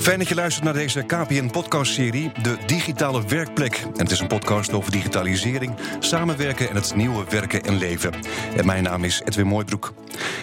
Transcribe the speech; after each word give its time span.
Fijn 0.00 0.18
dat 0.18 0.28
je 0.28 0.34
luistert 0.34 0.64
naar 0.64 0.74
deze 0.74 1.02
KPN-podcastserie, 1.02 2.32
De 2.42 2.56
Digitale 2.66 3.22
Werkplek. 3.26 3.76
En 3.76 4.02
het 4.02 4.10
is 4.10 4.20
een 4.20 4.26
podcast 4.26 4.72
over 4.72 4.92
digitalisering, 4.92 5.74
samenwerken 5.98 6.68
en 6.68 6.74
het 6.74 6.94
nieuwe 6.94 7.24
werken 7.28 7.62
en 7.62 7.78
leven. 7.78 8.12
En 8.56 8.66
mijn 8.66 8.82
naam 8.82 9.04
is 9.04 9.22
Edwin 9.24 9.46
Mooibroek. 9.46 9.92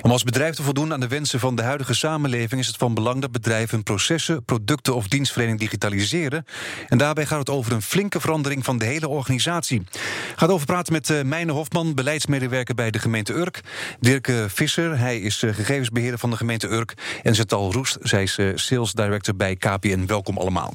Om 0.02 0.12
als 0.12 0.24
bedrijf 0.24 0.56
te 0.56 0.64
voldoen 0.64 0.94
aan 0.94 1.00
de 1.00 1.08
wensen 1.08 1.40
van 1.40 1.56
de 1.56 1.62
huidige 1.62 1.94
samenleving... 1.94 2.62
is 2.62 2.68
het 2.68 2.78
van 2.78 2.94
belang 2.94 3.22
dat 3.22 3.32
bedrijven 3.32 3.84
processen, 3.84 4.44
producten 4.44 4.96
of 4.96 5.08
dienstverlening 5.08 5.60
digitaliseren. 5.60 6.46
En 6.88 6.98
daarbij 6.98 7.26
gaat 7.26 7.40
het 7.40 7.50
over 7.50 7.72
een 7.72 7.82
flinke 7.82 8.20
verandering 8.20 8.66
van 8.66 8.78
de 8.78 8.86
hele 8.86 9.08
organisatie. 9.08 9.82
Ik 9.82 10.34
ga 10.36 10.46
het 10.46 10.52
over 10.52 10.66
praten 10.66 10.94
met 10.94 11.10
uh, 11.10 11.50
Hofman, 11.50 11.96
beleidsmedewerker 11.96 12.76
bij 12.76 12.92
de 12.92 13.00
gemeente 13.00 13.34
Urk. 13.34 13.62
Dirk 14.00 14.32
Visser, 14.48 15.00
hij 15.00 15.20
is 15.20 15.42
uh, 15.42 15.54
gegevensbeheerder 15.54 16.20
van 16.20 16.30
de 16.30 16.38
gemeente 16.38 16.68
Urk. 16.68 16.94
En 17.24 17.36
Zetal 17.36 17.72
Roest, 17.74 17.98
zij 18.02 18.24
is 18.24 18.40
sales 18.56 18.94
director 18.94 19.36
bij 19.36 19.56
KPN. 19.56 20.06
Welkom 20.06 20.38
allemaal. 20.38 20.74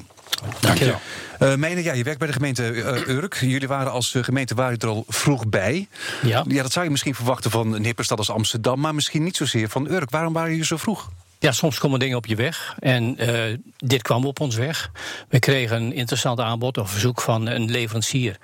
Dank 0.59 0.77
je 0.77 0.85
wel. 0.85 0.99
Uh, 1.49 1.55
Mene, 1.55 1.83
ja, 1.83 1.93
je 1.93 2.03
werkt 2.03 2.19
bij 2.19 2.27
de 2.27 2.33
gemeente 2.33 2.73
uh, 2.73 3.07
Urk. 3.07 3.37
Jullie 3.41 3.67
waren 3.67 3.91
als 3.91 4.13
uh, 4.13 4.23
gemeente 4.23 4.55
waren 4.55 4.77
er 4.77 4.87
al 4.87 5.03
vroeg 5.07 5.47
bij. 5.47 5.87
Ja. 6.21 6.43
ja, 6.47 6.61
dat 6.61 6.71
zou 6.71 6.85
je 6.85 6.91
misschien 6.91 7.15
verwachten 7.15 7.51
van 7.51 7.73
een 7.73 7.83
hippe 7.83 8.03
stad 8.03 8.17
als 8.17 8.29
Amsterdam, 8.29 8.79
maar 8.79 8.95
misschien 8.95 9.23
niet 9.23 9.35
zozeer 9.35 9.69
van 9.69 9.91
Urk. 9.91 10.09
Waarom 10.09 10.33
waren 10.33 10.49
jullie 10.49 10.65
zo 10.65 10.77
vroeg? 10.77 11.09
Ja, 11.39 11.51
soms 11.51 11.79
komen 11.79 11.99
dingen 11.99 12.17
op 12.17 12.25
je 12.25 12.35
weg. 12.35 12.75
En 12.79 13.29
uh, 13.29 13.57
dit 13.77 14.01
kwam 14.01 14.25
op 14.25 14.39
ons 14.39 14.55
weg. 14.55 14.91
We 15.29 15.39
kregen 15.39 15.81
een 15.81 15.93
interessant 15.93 16.39
aanbod 16.39 16.77
of 16.77 16.91
verzoek 16.91 17.21
van 17.21 17.47
een 17.47 17.71
leverancier. 17.71 18.37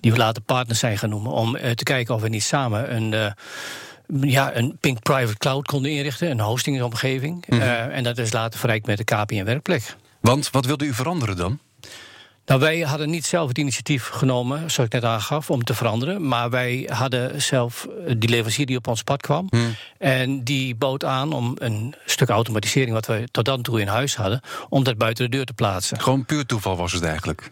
Die 0.00 0.12
we 0.12 0.18
later 0.18 0.42
partners 0.42 0.78
zijn 0.78 0.98
genoemd. 0.98 1.26
Om 1.26 1.52
te 1.74 1.82
kijken 1.82 2.14
of 2.14 2.20
we 2.20 2.28
niet 2.28 2.42
samen 2.42 2.94
een 2.96 3.34
ja, 4.20 4.56
een 4.56 4.76
Pink 4.80 5.02
Private 5.02 5.38
Cloud 5.38 5.66
konden 5.66 5.90
inrichten, 5.90 6.30
een 6.30 6.40
hostingsomgeving. 6.40 7.44
Mm 7.48 7.58
-hmm. 7.58 7.68
uh, 7.68 7.96
en 7.96 8.02
dat 8.02 8.18
is 8.18 8.32
later 8.32 8.58
verrijkt 8.58 8.86
met 8.86 8.96
de 8.98 9.04
KPN 9.04 9.44
Werkplek. 9.44 9.96
Want 10.26 10.50
wat 10.50 10.66
wilde 10.66 10.84
u 10.84 10.94
veranderen 10.94 11.36
dan? 11.36 11.58
Nou, 12.46 12.60
wij 12.60 12.80
hadden 12.80 13.10
niet 13.10 13.26
zelf 13.26 13.48
het 13.48 13.58
initiatief 13.58 14.08
genomen, 14.08 14.58
zoals 14.58 14.76
ik 14.76 14.92
net 14.92 15.04
aangaf, 15.04 15.50
om 15.50 15.64
te 15.64 15.74
veranderen. 15.74 16.28
Maar 16.28 16.50
wij 16.50 16.88
hadden 16.92 17.42
zelf 17.42 17.86
die 18.16 18.28
leverancier 18.28 18.66
die 18.66 18.76
op 18.76 18.86
ons 18.86 19.02
pad 19.02 19.20
kwam. 19.20 19.46
Hmm. 19.50 19.74
En 19.98 20.44
die 20.44 20.74
bood 20.74 21.04
aan 21.04 21.32
om 21.32 21.54
een 21.58 21.94
stuk 22.06 22.28
automatisering, 22.28 22.92
wat 22.92 23.06
we 23.06 23.28
tot 23.30 23.44
dan 23.44 23.62
toe 23.62 23.80
in 23.80 23.86
huis 23.86 24.16
hadden, 24.16 24.40
om 24.68 24.84
dat 24.84 24.98
buiten 24.98 25.24
de 25.24 25.36
deur 25.36 25.44
te 25.44 25.52
plaatsen. 25.52 26.00
Gewoon 26.00 26.24
puur 26.24 26.46
toeval 26.46 26.76
was 26.76 26.92
het 26.92 27.02
eigenlijk. 27.02 27.50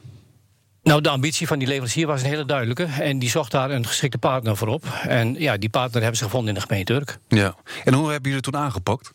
Nou, 0.83 1.00
de 1.00 1.08
ambitie 1.08 1.47
van 1.47 1.58
die 1.58 1.69
leverancier 1.69 2.06
was 2.06 2.22
een 2.22 2.28
hele 2.28 2.45
duidelijke. 2.45 2.84
En 2.84 3.19
die 3.19 3.30
zocht 3.30 3.50
daar 3.50 3.70
een 3.70 3.86
geschikte 3.86 4.19
partner 4.19 4.56
voor 4.56 4.69
op. 4.69 4.84
En 5.02 5.34
ja, 5.39 5.56
die 5.56 5.69
partner 5.69 6.00
hebben 6.00 6.19
ze 6.19 6.25
gevonden 6.25 6.48
in 6.48 6.61
de 6.61 6.67
gemeente 6.67 6.92
Urk. 6.92 7.19
Ja. 7.28 7.55
En 7.84 7.95
hoe 7.95 8.11
hebben 8.11 8.30
jullie 8.30 8.36
het 8.36 8.52
toen 8.52 8.56
aangepakt? 8.56 9.12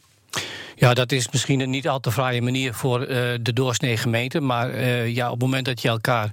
Ja, 0.80 0.94
dat 0.94 1.12
is 1.12 1.30
misschien 1.32 1.60
een 1.60 1.70
niet 1.70 1.88
al 1.88 2.00
te 2.00 2.12
fraaie 2.12 2.42
manier 2.42 2.74
voor 2.74 3.02
uh, 3.02 3.08
de 3.42 3.54
doorsnee 3.54 3.98
gemeente. 3.98 4.40
Maar 4.40 4.74
uh, 4.74 5.08
ja, 5.08 5.26
op 5.26 5.32
het 5.32 5.42
moment 5.42 5.66
dat 5.66 5.82
je 5.82 5.88
elkaar 5.88 6.32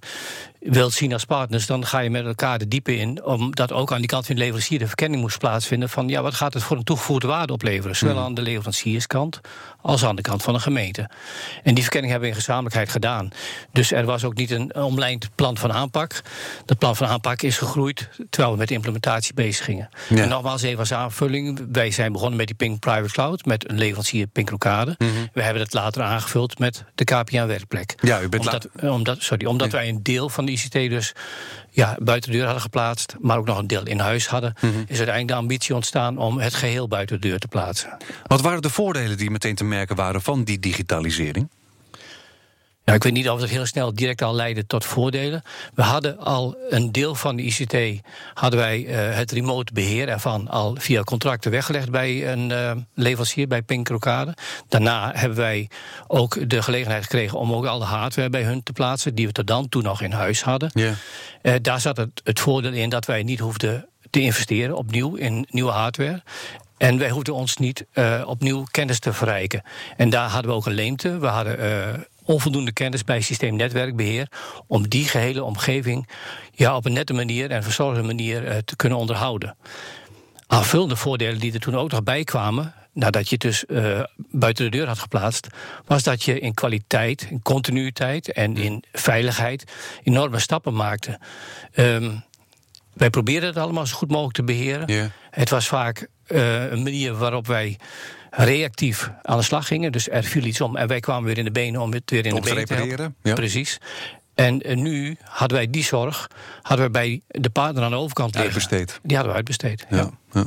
wilt 0.70 0.92
zien 0.92 1.12
als 1.12 1.24
partners, 1.24 1.66
dan 1.66 1.86
ga 1.86 1.98
je 1.98 2.10
met 2.10 2.24
elkaar 2.24 2.58
de 2.58 2.68
diepe 2.68 2.96
in. 2.96 3.24
Omdat 3.24 3.72
ook 3.72 3.92
aan 3.92 3.98
die 3.98 4.06
kant 4.06 4.26
van 4.26 4.34
de 4.34 4.40
leverancier 4.40 4.78
de 4.78 4.86
verkenning 4.86 5.22
moest 5.22 5.38
plaatsvinden 5.38 5.88
van 5.88 6.08
ja, 6.08 6.22
wat 6.22 6.34
gaat 6.34 6.54
het 6.54 6.62
voor 6.62 6.76
een 6.76 6.84
toegevoegde 6.84 7.26
waarde 7.26 7.52
opleveren? 7.52 7.96
Zowel 7.96 8.14
mm. 8.14 8.22
aan 8.22 8.34
de 8.34 8.42
leverancierskant 8.42 9.40
als 9.82 10.04
aan 10.04 10.16
de 10.16 10.22
kant 10.22 10.42
van 10.42 10.54
de 10.54 10.60
gemeente. 10.60 11.10
En 11.62 11.74
die 11.74 11.82
verkenning 11.82 12.12
hebben 12.12 12.30
we 12.30 12.34
in 12.34 12.40
gezamenlijkheid 12.40 12.88
gedaan. 12.88 13.28
Dus 13.72 13.92
er 13.92 14.04
was 14.04 14.24
ook 14.24 14.34
niet 14.34 14.50
een 14.50 14.74
omlijnd 14.74 15.28
plan 15.34 15.56
van 15.56 15.72
aanpak. 15.72 16.22
Dat 16.64 16.78
plan 16.78 16.96
van 16.96 17.06
aanpak 17.06 17.42
is 17.42 17.58
gegroeid 17.58 18.08
terwijl 18.30 18.52
we 18.52 18.58
met 18.58 18.68
de 18.68 18.74
implementatie 18.74 19.34
bezig 19.34 19.64
gingen. 19.64 19.88
Ja. 20.08 20.22
En 20.22 20.28
nogmaals 20.28 20.62
even 20.62 20.78
als 20.78 20.92
aanvulling. 20.92 21.66
Wij 21.72 21.90
zijn 21.90 22.12
begonnen 22.12 22.36
met 22.36 22.46
die 22.46 22.56
Pink 22.56 22.80
Private 22.80 23.12
Cloud, 23.12 23.44
met 23.44 23.70
een 23.70 23.78
leverancier 23.78 24.26
Pink 24.26 24.50
Rocade. 24.50 24.94
Mm 24.98 25.08
-hmm. 25.08 25.28
We 25.32 25.42
hebben 25.42 25.62
het 25.62 25.72
later 25.72 26.02
aangevuld 26.02 26.58
met 26.58 26.84
de 26.94 27.04
KPN 27.04 27.46
Werkplek. 27.46 27.94
Ja, 28.02 28.20
u 28.20 28.28
bent 28.28 28.46
omdat, 28.46 28.68
omdat, 28.80 29.22
sorry, 29.22 29.46
omdat 29.46 29.70
ja. 29.70 29.76
wij 29.76 29.88
een 29.88 30.02
deel 30.02 30.28
van 30.28 30.44
de 30.44 30.52
ICT 30.56 30.90
dus 30.90 31.12
ja, 31.70 31.96
buiten 32.00 32.30
de 32.30 32.36
deur 32.36 32.44
hadden 32.44 32.62
geplaatst, 32.62 33.14
maar 33.20 33.38
ook 33.38 33.46
nog 33.46 33.58
een 33.58 33.66
deel 33.66 33.86
in 33.86 33.98
huis 33.98 34.26
hadden, 34.26 34.54
mm 34.60 34.70
-hmm. 34.70 34.80
is 34.80 34.96
uiteindelijk 34.96 35.28
de 35.28 35.34
ambitie 35.34 35.74
ontstaan 35.74 36.18
om 36.18 36.38
het 36.38 36.54
geheel 36.54 36.88
buiten 36.88 37.20
de 37.20 37.28
deur 37.28 37.38
te 37.38 37.48
plaatsen. 37.48 37.96
Wat 38.26 38.40
waren 38.40 38.62
de 38.62 38.70
voordelen 38.70 39.16
die 39.16 39.30
meteen 39.30 39.54
te 39.54 39.64
merken 39.64 39.96
waren 39.96 40.22
van 40.22 40.44
die 40.44 40.58
digitalisering? 40.58 41.48
Nou, 42.86 42.98
ik 42.98 43.04
weet 43.04 43.12
niet 43.12 43.30
of 43.30 43.40
het 43.40 43.50
heel 43.50 43.66
snel 43.66 43.94
direct 43.94 44.22
al 44.22 44.34
leidde 44.34 44.66
tot 44.66 44.84
voordelen. 44.84 45.42
We 45.74 45.82
hadden 45.82 46.18
al 46.18 46.56
een 46.70 46.92
deel 46.92 47.14
van 47.14 47.36
de 47.36 47.42
ICT, 47.42 48.06
hadden 48.34 48.60
wij 48.60 48.80
uh, 48.80 49.16
het 49.16 49.32
remote 49.32 49.72
beheer 49.72 50.08
ervan 50.08 50.48
al 50.48 50.76
via 50.78 51.02
contracten 51.02 51.50
weggelegd 51.50 51.90
bij 51.90 52.32
een 52.32 52.50
uh, 52.50 52.72
leverancier, 52.94 53.48
bij 53.48 53.62
Pink 53.62 53.88
Rocade. 53.88 54.34
Daarna 54.68 55.12
hebben 55.14 55.38
wij 55.38 55.68
ook 56.06 56.50
de 56.50 56.62
gelegenheid 56.62 57.02
gekregen 57.02 57.38
om 57.38 57.52
ook 57.52 57.66
al 57.66 57.78
de 57.78 57.84
hardware 57.84 58.30
bij 58.30 58.42
hun 58.42 58.62
te 58.62 58.72
plaatsen, 58.72 59.14
die 59.14 59.26
we 59.26 59.32
tot 59.32 59.46
dan 59.46 59.68
toe 59.68 59.82
nog 59.82 60.02
in 60.02 60.12
huis 60.12 60.42
hadden. 60.42 60.70
Uh, 60.74 61.54
daar 61.62 61.80
zat 61.80 61.96
het, 61.96 62.20
het 62.24 62.40
voordeel 62.40 62.72
in 62.72 62.88
dat 62.88 63.06
wij 63.06 63.22
niet 63.22 63.40
hoefden 63.40 63.88
te 64.10 64.20
investeren 64.20 64.76
opnieuw 64.76 65.14
in 65.14 65.46
nieuwe 65.50 65.72
hardware. 65.72 66.22
En 66.76 66.98
wij 66.98 67.10
hoefden 67.10 67.34
ons 67.34 67.56
niet 67.56 67.84
uh, 67.94 68.22
opnieuw 68.26 68.64
kennis 68.70 68.98
te 68.98 69.12
verrijken. 69.12 69.62
En 69.96 70.10
daar 70.10 70.28
hadden 70.28 70.50
we 70.50 70.56
ook 70.56 70.66
een 70.66 70.72
leemte. 70.72 71.18
We 71.18 71.26
hadden 71.26 71.60
uh, 71.60 72.00
onvoldoende 72.26 72.72
kennis 72.72 73.04
bij 73.04 73.20
systeemnetwerkbeheer 73.20 74.28
om 74.66 74.88
die 74.88 75.04
gehele 75.04 75.44
omgeving 75.44 76.08
ja, 76.52 76.76
op 76.76 76.84
een 76.84 76.92
nette 76.92 77.12
manier 77.12 77.50
en 77.50 77.62
verzorgde 77.62 78.02
manier 78.02 78.44
uh, 78.44 78.56
te 78.64 78.76
kunnen 78.76 78.98
onderhouden. 78.98 79.56
Aanvullende 80.46 80.96
voordelen 80.96 81.40
die 81.40 81.52
er 81.52 81.60
toen 81.60 81.76
ook 81.76 81.90
nog 81.90 82.02
bij 82.02 82.24
kwamen, 82.24 82.74
nadat 82.92 83.28
je 83.28 83.34
het 83.34 83.40
dus 83.40 83.64
uh, 83.68 84.00
buiten 84.16 84.64
de 84.64 84.76
deur 84.76 84.86
had 84.86 84.98
geplaatst, 84.98 85.46
was 85.84 86.02
dat 86.02 86.22
je 86.22 86.40
in 86.40 86.54
kwaliteit, 86.54 87.26
in 87.30 87.42
continuïteit 87.42 88.32
en 88.32 88.56
in 88.56 88.84
veiligheid 88.92 89.72
enorme 90.02 90.38
stappen 90.38 90.74
maakte. 90.74 91.18
Um, 91.74 92.24
wij 92.92 93.10
probeerden 93.10 93.48
het 93.48 93.58
allemaal 93.58 93.86
zo 93.86 93.96
goed 93.96 94.10
mogelijk 94.10 94.34
te 94.34 94.44
beheren. 94.44 94.86
Yeah. 94.86 95.06
Het 95.30 95.50
was 95.50 95.68
vaak 95.68 96.08
uh, 96.28 96.70
een 96.70 96.82
manier 96.82 97.14
waarop 97.14 97.46
wij 97.46 97.78
reactief 98.36 99.10
aan 99.22 99.36
de 99.36 99.44
slag 99.44 99.66
gingen. 99.66 99.92
Dus 99.92 100.08
er 100.08 100.24
viel 100.24 100.44
iets 100.44 100.60
om 100.60 100.76
en 100.76 100.88
wij 100.88 101.00
kwamen 101.00 101.24
weer 101.24 101.38
in 101.38 101.44
de 101.44 101.50
benen 101.50 101.80
om 101.80 101.92
het 101.92 102.10
weer 102.10 102.26
in 102.26 102.32
om 102.32 102.40
de 102.40 102.48
benen 102.48 102.66
te 102.66 102.74
repareren. 102.74 103.14
Ja. 103.22 103.34
Precies. 103.34 103.78
En 104.34 104.70
uh, 104.70 104.76
nu 104.76 105.16
hadden 105.22 105.56
wij 105.56 105.70
die 105.70 105.84
zorg 105.84 106.30
hadden 106.62 106.86
we 106.86 106.92
bij 106.92 107.20
de 107.26 107.50
partner 107.50 107.84
aan 107.84 107.90
de 107.90 107.96
overkant 107.96 108.34
liggen. 108.34 108.52
Uitbesteed. 108.52 109.00
Die 109.02 109.16
hadden 109.16 109.32
we 109.32 109.38
uitbesteed. 109.38 109.86
Ja. 109.90 110.10
ja. 110.32 110.46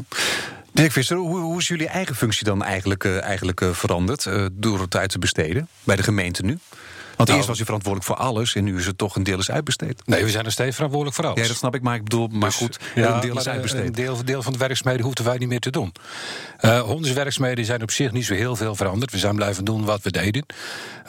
Dirk 0.74 0.92
Visser, 0.92 1.18
hoe, 1.18 1.40
hoe, 1.40 1.60
is 1.60 1.68
jullie 1.68 1.88
eigen 1.88 2.16
functie 2.16 2.46
dan 2.46 2.64
eigenlijk, 2.64 3.04
uh, 3.04 3.22
eigenlijk 3.22 3.62
uh, 3.62 3.72
veranderd 3.72 4.26
uh, 4.26 4.46
door 4.52 4.82
het 4.82 4.96
uit 4.96 5.10
te 5.10 5.20
besteden 5.20 5.68
bij 5.84 5.96
de 5.96 6.04
gemeente 6.04 6.44
nu? 6.44 6.58
Want 7.20 7.32
Nou, 7.32 7.42
eerst 7.42 7.48
was 7.50 7.60
u 7.60 7.66
verantwoordelijk 7.66 8.12
voor 8.12 8.26
alles 8.26 8.56
en 8.56 8.64
nu 8.64 8.78
is 8.78 8.86
het 8.86 8.98
toch 8.98 9.16
een 9.16 9.24
deel 9.24 9.40
is 9.40 9.52
uitbesteed. 9.52 10.02
Nee, 10.06 10.24
we 10.24 10.30
zijn 10.30 10.44
nog 10.44 10.54
steeds 10.54 10.76
verantwoordelijk 10.76 11.20
voor 11.20 11.28
alles. 11.28 11.42
Ja, 11.42 11.48
dat 11.48 11.58
snap 11.58 11.76
ik, 11.76 11.82
maar 11.82 11.96
ik 11.96 12.04
bedoel, 12.04 12.28
maar 12.28 12.50
Dus, 12.50 12.58
goed, 12.58 12.80
ja, 12.96 13.14
een 13.14 13.20
deel 13.20 13.38
is 13.38 13.48
uitbesteed. 13.48 13.86
Een 13.86 13.92
deel, 13.92 14.26
deel 14.26 14.44
van 14.44 14.54
de 14.54 14.60
werkzaamheden 14.60 15.06
hoefden 15.06 15.26
wij 15.26 15.38
niet 15.38 15.48
meer 15.48 15.60
te 15.60 15.70
doen. 15.70 15.94
Uh, 16.62 16.80
Hondens 16.82 17.14
werkzaamheden 17.14 17.66
zijn 17.66 17.82
op 17.82 17.92
zich 17.92 18.12
niet 18.12 18.26
zo 18.26 18.34
heel 18.34 18.56
veel 18.56 18.76
veranderd. 18.76 19.12
We 19.12 19.18
zijn 19.18 19.36
blijven 19.36 19.66
doen 19.66 19.86
wat 19.86 20.02
we 20.02 20.12
deden. 20.12 20.46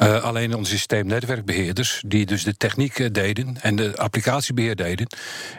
Uh, 0.02 0.22
alleen 0.22 0.54
onze 0.54 0.70
systeemnetwerkbeheerders, 0.70 2.02
die 2.06 2.26
dus 2.26 2.44
de 2.44 2.56
techniek 2.56 3.14
deden 3.14 3.56
en 3.60 3.76
de 3.76 3.96
applicatiebeheer 3.96 4.76
deden, 4.76 5.06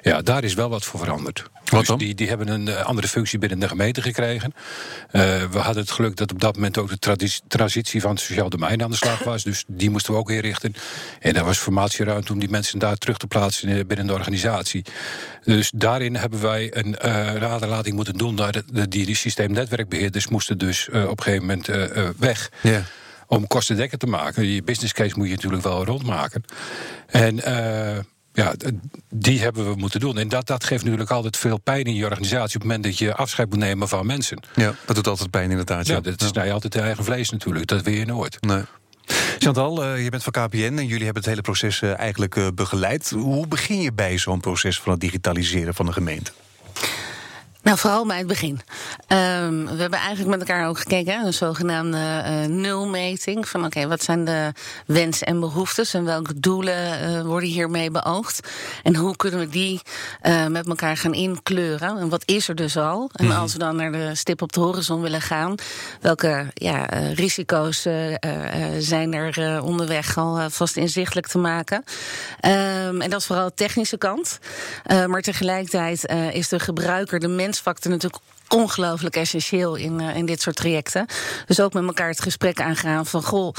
ja, 0.01 0.21
daar 0.21 0.43
is 0.43 0.53
wel 0.53 0.69
wat 0.69 0.85
voor 0.85 0.99
veranderd. 0.99 1.49
Wat 1.65 1.85
dus? 1.85 1.97
Die, 1.97 2.15
die 2.15 2.27
hebben 2.27 2.47
een 2.47 2.75
andere 2.75 3.07
functie 3.07 3.39
binnen 3.39 3.59
de 3.59 3.67
gemeente 3.67 4.01
gekregen. 4.01 4.53
Uh, 5.11 5.21
we 5.51 5.59
hadden 5.59 5.83
het 5.83 5.91
geluk 5.91 6.15
dat 6.15 6.31
op 6.31 6.39
dat 6.39 6.55
moment 6.55 6.77
ook 6.77 6.89
de 6.89 7.29
transitie 7.47 8.01
van 8.01 8.11
het 8.11 8.19
sociaal 8.19 8.49
domein 8.49 8.83
aan 8.83 8.89
de 8.89 8.95
slag 8.95 9.23
was. 9.23 9.43
Dus 9.43 9.63
die 9.67 9.89
moesten 9.89 10.13
we 10.13 10.19
ook 10.19 10.29
En 11.19 11.33
daar 11.33 11.45
was 11.45 11.57
formatieruimte 11.57 12.33
om 12.33 12.39
die 12.39 12.49
mensen 12.49 12.79
daar 12.79 12.95
terug 12.95 13.17
te 13.17 13.27
plaatsen 13.27 13.69
in- 13.69 13.87
binnen 13.87 14.07
de 14.07 14.13
organisatie. 14.13 14.85
Dus 15.43 15.71
daarin 15.75 16.15
hebben 16.15 16.41
wij 16.41 16.75
een 16.77 16.87
uh, 17.05 17.35
raderlating 17.35 17.95
moeten 17.95 18.13
doen. 18.13 18.35
Naar 18.35 18.51
de, 18.51 18.63
de, 18.71 18.87
die, 18.87 19.05
die 19.05 19.15
systeemnetwerkbeheerders 19.15 20.27
moesten 20.27 20.57
dus 20.57 20.87
uh, 20.91 21.09
op 21.09 21.17
een 21.17 21.23
gegeven 21.23 21.45
moment 21.45 21.69
uh, 21.69 22.09
weg. 22.17 22.51
Ja. 22.61 22.83
Om 23.27 23.47
kostendekkend 23.47 23.99
te 23.99 24.07
maken. 24.07 24.45
Je 24.47 24.63
business 24.63 24.93
case 24.93 25.17
moet 25.17 25.27
je 25.27 25.33
natuurlijk 25.35 25.63
wel 25.63 25.85
rondmaken. 25.85 26.43
En 27.07 27.35
uh, 27.35 27.97
ja, 28.33 28.53
die 29.09 29.39
hebben 29.39 29.69
we 29.69 29.75
moeten 29.75 29.99
doen. 29.99 30.17
En 30.17 30.27
dat, 30.27 30.47
dat 30.47 30.63
geeft 30.63 30.83
natuurlijk 30.83 31.11
altijd 31.11 31.37
veel 31.37 31.57
pijn 31.57 31.83
in 31.83 31.95
je 31.95 32.05
organisatie... 32.05 32.55
op 32.55 32.61
het 32.61 32.63
moment 32.63 32.83
dat 32.83 32.97
je 32.97 33.15
afscheid 33.15 33.49
moet 33.49 33.59
nemen 33.59 33.87
van 33.87 34.05
mensen. 34.05 34.39
Ja, 34.55 34.75
dat 34.85 34.95
doet 34.95 35.07
altijd 35.07 35.29
pijn 35.29 35.49
inderdaad. 35.49 35.87
Ja, 35.87 35.99
dat 35.99 36.23
snij 36.23 36.45
je 36.45 36.51
altijd 36.51 36.73
de 36.73 36.81
eigen 36.81 37.03
vlees 37.03 37.29
natuurlijk. 37.29 37.67
Dat 37.67 37.81
wil 37.81 37.93
je 37.93 38.05
nooit. 38.05 38.37
Nee. 38.41 38.61
Chantal, 39.39 39.83
uh, 39.83 40.03
je 40.03 40.09
bent 40.09 40.23
van 40.23 40.33
KPN 40.33 40.57
en 40.57 40.85
jullie 40.85 41.03
hebben 41.03 41.21
het 41.21 41.25
hele 41.25 41.41
proces 41.41 41.81
uh, 41.81 41.97
eigenlijk 41.99 42.35
uh, 42.35 42.47
begeleid. 42.53 43.09
Hoe 43.09 43.47
begin 43.47 43.81
je 43.81 43.93
bij 43.93 44.17
zo'n 44.17 44.39
proces 44.39 44.79
van 44.79 44.91
het 44.91 45.01
digitaliseren 45.01 45.73
van 45.73 45.85
de 45.85 45.91
gemeente? 45.91 46.31
Nou, 47.63 47.77
vooral 47.77 48.05
bij 48.05 48.17
het 48.17 48.27
begin. 48.27 48.59
Um, 49.07 49.65
we 49.65 49.81
hebben 49.81 49.99
eigenlijk 49.99 50.29
met 50.37 50.39
elkaar 50.39 50.67
ook 50.67 50.79
gekeken, 50.79 51.25
een 51.25 51.33
zogenaamde 51.33 51.97
uh, 51.97 52.45
nulmeting. 52.45 53.47
Van 53.47 53.65
oké, 53.65 53.77
okay, 53.77 53.87
wat 53.87 54.03
zijn 54.03 54.25
de 54.25 54.53
wensen 54.85 55.27
en 55.27 55.39
behoeftes 55.39 55.93
en 55.93 56.05
welke 56.05 56.39
doelen 56.39 57.09
uh, 57.09 57.21
worden 57.21 57.49
hiermee 57.49 57.91
beoogd? 57.91 58.49
En 58.83 58.95
hoe 58.95 59.15
kunnen 59.15 59.39
we 59.39 59.49
die 59.49 59.81
uh, 60.23 60.47
met 60.47 60.67
elkaar 60.67 60.97
gaan 60.97 61.13
inkleuren? 61.13 61.97
En 61.97 62.09
wat 62.09 62.23
is 62.25 62.47
er 62.47 62.55
dus 62.55 62.77
al? 62.77 63.09
En 63.13 63.25
mm. 63.25 63.31
als 63.31 63.53
we 63.53 63.59
dan 63.59 63.75
naar 63.75 63.91
de 63.91 64.15
stip 64.15 64.41
op 64.41 64.53
de 64.53 64.59
horizon 64.59 65.01
willen 65.01 65.21
gaan, 65.21 65.55
welke 66.01 66.51
ja, 66.53 66.85
risico's 67.13 67.81
zijn 68.77 69.13
er 69.13 69.61
onderweg 69.63 70.17
al 70.17 70.49
vast 70.49 70.77
inzichtelijk 70.77 71.27
te 71.27 71.37
maken? 71.37 71.83
Um, 72.41 73.01
en 73.01 73.09
dat 73.09 73.19
is 73.19 73.25
vooral 73.25 73.45
de 73.47 73.53
technische 73.53 73.97
kant. 73.97 74.39
maar 75.07 75.21
tegelijkertijd 75.21 76.05
is 76.33 76.47
de 76.47 76.59
gebruiker, 76.59 77.19
de 77.19 77.27
mens 77.27 77.50
mensfactor 77.51 77.91
natuurlijk 77.91 78.23
ongelooflijk 78.47 79.15
essentieel 79.15 79.75
in, 79.75 79.99
uh, 79.99 80.15
in 80.15 80.25
dit 80.25 80.41
soort 80.41 80.55
trajecten. 80.55 81.05
Dus 81.45 81.59
ook 81.59 81.73
met 81.73 81.83
elkaar 81.83 82.09
het 82.09 82.21
gesprek 82.21 82.61
aangaan 82.61 83.05
van 83.05 83.23
goh, 83.23 83.53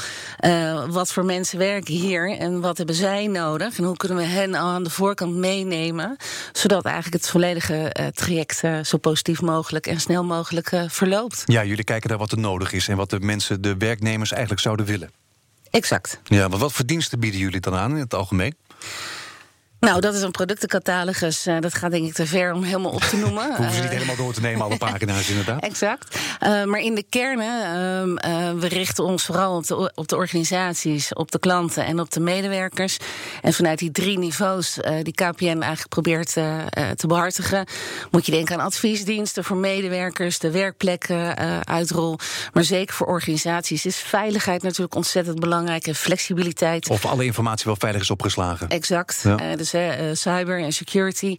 uh, 0.45 0.85
wat 0.89 1.13
voor 1.13 1.25
mensen 1.25 1.57
werken 1.57 1.93
hier 1.93 2.37
en 2.37 2.61
wat 2.61 2.77
hebben 2.77 2.95
zij 2.95 3.27
nodig 3.27 3.77
en 3.77 3.83
hoe 3.83 3.97
kunnen 3.97 4.17
we 4.17 4.23
hen 4.23 4.55
al 4.55 4.69
aan 4.69 4.83
de 4.83 4.89
voorkant 4.89 5.35
meenemen, 5.35 6.17
zodat 6.51 6.85
eigenlijk 6.85 7.15
het 7.15 7.31
volledige 7.31 7.95
uh, 7.99 8.07
traject 8.07 8.61
zo 8.87 8.97
positief 8.97 9.41
mogelijk 9.41 9.87
en 9.87 9.99
snel 9.99 10.23
mogelijk 10.23 10.71
verloopt. 10.87 11.43
Ja, 11.45 11.63
jullie 11.63 11.83
kijken 11.83 12.09
naar 12.09 12.17
wat 12.17 12.31
er 12.31 12.39
nodig 12.39 12.73
is 12.73 12.87
en 12.87 12.97
wat 12.97 13.09
de 13.09 13.19
mensen, 13.19 13.61
de 13.61 13.77
werknemers 13.77 14.31
eigenlijk 14.31 14.61
zouden 14.61 14.85
willen. 14.85 15.11
Exact. 15.69 16.19
Ja, 16.23 16.47
maar 16.47 16.59
wat 16.59 16.73
voor 16.73 16.85
diensten 16.85 17.19
bieden 17.19 17.39
jullie 17.39 17.59
dan 17.59 17.75
aan 17.75 17.91
in 17.91 17.97
het 17.97 18.13
algemeen? 18.13 18.55
Nou, 19.83 19.99
dat 19.99 20.13
is 20.13 20.21
een 20.21 20.31
productencatalogus. 20.31 21.47
Uh, 21.47 21.59
dat 21.59 21.73
gaat 21.73 21.91
denk 21.91 22.07
ik 22.07 22.13
te 22.13 22.25
ver 22.25 22.53
om 22.53 22.63
helemaal 22.63 22.91
op 22.91 23.01
te 23.01 23.17
noemen. 23.17 23.45
Hoeven 23.55 23.73
ze 23.73 23.81
niet 23.81 23.83
uh, 23.83 23.89
helemaal 23.89 24.15
door 24.15 24.33
te 24.33 24.41
nemen, 24.41 24.65
alle 24.65 24.77
pagina's 24.77 25.29
inderdaad. 25.29 25.61
Exact. 25.71 26.17
Uh, 26.43 26.63
maar 26.63 26.79
in 26.79 26.95
de 26.95 27.05
kernen, 27.09 28.19
ehm, 28.21 28.59
we 28.59 28.67
richten 28.67 29.03
ons 29.03 29.25
vooral 29.25 29.55
op 29.55 29.67
de, 29.67 29.91
op 29.95 30.07
de 30.07 30.15
organisaties, 30.15 31.13
op 31.13 31.31
de 31.31 31.39
klanten 31.39 31.85
en 31.85 31.99
op 31.99 32.11
de 32.11 32.19
medewerkers. 32.19 32.97
En 33.41 33.53
vanuit 33.53 33.79
die 33.79 33.91
drie 33.91 34.17
niveaus 34.17 34.77
die 35.01 35.13
KPN 35.13 35.45
eigenlijk 35.45 35.87
probeert 35.87 36.33
te 36.95 37.07
behartigen, 37.07 37.65
moet 38.11 38.25
je 38.25 38.31
denken 38.31 38.59
aan 38.59 38.65
adviesdiensten 38.65 39.43
voor 39.43 39.57
medewerkers, 39.57 40.39
de 40.39 40.51
werkplekken 40.51 41.37
uitrol. 41.65 42.17
Maar 42.53 42.63
zeker 42.63 42.95
voor 42.95 43.07
organisaties 43.07 43.85
is 43.85 43.97
veiligheid 43.97 44.63
natuurlijk 44.63 44.95
ontzettend 44.95 45.39
belangrijk 45.39 45.87
en 45.87 45.95
flexibiliteit. 45.95 46.89
Of 46.89 47.05
alle 47.05 47.25
informatie 47.25 47.65
wel 47.65 47.75
veilig 47.75 48.01
is 48.01 48.09
opgeslagen. 48.09 48.69
Exact. 48.69 49.21
Ja. 49.23 49.55
dus 49.55 49.72
uh, 49.73 49.93
cyber 50.13 50.59
en 50.59 50.71
security. 50.71 51.35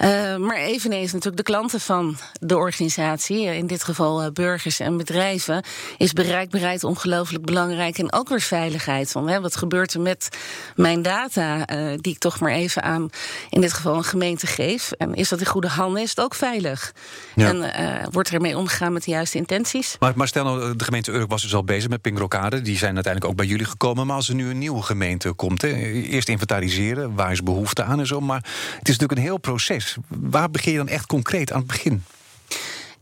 Uh, 0.00 0.36
maar 0.36 0.56
eveneens 0.56 1.12
natuurlijk 1.12 1.36
de 1.36 1.52
klanten 1.52 1.80
van 1.80 2.16
de 2.40 2.56
organisatie, 2.56 3.44
in 3.44 3.66
dit 3.66 3.84
geval 3.84 4.32
burgers 4.32 4.80
en 4.80 4.96
bedrijven, 4.96 5.64
is 5.96 6.12
bereikbaarheid 6.12 6.84
ongelooflijk 6.84 7.44
belangrijk. 7.44 7.98
En 7.98 8.12
ook 8.12 8.28
weer 8.28 8.40
veiligheid. 8.40 9.10
Van, 9.10 9.28
hè, 9.28 9.40
wat 9.40 9.56
gebeurt 9.56 9.94
er 9.94 10.00
met 10.00 10.28
mijn 10.76 11.02
data, 11.02 11.64
die 11.96 12.12
ik 12.12 12.18
toch 12.18 12.40
maar 12.40 12.52
even 12.52 12.82
aan, 12.82 13.10
in 13.50 13.60
dit 13.60 13.72
geval 13.72 13.96
een 13.96 14.04
gemeente 14.04 14.46
geef? 14.46 14.92
En 14.92 15.14
is 15.14 15.28
dat 15.28 15.40
in 15.40 15.46
goede 15.46 15.68
handen? 15.68 16.02
Is 16.02 16.10
het 16.10 16.20
ook 16.20 16.34
veilig? 16.34 16.92
Ja. 17.34 17.48
En 17.48 18.10
wordt 18.10 18.28
er 18.28 18.34
ermee 18.34 18.56
omgegaan 18.56 18.92
met 18.92 19.04
de 19.04 19.10
juiste 19.10 19.38
intenties? 19.38 19.96
Maar, 19.98 20.12
maar 20.16 20.28
stel 20.28 20.44
nou, 20.44 20.76
de 20.76 20.84
gemeente 20.84 21.12
Urk 21.12 21.30
was 21.30 21.42
dus 21.42 21.54
al 21.54 21.64
bezig 21.64 21.90
met 21.90 22.00
Pingrokade. 22.00 22.62
Die 22.62 22.78
zijn 22.78 22.94
uiteindelijk 22.94 23.32
ook 23.32 23.38
bij 23.38 23.46
jullie 23.46 23.66
gekomen. 23.66 24.06
Maar 24.06 24.16
als 24.16 24.28
er 24.28 24.34
nu 24.34 24.50
een 24.50 24.58
nieuwe 24.58 24.82
gemeente 24.82 25.32
komt, 25.32 25.62
hè, 25.62 25.68
eerst 25.68 26.28
inventariseren, 26.28 27.14
waar 27.14 27.32
is 27.32 27.42
behoefte 27.42 27.77
en 27.84 28.06
zo. 28.06 28.20
Maar 28.20 28.44
het 28.78 28.88
is 28.88 28.98
natuurlijk 28.98 29.12
een 29.12 29.26
heel 29.26 29.38
proces. 29.38 29.96
Waar 30.08 30.50
begin 30.50 30.72
je 30.72 30.78
dan 30.78 30.88
echt 30.88 31.06
concreet 31.06 31.52
aan 31.52 31.58
het 31.58 31.66
begin? 31.66 32.04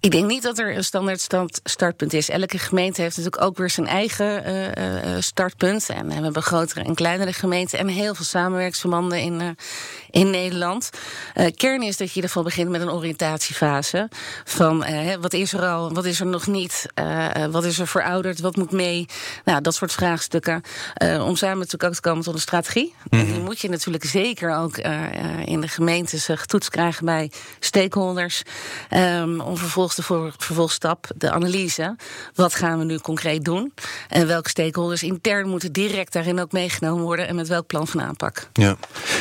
Ik 0.00 0.10
denk 0.10 0.26
niet 0.26 0.42
dat 0.42 0.58
er 0.58 0.76
een 0.76 0.84
standaard 0.84 1.20
stand, 1.20 1.60
startpunt 1.64 2.12
is. 2.12 2.28
Elke 2.28 2.58
gemeente 2.58 3.02
heeft 3.02 3.16
natuurlijk 3.16 3.44
ook 3.44 3.56
weer 3.56 3.70
zijn 3.70 3.86
eigen 3.86 4.48
uh, 4.48 5.14
uh, 5.14 5.20
startpunt. 5.20 5.88
En 5.88 6.06
we 6.06 6.14
hebben 6.14 6.42
grotere 6.42 6.84
en 6.84 6.94
kleinere 6.94 7.32
gemeenten 7.32 7.78
en 7.78 7.88
heel 7.88 8.14
veel 8.14 8.24
samenwerksverbanden 8.24 9.20
in, 9.20 9.56
in 10.16 10.30
Nederland. 10.30 10.90
kern 11.56 11.82
is 11.82 11.96
dat 11.96 12.06
je 12.08 12.14
in 12.14 12.14
ieder 12.14 12.30
geval 12.30 12.42
begint 12.42 12.70
met 12.70 12.80
een 12.80 12.90
oriëntatiefase. 12.90 14.08
Van 14.44 14.84
wat 15.20 15.32
is 15.32 15.52
er 15.52 15.66
al, 15.66 15.92
wat 15.92 16.04
is 16.04 16.20
er 16.20 16.26
nog 16.26 16.46
niet, 16.46 16.86
wat 17.50 17.64
is 17.64 17.78
er 17.78 17.86
verouderd, 17.86 18.40
wat 18.40 18.56
moet 18.56 18.70
mee. 18.70 19.06
Nou, 19.44 19.60
dat 19.60 19.74
soort 19.74 19.92
vraagstukken. 19.92 20.62
om 21.00 21.36
samen 21.36 21.58
natuurlijk 21.58 21.84
ook 21.84 21.94
te 21.94 22.00
komen 22.00 22.24
tot 22.24 22.34
een 22.34 22.40
strategie. 22.40 22.94
Mm 23.10 23.20
-hmm. 23.20 23.32
Die 23.32 23.40
moet 23.40 23.60
je 23.60 23.68
natuurlijk 23.68 24.04
zeker 24.04 24.56
ook 24.56 24.76
in 25.44 25.60
de 25.60 25.68
gemeentes 25.68 26.28
getoetst 26.30 26.70
krijgen 26.70 27.04
bij 27.04 27.30
stakeholders. 27.60 28.42
Um, 28.90 29.40
om 29.40 29.56
vervolgens 29.56 29.96
de 29.96 30.32
vervolgstap, 30.36 31.06
de 31.16 31.30
analyse. 31.30 31.96
Wat 32.34 32.54
gaan 32.54 32.78
we 32.78 32.84
nu 32.84 32.98
concreet 32.98 33.44
doen? 33.44 33.72
En 34.08 34.26
welke 34.26 34.48
stakeholders 34.48 35.02
intern 35.02 35.48
moeten 35.48 35.72
direct 35.72 36.12
daarin 36.12 36.40
ook 36.40 36.52
meegenomen 36.52 37.04
worden 37.04 37.28
en 37.28 37.34
met 37.34 37.48
welk 37.48 37.66
plan 37.66 37.86
van 37.86 38.02
aanpak? 38.02 38.48
Ja, 38.52 38.76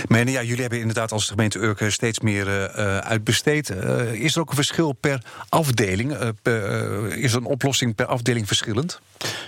maar 0.07 0.29
ja, 0.29 0.43
jullie 0.43 0.61
hebben 0.61 0.84
inderdaad 0.87 1.11
als 1.11 1.27
gemeente 1.27 1.59
Urk 1.59 1.91
steeds 1.91 2.19
meer 2.19 2.47
uh, 2.47 2.97
uitbesteed. 2.97 3.69
Uh, 3.69 4.13
is 4.13 4.35
er 4.35 4.41
ook 4.41 4.49
een 4.49 4.55
verschil 4.55 4.91
per 4.91 5.21
afdeling? 5.49 6.11
Uh, 6.11 6.27
per, 6.41 7.17
is 7.17 7.33
een 7.33 7.45
oplossing 7.45 7.95
per 7.95 8.05
afdeling 8.05 8.47
verschillend? 8.47 9.01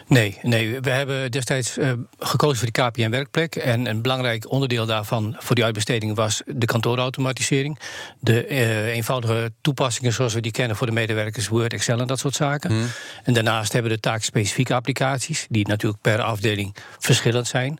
Nee, 0.07 0.38
nee, 0.42 0.80
we 0.80 0.89
hebben 0.89 1.31
destijds 1.31 1.78
gekozen 2.19 2.57
voor 2.57 2.69
die 2.72 2.84
KPN-werkplek. 2.84 3.56
En 3.56 3.88
een 3.88 4.01
belangrijk 4.01 4.51
onderdeel 4.51 4.86
daarvan 4.86 5.36
voor 5.39 5.56
die 5.56 5.63
uitbesteding 5.63 6.16
was 6.16 6.42
de 6.45 6.66
kantoorautomatisering. 6.66 7.80
De 8.19 8.48
eenvoudige 8.92 9.51
toepassingen 9.62 10.13
zoals 10.13 10.33
we 10.33 10.42
die 10.42 10.51
kennen 10.51 10.78
voor 10.78 10.88
de 10.88 10.94
medewerkers, 10.94 11.48
Word, 11.48 11.74
Excel 11.74 12.00
en 12.00 12.07
dat 12.07 12.19
soort 12.19 12.36
zaken. 12.36 12.69
Hmm. 12.69 12.88
En 13.24 13.33
daarnaast 13.33 13.74
hebben 13.74 13.92
we 13.92 13.98
de 13.98 14.04
taakspecifieke 14.04 14.74
applicaties, 14.74 15.45
die 15.50 15.68
natuurlijk 15.68 16.01
per 16.01 16.22
afdeling 16.22 16.75
verschillend 17.00 17.48
zijn. 17.48 17.80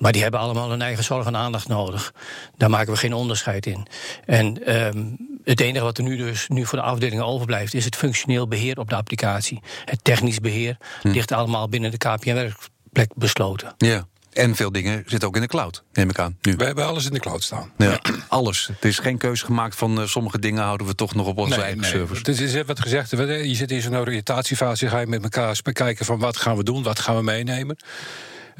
Maar 0.00 0.12
die 0.12 0.22
hebben 0.22 0.40
allemaal 0.40 0.70
hun 0.70 0.82
eigen 0.82 1.04
zorg 1.04 1.26
en 1.26 1.36
aandacht 1.36 1.68
nodig. 1.68 2.12
Daar 2.56 2.70
maken 2.70 2.92
we 2.92 2.98
geen 2.98 3.12
onderscheid 3.12 3.66
in. 3.66 3.86
En 4.24 4.76
um, 4.76 5.16
het 5.44 5.60
enige 5.60 5.84
wat 5.84 5.98
er 5.98 6.04
nu 6.04 6.16
dus 6.16 6.48
nu 6.48 6.66
voor 6.66 6.78
de 6.78 6.84
afdelingen 6.84 7.24
overblijft, 7.24 7.74
is 7.74 7.84
het 7.84 7.96
functioneel 7.96 8.48
beheer 8.48 8.78
op 8.78 8.88
de 8.88 8.96
applicatie. 8.96 9.60
Het 9.84 10.04
technisch 10.04 10.40
beheer 10.40 10.76
hm. 11.02 11.08
ligt 11.08 11.32
allemaal 11.32 11.68
binnen 11.68 11.90
de 11.90 11.96
KPN-werkplek 11.96 13.10
besloten. 13.14 13.74
Ja. 13.78 14.06
En 14.32 14.56
veel 14.56 14.72
dingen 14.72 15.02
zitten 15.06 15.28
ook 15.28 15.34
in 15.34 15.40
de 15.40 15.48
cloud, 15.48 15.82
neem 15.92 16.10
ik 16.10 16.18
aan. 16.18 16.36
Nu. 16.40 16.56
We 16.56 16.64
hebben 16.64 16.86
alles 16.86 17.04
in 17.04 17.12
de 17.12 17.20
cloud 17.20 17.42
staan. 17.42 17.72
Ja, 17.76 18.00
alles. 18.28 18.68
Het 18.72 18.84
is 18.84 18.98
geen 18.98 19.18
keuze 19.18 19.44
gemaakt 19.44 19.76
van 19.76 20.00
uh, 20.00 20.06
sommige 20.06 20.38
dingen 20.38 20.62
houden 20.62 20.86
we 20.86 20.94
toch 20.94 21.14
nog 21.14 21.26
op 21.26 21.38
onze 21.38 21.60
eigen 21.60 21.80
nee. 21.80 21.90
servers. 21.90 22.18
Het 22.18 22.28
is 22.28 22.62
wat 22.62 22.80
gezegd, 22.80 23.10
je 23.10 23.54
zit 23.54 23.70
in 23.70 23.80
zo'n 23.80 23.96
oriëntatiefase, 23.96 24.88
ga 24.88 24.98
je 24.98 25.06
met 25.06 25.22
elkaar 25.22 25.60
bekijken 25.62 26.04
van 26.04 26.18
wat 26.18 26.36
gaan 26.36 26.56
we 26.56 26.62
doen, 26.62 26.82
wat 26.82 26.98
gaan 26.98 27.16
we 27.16 27.22
meenemen. 27.22 27.76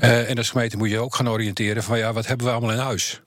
Uh, 0.03 0.31
en 0.31 0.37
als 0.37 0.51
gemeente 0.51 0.77
moet 0.77 0.91
je 0.91 0.99
ook 0.99 1.15
gaan 1.15 1.29
oriënteren 1.29 1.83
van 1.83 1.99
ja, 1.99 2.13
wat 2.13 2.27
hebben 2.27 2.47
we 2.47 2.53
allemaal 2.53 2.73
in 2.73 2.79
huis? 2.79 3.21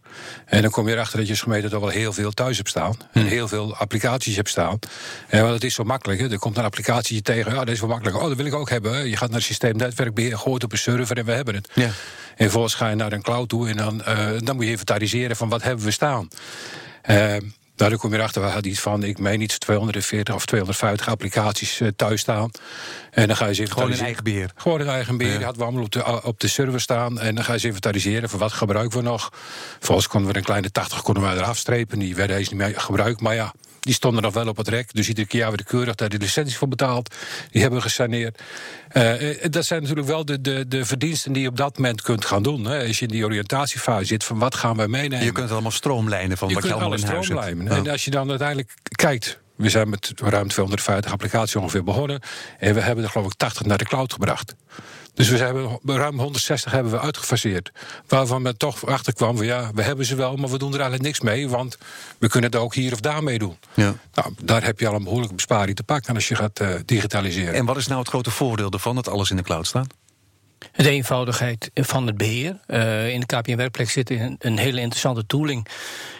En 0.45 0.61
dan 0.61 0.71
kom 0.71 0.87
je 0.87 0.93
erachter 0.93 1.17
dat 1.17 1.25
je 1.25 1.31
als 1.31 1.41
gemeente 1.41 1.69
toch 1.69 1.79
wel 1.79 1.89
heel 1.89 2.13
veel 2.13 2.31
thuis 2.31 2.57
hebt 2.57 2.69
staan. 2.69 2.95
En 3.11 3.21
hmm. 3.21 3.29
heel 3.29 3.47
veel 3.47 3.75
applicaties 3.75 4.35
hebt 4.35 4.49
staan. 4.49 4.79
En 5.27 5.41
want 5.41 5.53
het 5.53 5.63
is 5.63 5.73
zo 5.73 5.83
makkelijk. 5.83 6.19
Hè. 6.19 6.31
Er 6.31 6.39
komt 6.39 6.57
een 6.57 6.63
applicatie 6.63 7.21
tegen. 7.21 7.51
Ja, 7.51 7.57
dat 7.57 7.73
is 7.73 7.79
wel 7.79 7.89
makkelijk. 7.89 8.17
Oh, 8.17 8.27
dat 8.27 8.37
wil 8.37 8.45
ik 8.45 8.53
ook 8.53 8.69
hebben. 8.69 9.09
Je 9.09 9.17
gaat 9.17 9.29
naar 9.29 9.37
het 9.37 9.47
systeem 9.47 9.75
netwerkbeheer, 9.75 10.37
gooit 10.37 10.63
op 10.63 10.71
een 10.71 10.77
server 10.77 11.17
en 11.17 11.25
we 11.25 11.31
hebben 11.31 11.55
het. 11.55 11.69
Ja. 11.73 11.83
En 11.83 11.93
vervolgens 12.35 12.73
ga 12.73 12.89
je 12.89 12.95
naar 12.95 13.11
een 13.11 13.21
cloud 13.21 13.49
toe 13.49 13.69
en 13.69 13.77
dan, 13.77 14.01
uh, 14.07 14.29
dan 14.37 14.55
moet 14.55 14.65
je 14.65 14.71
inventariseren 14.71 15.35
van 15.35 15.49
wat 15.49 15.63
hebben 15.63 15.85
we 15.85 15.91
staan. 15.91 16.27
Uh, 17.09 17.35
nou, 17.83 17.95
dan 17.95 18.03
kom 18.03 18.11
je 18.11 18.17
erachter, 18.17 18.41
we 18.41 18.47
hadden 18.47 18.71
iets 18.71 18.79
van, 18.79 19.03
ik 19.03 19.19
meen 19.19 19.41
iets 19.41 19.57
240 19.57 20.35
of 20.35 20.45
250 20.45 21.07
applicaties 21.09 21.79
uh, 21.79 21.87
thuis 21.95 22.21
staan. 22.21 22.51
En 23.11 23.27
dan 23.27 23.35
ga 23.35 23.45
je 23.45 23.53
ze 23.53 23.67
Gewoon 23.67 23.91
in 23.91 23.99
eigen 23.99 24.23
beheer? 24.23 24.51
Gewoon 24.55 24.79
in 24.79 24.87
eigen 24.87 25.17
beheer. 25.17 25.39
Ja. 25.39 25.43
hadden 25.43 25.57
we 25.57 25.63
allemaal 25.63 25.83
op 25.83 25.91
de, 25.91 26.23
op 26.23 26.39
de 26.39 26.47
server 26.47 26.81
staan. 26.81 27.19
En 27.19 27.35
dan 27.35 27.43
ga 27.43 27.53
je 27.53 27.59
ze 27.59 27.67
inventariseren 27.67 28.29
van 28.29 28.39
wat 28.39 28.51
gebruiken 28.51 28.97
we 28.97 29.03
nog. 29.03 29.29
Volgens 29.79 30.07
konden 30.07 30.31
we 30.31 30.37
een 30.37 30.43
kleine 30.43 30.71
80 30.71 31.01
konden 31.01 31.23
we 31.23 31.35
eraf 31.35 31.57
strepen. 31.57 31.99
Die 31.99 32.15
werden 32.15 32.37
eens 32.37 32.49
niet 32.49 32.59
meer 32.59 32.79
gebruikt. 32.79 33.21
Maar 33.21 33.35
ja, 33.35 33.53
die 33.83 33.93
stonden 33.93 34.23
nog 34.23 34.33
wel 34.33 34.47
op 34.47 34.57
het 34.57 34.67
rek. 34.67 34.93
Dus 34.93 35.07
iedere 35.07 35.27
keer 35.27 35.49
weer 35.49 35.63
keurig 35.63 35.95
daar 35.95 36.09
de 36.09 36.17
licentie 36.17 36.57
voor 36.57 36.67
betaald. 36.67 37.15
Die 37.51 37.61
hebben 37.61 37.79
we 37.79 37.85
gesaneerd. 37.85 38.41
Uh, 38.93 39.13
dat 39.49 39.65
zijn 39.65 39.81
natuurlijk 39.81 40.07
wel 40.07 40.25
de, 40.25 40.41
de, 40.41 40.67
de 40.67 40.85
verdiensten 40.85 41.33
die 41.33 41.41
je 41.41 41.47
op 41.47 41.57
dat 41.57 41.77
moment 41.77 42.01
kunt 42.01 42.25
gaan 42.25 42.43
doen. 42.43 42.65
Hè. 42.65 42.87
Als 42.87 42.99
je 42.99 43.05
in 43.05 43.11
die 43.11 43.25
oriëntatiefase 43.25 44.05
zit, 44.05 44.23
van 44.23 44.39
wat 44.39 44.55
gaan 44.55 44.77
wij 44.77 44.87
meenemen? 44.87 45.25
Je 45.25 45.31
kunt 45.31 45.51
allemaal 45.51 45.71
stroomlijnen 45.71 46.37
van 46.37 46.53
wat 46.53 46.63
je 46.63 46.73
allemaal 46.73 46.93
in 46.93 47.05
huis 47.05 47.27
hebt. 47.27 47.69
En 47.69 47.89
als 47.89 48.05
je 48.05 48.11
dan 48.11 48.29
uiteindelijk 48.29 48.73
kijkt... 48.95 49.41
We 49.55 49.69
zijn 49.69 49.89
met 49.89 50.11
ruim 50.15 50.47
250 50.47 51.11
applicaties 51.11 51.55
ongeveer 51.55 51.83
begonnen. 51.83 52.21
En 52.59 52.73
we 52.73 52.81
hebben 52.81 53.03
er 53.03 53.09
geloof 53.09 53.27
ik 53.27 53.33
80 53.37 53.65
naar 53.65 53.77
de 53.77 53.85
cloud 53.85 54.13
gebracht. 54.13 54.55
Dus 55.13 55.29
we 55.29 55.37
hebben 55.37 55.79
ruim 55.83 56.19
160 56.19 56.71
hebben 56.71 56.91
we 56.91 56.99
uitgefaseerd. 56.99 57.71
Waarvan 58.07 58.41
men 58.41 58.57
toch 58.57 58.85
achterkwam 58.85 59.37
van 59.37 59.45
ja, 59.45 59.71
we 59.73 59.81
hebben 59.81 60.05
ze 60.05 60.15
wel, 60.15 60.35
maar 60.35 60.49
we 60.49 60.57
doen 60.57 60.73
er 60.73 60.79
eigenlijk 60.79 61.03
niks 61.03 61.19
mee. 61.19 61.49
Want 61.49 61.77
we 62.19 62.29
kunnen 62.29 62.51
het 62.51 62.59
ook 62.59 62.73
hier 62.73 62.93
of 62.93 62.99
daar 62.99 63.23
mee 63.23 63.39
doen. 63.39 63.57
Ja. 63.73 63.95
Nou, 64.13 64.33
daar 64.43 64.63
heb 64.63 64.79
je 64.79 64.87
al 64.87 64.95
een 64.95 65.03
behoorlijke 65.03 65.35
besparing 65.35 65.75
te 65.75 65.83
pakken 65.83 66.15
als 66.15 66.27
je 66.27 66.35
gaat 66.35 66.61
uh, 66.61 66.75
digitaliseren. 66.85 67.53
En 67.53 67.65
wat 67.65 67.77
is 67.77 67.87
nou 67.87 67.99
het 67.99 68.09
grote 68.09 68.31
voordeel 68.31 68.69
ervan 68.69 68.95
dat 68.95 69.07
alles 69.07 69.29
in 69.29 69.35
de 69.35 69.43
cloud 69.43 69.67
staat? 69.67 69.93
De 70.75 70.89
eenvoudigheid 70.89 71.71
van 71.73 72.07
het 72.07 72.17
beheer. 72.17 72.59
Uh, 72.67 73.09
in 73.09 73.19
de 73.19 73.25
KPN 73.25 73.55
Werkplek 73.55 73.89
zit 73.89 74.09
een, 74.09 74.35
een 74.39 74.57
hele 74.57 74.79
interessante 74.79 75.25
tooling 75.25 75.67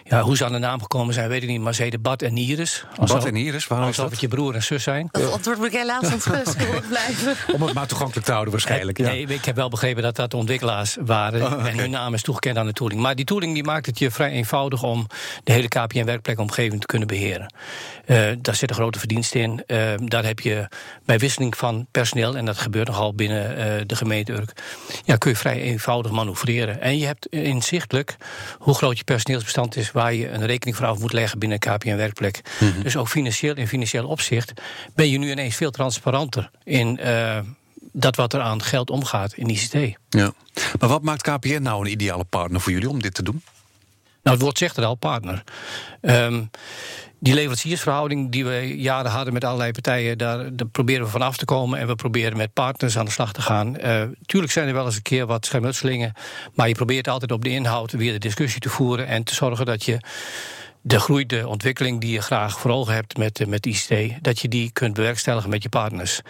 Ja, 0.03 0.21
hoe 0.21 0.37
ze 0.37 0.45
aan 0.45 0.51
de 0.51 0.57
naam 0.57 0.81
gekomen 0.81 1.13
zijn, 1.13 1.29
weet 1.29 1.43
ik 1.43 1.49
niet. 1.49 1.61
Maar 1.61 1.75
ze 1.75 1.83
heten 1.83 2.01
Bart 2.01 2.21
en 2.21 2.37
Iris. 2.37 2.85
Bart 3.05 3.25
en 3.25 3.35
Iris, 3.35 3.67
waarom 3.67 3.87
is 3.87 3.97
Alsof 3.97 4.11
dat? 4.11 4.21
het 4.21 4.31
je 4.31 4.35
broer 4.37 4.55
en 4.55 4.63
zus 4.63 4.83
zijn. 4.83 5.07
Dat 5.11 5.31
antwoord 5.31 5.57
moet 5.57 5.67
ik 5.67 5.73
helaas 5.73 6.11
onschuldig 6.13 6.87
blijven. 6.87 7.35
Om 7.53 7.61
het 7.61 7.73
maar 7.73 7.87
toegankelijk 7.87 8.25
te 8.25 8.31
houden 8.31 8.51
waarschijnlijk. 8.53 8.97
Ja. 8.97 9.07
Nee, 9.07 9.25
ik 9.27 9.45
heb 9.45 9.55
wel 9.55 9.69
begrepen 9.69 10.03
dat 10.03 10.15
dat 10.15 10.31
de 10.31 10.37
ontwikkelaars 10.37 10.97
waren. 11.05 11.41
Oh. 11.41 11.67
En 11.67 11.77
hun 11.77 11.89
naam 11.89 12.13
is 12.13 12.21
toegekend 12.21 12.57
aan 12.57 12.65
de 12.65 12.73
tooling. 12.73 13.01
Maar 13.01 13.15
die 13.15 13.25
tooling 13.25 13.53
die 13.53 13.63
maakt 13.63 13.85
het 13.85 13.99
je 13.99 14.11
vrij 14.11 14.29
eenvoudig 14.29 14.83
om 14.83 15.07
de 15.43 15.51
hele 15.51 15.67
KPN-werkplekomgeving 15.67 16.81
te 16.81 16.87
kunnen 16.87 17.07
beheren. 17.07 17.53
Eh, 18.05 18.31
daar 18.37 18.55
zit 18.55 18.69
een 18.69 18.75
grote 18.75 18.99
verdienste 18.99 19.39
in. 19.39 19.63
Eh, 19.65 19.93
daar 19.97 20.25
heb 20.25 20.39
je 20.39 20.67
bij 21.05 21.19
wisseling 21.19 21.57
van 21.57 21.87
personeel, 21.91 22.37
en 22.37 22.45
dat 22.45 22.57
gebeurt 22.57 22.87
nogal 22.87 23.13
binnen 23.13 23.57
eh, 23.57 23.81
de 23.87 23.95
gemeente 23.95 24.31
Urk, 24.31 24.53
ja, 25.05 25.15
kun 25.15 25.31
je 25.31 25.37
vrij 25.37 25.61
eenvoudig 25.61 26.11
manoeuvreren. 26.11 26.81
En 26.81 26.97
je 26.97 27.05
hebt 27.05 27.25
inzichtelijk 27.27 28.15
hoe 28.57 28.73
groot 28.73 28.97
je 28.97 29.03
personeelsbestand 29.03 29.75
is, 29.75 29.91
waar 29.91 30.02
je 30.09 30.29
een 30.29 30.45
rekening 30.45 30.77
voor 30.77 30.85
af 30.85 30.99
moet 30.99 31.13
leggen 31.13 31.39
binnen 31.39 31.57
een 31.61 31.73
KPN-werkplek. 31.77 32.41
Dus 32.83 32.97
ook 32.97 33.07
financieel 33.07 33.55
in 33.55 33.67
financieel 33.67 34.07
opzicht 34.07 34.53
ben 34.95 35.09
je 35.09 35.17
nu 35.17 35.31
ineens 35.31 35.55
veel 35.55 35.71
transparanter 35.71 36.51
in. 36.63 36.99
eh, 36.99 37.39
dat 37.95 38.15
wat 38.15 38.33
er 38.33 38.41
aan 38.41 38.61
geld 38.61 38.89
omgaat 38.89 39.33
in 39.33 39.49
ICT. 39.49 39.73
Ja. 40.09 40.33
Maar 40.79 40.89
wat 40.89 41.01
maakt 41.01 41.21
KPN 41.21 41.61
nou 41.61 41.85
een 41.85 41.91
ideale 41.91 42.23
partner 42.23 42.61
voor 42.61 42.71
jullie 42.71 42.89
om 42.89 43.01
dit 43.01 43.13
te 43.13 43.23
doen? 43.23 43.41
Nou, 44.23 44.35
het 44.35 44.41
woord 44.45 44.57
zegt 44.57 44.75
het 44.75 44.85
al, 44.85 44.95
partner. 44.95 45.43
Ehm, 46.01 46.43
die 47.23 47.33
leveranciersverhouding 47.33 48.31
die 48.31 48.45
we 48.45 48.77
jaren 48.77 49.11
hadden 49.11 49.33
met 49.33 49.43
allerlei 49.43 49.71
partijen, 49.71 50.17
daar, 50.17 50.55
daar 50.55 50.67
proberen 50.67 51.03
we 51.03 51.09
van 51.09 51.21
af 51.21 51.37
te 51.37 51.45
komen. 51.45 51.79
En 51.79 51.87
we 51.87 51.95
proberen 51.95 52.37
met 52.37 52.53
partners 52.53 52.97
aan 52.97 53.05
de 53.05 53.11
slag 53.11 53.33
te 53.33 53.41
gaan. 53.41 53.77
Eh, 53.77 54.03
tuurlijk 54.25 54.51
zijn 54.51 54.67
er 54.67 54.73
wel 54.73 54.85
eens 54.85 54.95
een 54.95 55.01
keer 55.01 55.25
wat 55.25 55.45
schermutselingen. 55.45 56.13
Maar 56.53 56.67
je 56.67 56.73
probeert 56.73 57.07
altijd 57.07 57.31
op 57.31 57.43
de 57.43 57.49
inhoud 57.49 57.91
weer 57.91 58.11
de 58.11 58.19
discussie 58.19 58.61
te 58.61 58.69
voeren. 58.69 59.07
En 59.07 59.23
te 59.23 59.35
zorgen 59.35 59.65
dat 59.65 59.83
je 59.83 59.99
de 60.81 60.99
groei, 60.99 61.25
de 61.25 61.47
ontwikkeling 61.47 62.01
die 62.01 62.11
je 62.11 62.21
graag 62.21 62.59
voor 62.59 62.71
ogen 62.71 62.93
hebt 62.93 63.17
met, 63.17 63.39
eh, 63.39 63.47
met 63.47 63.65
ICT, 63.65 64.23
dat 64.23 64.39
je 64.39 64.47
die 64.47 64.71
kunt 64.71 64.93
bewerkstelligen 64.93 65.49
met 65.49 65.63
je 65.63 65.69
partners. 65.69 66.21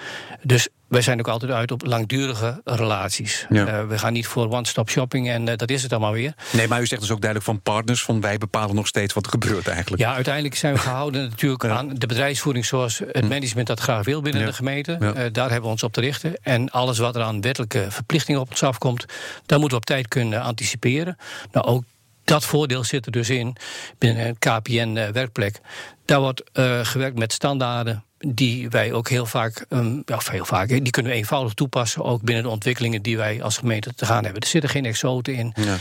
Dus 0.41 0.67
wij 0.93 1.01
zijn 1.01 1.19
ook 1.19 1.27
altijd 1.27 1.51
uit 1.51 1.71
op 1.71 1.85
langdurige 1.85 2.61
relaties. 2.63 3.45
Ja. 3.49 3.65
Eh, 3.67 3.87
we 3.87 3.97
gaan 3.97 4.13
niet 4.13 4.27
voor 4.27 4.51
one-stop 4.51 4.89
shopping 4.89 5.29
en 5.29 5.47
eh, 5.47 5.57
dat 5.57 5.69
is 5.69 5.83
het 5.83 5.91
allemaal 5.91 6.11
weer. 6.11 6.33
Nee, 6.51 6.67
maar 6.67 6.81
u 6.81 6.85
zegt 6.85 7.01
dus 7.01 7.11
ook 7.11 7.21
duidelijk 7.21 7.49
van 7.51 7.61
partners, 7.61 8.03
van 8.03 8.21
wij 8.21 8.37
bepalen 8.37 8.75
nog 8.75 8.87
steeds 8.87 9.13
wat 9.13 9.25
er 9.25 9.31
gebeurt 9.31 9.67
eigenlijk. 9.67 10.01
Ja, 10.01 10.13
uiteindelijk 10.13 10.55
zijn 10.55 10.73
we 10.73 10.79
gehouden 10.79 11.21
natuurlijk 11.29 11.63
Ja. 11.63 11.69
Hm. 11.69 11.75
aan 11.75 11.89
de 11.93 12.07
bedrijfsvoering 12.07 12.65
zoals 12.65 13.01
het 13.11 13.29
management 13.29 13.67
dat 13.67 13.79
graag 13.79 14.05
wil 14.05 14.21
binnen 14.21 14.41
Ja. 14.41 14.47
de 14.47 14.53
gemeente. 14.53 14.93
Eh, 14.93 15.25
daar 15.31 15.45
hebben 15.49 15.61
we 15.61 15.67
ons 15.67 15.83
op 15.83 15.93
te 15.93 16.01
richten. 16.01 16.35
En 16.41 16.69
alles 16.69 16.97
wat 16.97 17.15
er 17.15 17.21
aan 17.21 17.41
wettelijke 17.41 17.85
verplichtingen 17.89 18.41
op 18.41 18.49
ons 18.49 18.63
afkomt, 18.63 19.05
daar 19.45 19.59
moeten 19.59 19.77
we 19.77 19.83
op 19.83 19.85
tijd 19.85 20.07
kunnen 20.07 20.41
anticiperen. 20.41 21.17
Nou, 21.51 21.65
ook 21.65 21.83
dat 22.23 22.45
voordeel 22.45 22.83
zit 22.83 23.05
er 23.05 23.11
dus 23.11 23.29
in 23.29 23.55
binnen 23.97 24.27
een 24.27 24.37
KPN-werkplek. 24.39 25.59
Daar 26.05 26.19
wordt 26.19 26.41
gewerkt 26.83 27.17
met 27.17 27.33
standaarden 27.33 28.03
die 28.27 28.69
wij 28.69 28.93
ook 28.93 29.09
heel 29.09 29.25
vaak, 29.25 29.65
ehm, 29.69 30.01
ja, 30.05 30.19
heel 30.31 30.45
vaak, 30.45 30.67
die 30.67 30.89
kunnen 30.89 31.11
we 31.11 31.17
eenvoudig 31.17 31.53
toepassen, 31.53 32.03
ook 32.03 32.21
binnen 32.21 32.43
de 32.43 32.49
ontwikkelingen 32.49 33.01
die 33.01 33.17
wij 33.17 33.43
als 33.43 33.57
gemeente 33.57 33.93
te 33.93 34.05
gaan 34.05 34.23
hebben. 34.23 34.41
Er 34.41 34.47
zitten 34.47 34.69
geen 34.69 34.85
exoten 34.85 35.35
in. 35.35 35.53
Ja. 35.55 35.77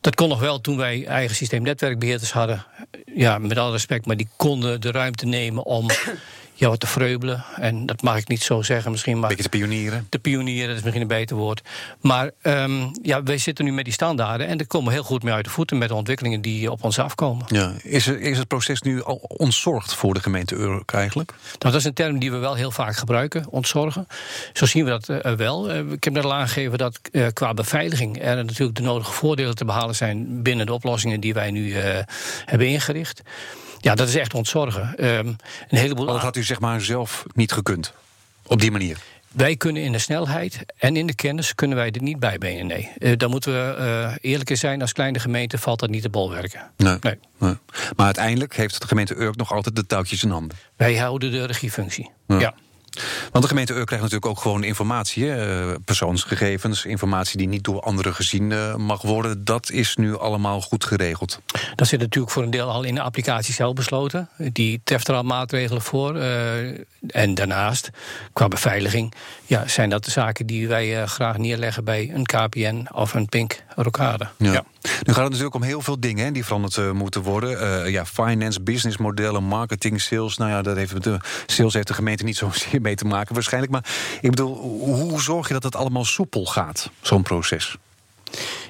Dat 0.00 0.14
kon 0.14 0.28
nog 0.28 0.40
wel 0.40 0.60
toen 0.60 0.76
wij 0.76 1.06
eigen 1.06 1.36
systeemnetwerkbeheerders 1.36 2.32
hadden. 2.32 2.66
Ja, 3.14 3.38
met 3.38 3.58
alle 3.58 3.70
respect, 3.70 4.06
maar 4.06 4.16
die 4.16 4.28
konden 4.36 4.80
de 4.80 4.90
ruimte 4.90 5.26
nemen 5.26 5.64
om 5.64 5.86
ja, 6.54 6.68
wat 6.68 6.80
te 6.80 6.86
vreubelen. 6.86 7.44
En 7.56 7.86
dat 7.86 8.02
mag 8.02 8.16
ik 8.16 8.28
niet 8.28 8.42
zo 8.42 8.62
zeggen 8.62 8.90
misschien, 8.90 9.18
maar 9.18 9.28
Beetje 9.28 9.42
te 9.42 9.48
pionieren. 9.48 10.06
te 10.08 10.18
pionieren, 10.18 10.68
dat 10.68 10.76
is 10.76 10.82
misschien 10.82 11.02
een 11.02 11.08
beter 11.08 11.36
woord. 11.36 11.62
Maar 12.00 12.30
ehm, 12.42 12.88
ja, 13.02 13.22
wij 13.22 13.38
zitten 13.38 13.64
nu 13.64 13.72
met 13.72 13.84
die 13.84 13.92
standaarden 13.92 14.46
en 14.46 14.56
daar 14.56 14.66
komen 14.66 14.88
we 14.88 14.94
heel 14.94 15.02
goed 15.02 15.22
mee 15.22 15.34
uit 15.34 15.44
de 15.44 15.50
voeten 15.50 15.78
met 15.78 15.88
de 15.88 15.94
ontwikkelingen 15.94 16.40
die 16.40 16.70
op 16.70 16.84
ons 16.84 16.98
afkomen. 16.98 17.46
Ja. 17.48 17.72
Is, 17.82 18.06
er, 18.06 18.20
is 18.20 18.38
het 18.38 18.48
proces 18.48 18.82
nu 18.82 19.02
al 19.02 19.14
ontzorgd 19.16 19.94
voor 19.94 20.14
de 20.14 20.20
gemeente 20.20 20.54
Urk 20.54 20.92
eigenlijk? 20.92 21.30
Nou, 21.30 21.58
dat 21.58 21.74
is 21.74 21.84
een 21.84 21.94
term 21.94 22.18
die 22.18 22.30
we 22.30 22.36
wel 22.36 22.54
heel 22.54 22.70
vaak 22.70 22.96
gebruiken, 22.96 23.46
ontzorgen. 23.50 24.06
Zo 24.52 24.66
zien 24.66 24.84
we 24.84 24.90
dat 24.90 25.08
eh, 25.08 25.32
wel. 25.32 25.70
Eh, 25.70 25.78
ik 25.78 26.04
heb 26.04 26.12
net 26.12 26.24
al 26.24 26.34
aangegeven 26.34 26.78
dat 26.78 27.00
eh, 27.12 27.26
qua 27.32 27.54
beveiliging 27.54 28.22
er 28.22 28.44
natuurlijk 28.44 28.76
de 28.76 28.82
nodige 28.82 29.12
voordelen 29.12 29.54
te 29.54 29.64
behalen 29.64 29.94
zijn 29.94 30.42
binnen 30.42 30.66
de 30.66 30.72
oplossingen 30.72 31.20
die 31.20 31.34
wij 31.34 31.50
nu 31.50 31.74
hebben 32.44 32.68
ingericht. 32.68 33.22
Ja, 33.84 33.94
dat 33.94 34.08
is 34.08 34.14
echt 34.14 34.34
ontzorgen. 34.34 34.96
Ehm, 34.96 35.26
een 35.26 35.38
heleboel 35.68 36.04
Want 36.04 36.16
dat 36.16 36.24
had 36.26 36.36
u 36.36 36.42
zeg 36.42 36.60
maar 36.60 36.80
zelf 36.80 37.24
niet 37.34 37.52
gekund. 37.52 37.92
Op 38.46 38.60
die 38.60 38.70
manier. 38.70 38.98
Wij 39.32 39.56
kunnen 39.56 39.82
in 39.82 39.92
de 39.92 39.98
snelheid 39.98 40.64
en 40.76 40.96
in 40.96 41.06
de 41.06 41.14
kennis 41.14 41.54
kunnen 41.54 41.76
wij 41.76 41.90
dit 41.90 42.02
niet 42.02 42.18
bijbenen. 42.18 42.66
Nee, 42.66 42.90
Eh, 42.98 43.12
daar 43.16 43.28
moeten 43.28 43.52
we 43.52 43.74
eh, 43.74 44.14
eerlijk 44.20 44.50
in 44.50 44.56
zijn. 44.56 44.80
Als 44.80 44.92
kleine 44.92 45.18
gemeente 45.18 45.58
valt 45.58 45.80
dat 45.80 45.90
niet 45.90 46.02
te 46.02 46.08
bolwerken. 46.08 46.70
Nee. 46.76 46.96
Nee. 47.00 47.18
Nee. 47.38 47.56
Maar 47.96 48.06
uiteindelijk 48.06 48.56
heeft 48.56 48.80
de 48.80 48.86
gemeente 48.86 49.14
Urk 49.14 49.36
nog 49.36 49.52
altijd 49.52 49.76
de 49.76 49.86
touwtjes 49.86 50.22
in 50.22 50.30
handen. 50.30 50.56
Wij 50.76 50.96
houden 50.96 51.30
de 51.30 51.44
regiefunctie. 51.44 52.10
Ja. 52.26 52.38
ja. 52.38 52.54
Want 53.32 53.44
de 53.44 53.50
gemeente 53.50 53.72
Urk 53.74 53.86
krijgt 53.86 54.04
natuurlijk 54.04 54.30
ook 54.30 54.40
gewoon 54.40 54.64
informatie, 54.64 55.24
hè, 55.24 55.70
eh, 55.70 55.76
persoonsgegevens, 55.84 56.84
informatie 56.84 57.38
die 57.38 57.48
niet 57.48 57.64
door 57.64 57.80
anderen 57.80 58.14
gezien 58.14 58.52
eh, 58.52 58.74
mag 58.74 59.02
worden. 59.02 59.44
Dat 59.44 59.70
is 59.70 59.96
nu 59.96 60.18
allemaal 60.18 60.60
goed 60.60 60.84
geregeld. 60.84 61.40
Dat 61.74 61.88
zit 61.88 62.00
natuurlijk 62.00 62.32
voor 62.32 62.42
een 62.42 62.50
deel 62.50 62.70
al 62.70 62.82
in 62.82 62.94
de 62.94 63.02
applicatie 63.02 63.54
zelf 63.54 63.74
besloten. 63.74 64.28
Die 64.36 64.80
treft 64.84 65.08
er 65.08 65.14
al 65.14 65.22
maatregelen 65.22 65.82
voor. 65.82 66.16
eh, 66.16 66.78
en 67.08 67.34
daarnaast, 67.34 67.90
qua 68.32 68.48
beveiliging, 68.48 69.14
ja, 69.46 69.68
zijn 69.68 69.90
dat 69.90 70.04
de 70.04 70.10
zaken 70.10 70.46
die 70.46 70.68
wij 70.68 71.06
graag 71.06 71.38
neerleggen 71.38 71.84
bij 71.84 72.10
een 72.14 72.26
KPN 72.26 72.86
of 72.92 73.14
een 73.14 73.28
Pink 73.28 73.62
Rocade. 73.76 74.28
Nu 74.84 75.12
gaat 75.12 75.22
het 75.22 75.30
natuurlijk 75.30 75.54
om 75.54 75.62
heel 75.62 75.80
veel 75.80 76.00
dingen 76.00 76.24
hè, 76.24 76.32
die 76.32 76.44
veranderd 76.44 76.76
eh, 76.76 76.90
moeten 76.90 77.22
worden. 77.22 77.60
Eh, 77.60 77.90
ja, 77.90 78.06
finance, 78.06 78.62
businessmodellen, 78.62 79.44
marketing, 79.44 80.00
sales. 80.00 80.36
Nou 80.36 80.50
ja, 80.50 80.62
dat 80.62 80.76
heeft 80.76 81.02
de, 81.02 81.18
sales 81.46 81.74
heeft 81.74 81.86
de 81.86 81.94
gemeente 81.94 82.24
niet 82.24 82.36
zozeer 82.44 82.80
mee 82.80 82.94
te 82.94 83.04
maken 83.04 83.34
waarschijnlijk. 83.34 83.72
Maar 83.72 83.84
ik 84.20 84.30
bedoel, 84.30 84.56
hoe 84.84 85.20
zorg 85.20 85.46
je 85.46 85.52
dat 85.52 85.62
het 85.62 85.76
allemaal 85.76 86.04
soepel 86.04 86.44
gaat, 86.44 86.90
zo'n 87.00 87.22
proces? 87.22 87.76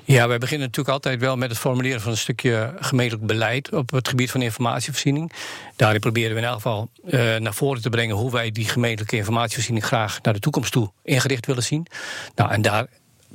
Ja, 0.04 0.28
wij 0.28 0.38
beginnen 0.38 0.66
natuurlijk 0.66 0.94
altijd 0.94 1.20
wel 1.20 1.36
met 1.36 1.50
het 1.50 1.58
formuleren 1.58 2.00
van 2.00 2.10
een 2.10 2.18
stukje 2.18 2.74
gemeentelijk 2.80 3.26
beleid 3.26 3.72
op 3.72 3.90
het 3.90 4.08
gebied 4.08 4.30
van 4.30 4.42
informatievoorziening. 4.42 5.32
Daarin 5.76 6.00
proberen 6.00 6.32
we 6.34 6.40
in 6.40 6.46
elk 6.46 6.54
geval 6.54 6.90
eh, 7.06 7.36
naar 7.36 7.54
voren 7.54 7.82
te 7.82 7.90
brengen 7.90 8.16
hoe 8.16 8.30
wij 8.30 8.50
die 8.50 8.68
gemeentelijke 8.68 9.16
informatievoorziening 9.16 9.86
graag 9.86 10.18
naar 10.22 10.34
de 10.34 10.40
toekomst 10.40 10.72
toe 10.72 10.90
ingericht 11.02 11.46
willen 11.46 11.62
zien. 11.62 11.86
Nou, 12.34 12.50
en 12.50 12.62
daar 12.62 12.86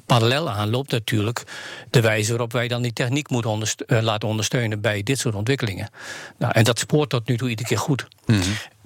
parallel 0.05 0.49
aan 0.49 0.69
loopt 0.69 0.91
natuurlijk 0.91 1.43
de 1.89 2.01
wijze 2.01 2.29
waarop 2.29 2.51
wij 2.51 2.67
dan 2.67 2.81
die 2.81 2.93
techniek 2.93 3.29
moeten 3.29 3.61
eh, 3.85 4.01
laten 4.01 4.27
ondersteunen 4.27 4.81
bij 4.81 5.03
dit 5.03 5.19
soort 5.19 5.35
ontwikkelingen. 5.35 5.89
Nou, 6.37 6.53
en 6.53 6.63
dat 6.63 6.79
spoort 6.79 7.09
tot 7.09 7.27
nu 7.27 7.37
toe 7.37 7.49
iedere 7.49 7.67
keer 7.67 7.77
goed. 7.77 8.07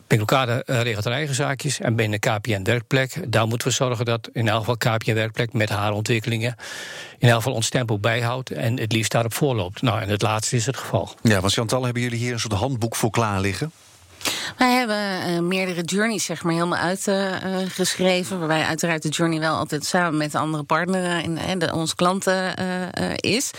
Pinkelkade 0.07 0.63
uh, 0.65 0.81
regelt 0.81 1.03
haar 1.05 1.13
eigen 1.13 1.35
zaakjes. 1.35 1.79
En 1.79 1.95
binnen 1.95 2.19
KPN 2.19 2.63
Werkplek, 2.63 3.31
daar 3.31 3.47
moeten 3.47 3.67
we 3.67 3.73
zorgen 3.73 4.05
dat 4.05 4.29
in 4.33 4.47
elk 4.47 4.59
geval 4.59 4.77
KPN 4.77 5.13
Werkplek 5.13 5.53
met 5.53 5.69
haar 5.69 5.91
ontwikkelingen 5.91 6.55
in 7.17 7.27
elk 7.27 7.37
geval 7.37 7.53
ons 7.53 7.69
tempo 7.69 7.97
bijhoudt 7.97 8.51
en 8.51 8.79
het 8.79 8.91
liefst 8.91 9.11
daarop 9.11 9.33
voorloopt. 9.33 9.81
Nou, 9.81 10.01
en 10.01 10.09
het 10.09 10.21
laatste 10.21 10.55
is 10.55 10.65
het 10.65 10.77
geval. 10.77 11.15
Ja, 11.21 11.39
want 11.39 11.53
Chantal, 11.53 11.83
hebben 11.83 12.01
jullie 12.01 12.17
hier 12.17 12.33
een 12.33 12.39
soort 12.39 12.53
handboek 12.53 12.95
voor 12.95 13.09
klaar 13.09 13.39
liggen? 13.39 13.71
Wij 14.57 14.73
hebben 14.73 15.29
uh, 15.29 15.39
meerdere 15.39 15.81
journeys 15.81 16.25
zeg 16.25 16.43
maar, 16.43 16.53
helemaal 16.53 16.79
uitgeschreven. 16.79 18.39
Waarbij 18.39 18.63
uiteraard 18.63 19.01
de 19.01 19.09
journey 19.09 19.39
wel 19.39 19.55
altijd 19.55 19.85
samen 19.85 20.17
met 20.17 20.31
de 20.31 20.37
andere 20.37 20.63
partner 20.63 21.23
in 21.23 21.37
uh, 21.37 21.51
de, 21.57 21.73
onze 21.73 21.95
klanten 21.95 22.55
is. 23.15 23.51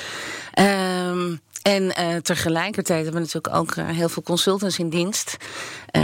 Um, 1.08 1.40
en 1.62 1.92
tegelijkertijd 2.22 3.04
hebben 3.04 3.22
we 3.22 3.26
natuurlijk 3.26 3.56
ook 3.56 3.74
heel 3.94 4.08
veel 4.08 4.22
consultants 4.22 4.78
in 4.78 4.88
dienst. 4.88 5.36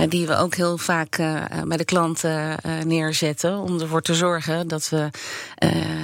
Die 0.08 0.26
we 0.26 0.36
ook 0.36 0.54
heel 0.54 0.78
vaak 0.78 1.16
bij 1.64 1.76
de 1.76 1.84
klanten 1.84 2.56
neerzetten. 2.86 3.58
Om 3.58 3.80
ervoor 3.80 4.02
te 4.02 4.14
zorgen 4.14 4.68
dat 4.68 4.88
we 4.88 5.10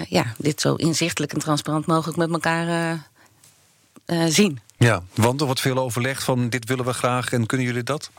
ja, 0.09 0.25
dit 0.39 0.61
zo 0.61 0.75
inzichtelijk 0.75 1.33
en 1.33 1.39
transparant 1.39 1.87
mogelijk 1.87 2.19
met 2.19 2.31
elkaar 2.31 2.99
zien. 4.29 4.61
Ja, 4.79 5.03
want 5.15 5.41
er 5.41 5.47
wordt 5.47 5.61
veel 5.61 5.79
overlegd 5.79 6.25
van 6.25 6.49
dit 6.49 6.69
willen 6.69 6.85
we 6.85 6.93
graag 6.93 7.33
en 7.33 7.47
kunnen 7.47 7.67
jullie 7.67 7.83
dat? 7.83 8.11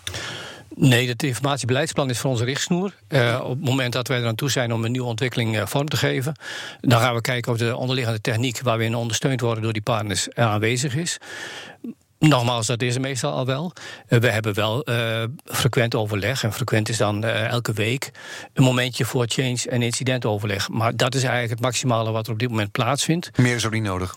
Nee, 0.75 1.07
het 1.07 1.23
informatiebeleidsplan 1.23 2.09
is 2.09 2.19
voor 2.19 2.31
onze 2.31 2.43
richtsnoer. 2.43 2.93
Uh, 3.09 3.39
op 3.43 3.49
het 3.49 3.65
moment 3.65 3.93
dat 3.93 4.07
wij 4.07 4.19
eraan 4.19 4.35
toe 4.35 4.51
zijn 4.51 4.73
om 4.73 4.85
een 4.85 4.91
nieuwe 4.91 5.07
ontwikkeling 5.07 5.55
uh, 5.55 5.65
vorm 5.65 5.89
te 5.89 5.97
geven, 5.97 6.35
dan 6.81 6.99
gaan 6.99 7.13
we 7.15 7.21
kijken 7.21 7.51
of 7.51 7.57
de 7.57 7.75
onderliggende 7.75 8.21
techniek 8.21 8.61
waar 8.61 8.77
we 8.77 8.83
in 8.83 8.95
ondersteund 8.95 9.41
worden 9.41 9.63
door 9.63 9.73
die 9.73 9.81
partners 9.81 10.27
uh, 10.27 10.45
aanwezig 10.45 10.95
is. 10.95 11.17
Nogmaals, 12.19 12.67
dat 12.67 12.81
is 12.81 12.95
er 12.95 13.01
meestal 13.01 13.31
al 13.31 13.45
wel. 13.45 13.73
We 14.07 14.29
hebben 14.29 14.53
wel 14.53 14.89
uh, 14.89 15.23
frequent 15.45 15.95
overleg. 15.95 16.43
En 16.43 16.53
frequent 16.53 16.89
is 16.89 16.97
dan 16.97 17.25
uh, 17.25 17.45
elke 17.47 17.73
week 17.73 18.11
een 18.53 18.63
momentje 18.63 19.05
voor 19.05 19.25
change- 19.27 19.69
en 19.69 19.81
incidentoverleg. 19.81 20.69
Maar 20.69 20.95
dat 20.95 21.15
is 21.15 21.21
eigenlijk 21.21 21.53
het 21.53 21.61
maximale 21.61 22.11
wat 22.11 22.27
er 22.27 22.33
op 22.33 22.39
dit 22.39 22.49
moment 22.49 22.71
plaatsvindt. 22.71 23.37
Meer 23.37 23.55
is 23.55 23.65
ook 23.65 23.71
niet 23.71 23.83
nodig. 23.83 24.13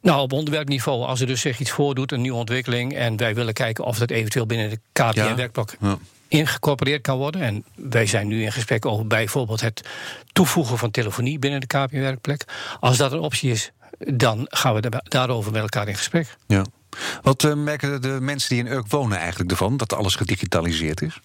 Nou, 0.00 0.20
op 0.20 0.32
onderwerpniveau, 0.32 1.04
als 1.04 1.20
er 1.20 1.26
dus 1.26 1.40
zich 1.40 1.60
iets 1.60 1.70
voordoet, 1.70 2.12
een 2.12 2.20
nieuwe 2.20 2.38
ontwikkeling, 2.38 2.94
en 2.94 3.16
wij 3.16 3.34
willen 3.34 3.54
kijken 3.54 3.84
of 3.84 3.98
dat 3.98 4.10
eventueel 4.10 4.46
binnen 4.46 4.70
de 4.70 4.78
KPN-werkblok 4.92 5.74
ja. 5.80 5.88
ja. 5.88 5.98
ingecorporeerd 6.28 7.02
kan 7.02 7.16
worden. 7.16 7.40
En 7.40 7.64
wij 7.74 8.06
zijn 8.06 8.26
nu 8.26 8.42
in 8.42 8.52
gesprek 8.52 8.86
over 8.86 9.06
bijvoorbeeld 9.06 9.60
het 9.60 9.88
toevoegen 10.32 10.78
van 10.78 10.90
telefonie 10.90 11.38
binnen 11.38 11.60
de 11.60 11.66
KPN-werkplek. 11.66 12.44
Als 12.80 12.96
dat 12.96 13.12
een 13.12 13.18
optie 13.18 13.50
is, 13.50 13.70
dan 13.98 14.46
gaan 14.48 14.74
we 14.74 15.02
daarover 15.02 15.52
met 15.52 15.62
elkaar 15.62 15.88
in 15.88 15.96
gesprek. 15.96 16.36
Ja. 16.46 16.64
Wat 17.22 17.42
uh, 17.42 17.54
merken 17.54 18.02
de 18.02 18.18
mensen 18.20 18.48
die 18.48 18.64
in 18.64 18.72
Urk 18.72 18.88
wonen 18.88 19.18
eigenlijk 19.18 19.50
ervan, 19.50 19.76
dat 19.76 19.92
alles 19.92 20.14
gedigitaliseerd 20.14 21.02
is? 21.02 21.20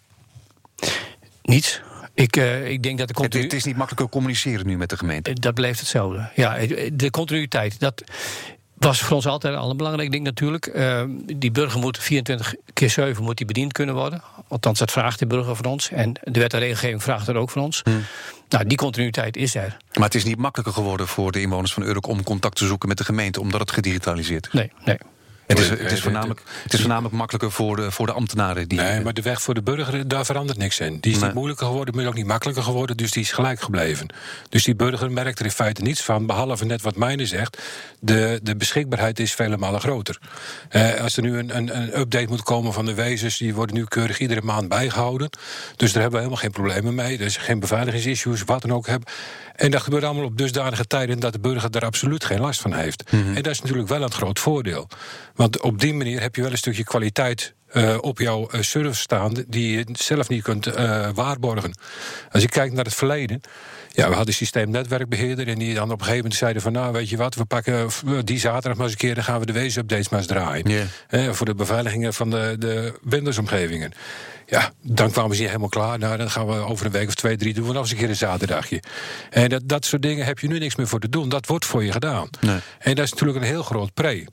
Niets. 1.41 1.81
Ik, 2.13 2.37
uh, 2.37 2.69
ik 2.69 2.83
denk 2.83 2.97
dat 2.97 3.07
de 3.07 3.13
continu... 3.13 3.43
het, 3.43 3.51
het, 3.51 3.61
is 3.61 3.67
niet 3.67 3.77
makkelijker 3.77 4.09
communiceren 4.09 4.67
nu 4.67 4.77
met 4.77 4.89
de 4.89 4.97
gemeente. 4.97 5.33
Dat 5.33 5.53
blijft 5.53 5.79
hetzelfde. 5.79 6.29
Ja, 6.35 6.57
de 6.93 7.09
continuïteit. 7.09 7.79
Dat, 7.79 8.03
was 8.77 9.01
voor 9.01 9.15
ons 9.15 9.27
altijd 9.27 9.55
al 9.55 9.69
een 9.69 9.77
belangrijk 9.77 10.11
ding 10.11 10.23
natuurlijk. 10.23 10.67
Uh, 10.75 11.03
die 11.35 11.51
burger 11.51 11.79
moet 11.79 11.97
24 11.97 12.55
keer 12.73 12.89
7 12.89 13.23
moet 13.23 13.37
die 13.37 13.45
bediend 13.45 13.71
kunnen 13.71 13.95
worden. 13.95 14.21
Althans, 14.47 14.79
dat 14.79 14.91
vraagt 14.91 15.19
de 15.19 15.27
burger 15.27 15.55
van 15.55 15.65
ons. 15.65 15.89
En 15.89 16.13
de 16.23 16.39
wet 16.39 16.53
en 16.53 16.59
regelgeving 16.59 17.03
vraagt 17.03 17.25
dat 17.25 17.35
ook 17.35 17.49
van 17.49 17.61
ons. 17.61 17.81
Hmm. 17.83 18.03
Nou, 18.49 18.65
die 18.65 18.77
continuïteit 18.77 19.37
is 19.37 19.55
er. 19.55 19.77
Maar 19.93 20.03
het 20.03 20.15
is 20.15 20.23
niet 20.23 20.37
makkelijker 20.37 20.73
geworden 20.73 21.07
voor 21.07 21.31
de 21.31 21.41
inwoners 21.41 21.73
van 21.73 21.83
Urk... 21.83 22.07
om 22.07 22.23
contact 22.23 22.55
te 22.55 22.65
zoeken 22.65 22.87
met 22.87 22.97
de 22.97 23.03
gemeente, 23.03 23.39
omdat 23.39 23.59
het 23.59 23.71
gedigitaliseerd 23.71 24.45
is? 24.45 24.53
Nee, 24.53 24.71
nee. 24.85 24.97
Het 25.47 25.59
is, 25.59 25.69
het, 25.69 25.91
is 25.91 26.01
voornamelijk, 26.01 26.41
het 26.63 26.73
is 26.73 26.79
voornamelijk 26.79 27.15
makkelijker 27.15 27.51
voor 27.51 27.75
de, 27.75 27.91
voor 27.91 28.05
de 28.05 28.11
ambtenaren. 28.11 28.67
Die 28.67 28.79
nee, 28.79 29.01
maar 29.01 29.13
de 29.13 29.21
weg 29.21 29.41
voor 29.41 29.53
de 29.53 29.61
burger, 29.61 30.07
daar 30.07 30.25
verandert 30.25 30.57
niks 30.57 30.79
in. 30.79 30.97
Die 30.99 31.15
is 31.15 31.21
niet 31.21 31.33
moeilijker 31.33 31.65
geworden, 31.65 31.95
maar 31.95 32.05
ook 32.05 32.13
niet 32.13 32.25
makkelijker 32.25 32.63
geworden. 32.63 32.97
Dus 32.97 33.11
die 33.11 33.23
is 33.23 33.31
gelijk 33.31 33.61
gebleven. 33.61 34.07
Dus 34.49 34.63
die 34.63 34.75
burger 34.75 35.11
merkt 35.11 35.39
er 35.39 35.45
in 35.45 35.51
feite 35.51 35.81
niets 35.81 36.01
van. 36.01 36.25
Behalve 36.25 36.65
net 36.65 36.81
wat 36.81 36.95
mijne 36.95 37.25
zegt. 37.25 37.61
De, 37.99 38.39
de 38.43 38.55
beschikbaarheid 38.55 39.19
is 39.19 39.33
vele 39.33 39.57
malen 39.57 39.79
groter. 39.81 40.19
Eh, 40.69 41.01
als 41.01 41.17
er 41.17 41.23
nu 41.23 41.37
een, 41.37 41.57
een, 41.57 41.77
een, 41.77 41.99
update 41.99 42.27
moet 42.27 42.43
komen 42.43 42.73
van 42.73 42.85
de 42.85 42.93
wezens. 42.93 43.37
die 43.37 43.53
worden 43.53 43.75
nu 43.75 43.83
keurig 43.83 44.19
iedere 44.19 44.41
maand 44.41 44.69
bijgehouden. 44.69 45.29
Dus 45.75 45.91
daar 45.91 46.01
hebben 46.01 46.21
we 46.21 46.25
helemaal 46.25 46.43
geen 46.43 46.51
problemen 46.51 46.95
mee. 46.95 47.17
Er 47.17 47.25
is 47.25 47.37
geen 47.37 47.59
beveiligingsissues, 47.59 48.43
wat 48.43 48.61
dan 48.61 48.73
ook. 48.73 48.87
Hebben. 48.87 49.09
En 49.55 49.71
dat 49.71 49.81
gebeurt 49.81 50.03
allemaal 50.03 50.23
op 50.23 50.37
dusdanige 50.37 50.87
tijden 50.87 51.19
dat 51.19 51.33
de 51.33 51.39
burger 51.39 51.71
daar 51.71 51.85
absoluut 51.85 52.25
geen 52.25 52.39
last 52.39 52.61
van 52.61 52.73
heeft. 52.73 53.11
Mhm. 53.11 53.35
En 53.35 53.43
dat 53.43 53.51
is 53.51 53.61
natuurlijk 53.61 53.87
wel 53.87 54.01
een 54.01 54.11
groot 54.11 54.39
voordeel. 54.39 54.87
Want 55.35 55.61
op 55.61 55.79
die 55.79 55.93
manier 55.93 56.21
heb 56.21 56.35
je 56.35 56.41
wel 56.41 56.51
een 56.51 56.57
stukje 56.57 56.83
kwaliteit 56.83 57.53
uh, 57.73 57.97
op 58.01 58.19
jouw 58.19 58.49
uh, 58.51 58.61
service 58.61 59.01
staan 59.01 59.33
die 59.47 59.77
je 59.77 59.85
zelf 59.91 60.29
niet 60.29 60.43
kunt 60.43 60.67
uh, 60.67 61.09
waarborgen. 61.13 61.77
Als 62.31 62.41
je 62.41 62.49
kijkt 62.49 62.73
naar 62.73 62.85
het 62.85 62.93
verleden. 62.93 63.41
Ja, 63.91 64.09
we 64.09 64.15
hadden 64.15 64.33
systeemnetwerkbeheerder 64.33 65.47
en 65.47 65.59
die 65.59 65.73
dan 65.73 65.83
op 65.83 65.91
een 65.91 65.97
gegeven 65.97 66.17
moment 66.17 66.35
zeiden 66.35 66.61
van 66.61 66.71
nou 66.71 66.93
weet 66.93 67.09
je 67.09 67.17
wat, 67.17 67.35
we 67.35 67.45
pakken 67.45 67.89
die 68.23 68.39
zaterdag 68.39 68.75
maar 68.75 68.83
eens 68.83 68.91
een 68.91 68.97
keer, 68.97 69.15
dan 69.15 69.23
gaan 69.23 69.39
we 69.39 69.45
de 69.45 69.53
wezenupdates 69.53 70.09
maar 70.09 70.19
eens 70.19 70.27
draaien. 70.27 70.87
Yeah. 71.09 71.33
voor 71.33 71.45
de 71.45 71.55
beveiligingen 71.55 72.13
van 72.13 72.29
de, 72.29 72.55
de 72.59 72.99
Windows-omgevingen. 73.01 73.91
Ja, 74.45 74.71
dan 74.81 75.11
kwamen 75.11 75.35
ze 75.35 75.43
helemaal 75.43 75.69
klaar. 75.69 75.99
Nou, 75.99 76.17
dan 76.17 76.29
gaan 76.29 76.47
we 76.47 76.53
over 76.53 76.85
een 76.85 76.91
week 76.91 77.07
of 77.07 77.15
twee, 77.15 77.37
drie 77.37 77.53
doen 77.53 77.67
we 77.67 77.73
nog 77.73 77.81
eens 77.81 77.91
een 77.91 77.97
keer 77.97 78.09
een 78.09 78.15
zaterdagje. 78.15 78.81
En 79.29 79.49
dat, 79.49 79.61
dat 79.65 79.85
soort 79.85 80.01
dingen 80.01 80.25
heb 80.25 80.39
je 80.39 80.47
nu 80.47 80.59
niks 80.59 80.75
meer 80.75 80.87
voor 80.87 80.99
te 80.99 81.09
doen. 81.09 81.29
Dat 81.29 81.45
wordt 81.45 81.65
voor 81.65 81.83
je 81.83 81.91
gedaan. 81.91 82.29
Nee. 82.39 82.59
En 82.79 82.95
dat 82.95 83.05
is 83.05 83.11
natuurlijk 83.11 83.39
een 83.39 83.45
heel 83.45 83.63
groot 83.63 83.93
pre. 83.93 84.25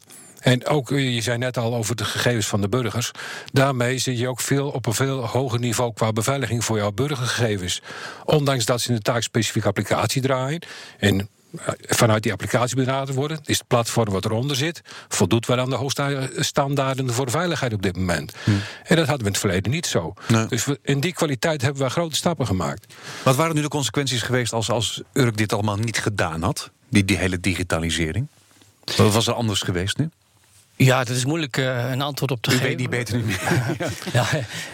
En 0.42 0.66
ook, 0.66 0.90
eh, 0.90 1.14
je 1.14 1.20
zei 1.20 1.38
net 1.38 1.56
al 1.56 1.74
over 1.74 1.96
de 1.96 2.04
gegevens 2.04 2.46
van 2.46 2.60
de 2.60 2.68
burgers. 2.68 3.10
Daarmee 3.52 3.98
zit 3.98 4.18
je 4.18 4.28
ook 4.28 4.40
veel 4.40 4.70
op 4.70 4.86
een 4.86 4.94
veel 4.94 5.26
hoger 5.26 5.58
niveau 5.58 5.92
qua 5.92 6.12
beveiliging 6.12 6.64
voor 6.64 6.76
jouw 6.76 6.92
burgergegevens. 6.92 7.82
Ondanks 8.24 8.64
dat 8.64 8.80
ze 8.80 8.88
in 8.88 8.94
de 8.94 9.02
taakspecifieke 9.02 9.68
applicatie 9.68 10.22
draaien. 10.22 10.62
En 10.98 11.28
eh, 11.58 11.68
vanuit 11.80 12.22
die 12.22 12.32
applicatie 12.32 12.76
benaderd 12.76 13.16
worden. 13.16 13.40
Is 13.44 13.58
het 13.58 13.66
platform 13.66 14.12
wat 14.12 14.24
eronder 14.24 14.56
zit, 14.56 14.82
voldoet 15.08 15.46
wel 15.46 15.58
aan 15.58 15.70
de 15.70 15.76
hoogste 15.76 16.30
standaarden 16.36 17.12
voor 17.12 17.30
veiligheid 17.30 17.72
op 17.72 17.82
dit 17.82 17.96
moment. 17.96 18.32
Hm. 18.44 18.50
En 18.84 18.96
dat 18.96 19.06
hadden 19.06 19.18
we 19.18 19.24
in 19.24 19.30
het 19.30 19.38
verleden 19.38 19.72
niet 19.72 19.86
zo. 19.86 20.14
Dus 20.48 20.66
in 20.82 21.00
die 21.00 21.12
kwaliteit 21.12 21.62
hebben 21.62 21.82
we 21.82 21.90
grote 21.90 22.16
stappen 22.16 22.46
gemaakt. 22.46 22.94
Wat 23.22 23.36
waren 23.36 23.54
nu 23.54 23.60
de 23.60 23.68
consequenties 23.68 24.22
geweest 24.22 24.52
als, 24.52 24.70
als 24.70 25.02
Urk 25.12 25.36
dit 25.36 25.52
allemaal 25.52 25.76
niet 25.76 25.98
gedaan 25.98 26.42
had? 26.42 26.70
Die, 26.88 27.04
die 27.04 27.16
hele 27.16 27.40
digitalisering? 27.40 28.26
Wat 28.96 29.12
was 29.12 29.26
er 29.26 29.34
anders 29.34 29.60
geweest 29.60 29.98
nu? 29.98 30.10
Ja, 30.76 31.04
dat 31.04 31.16
is 31.16 31.24
moeilijk 31.24 31.56
uh, 31.56 31.90
een 31.90 32.00
antwoord 32.00 32.30
op 32.30 32.42
te 32.42 32.50
U 32.50 32.52
geven. 32.52 32.68
weet 32.68 32.78
niet 32.78 32.90
beter 32.90 33.16
nu 33.16 33.24
meer. 33.24 33.40
ja, 34.12 34.26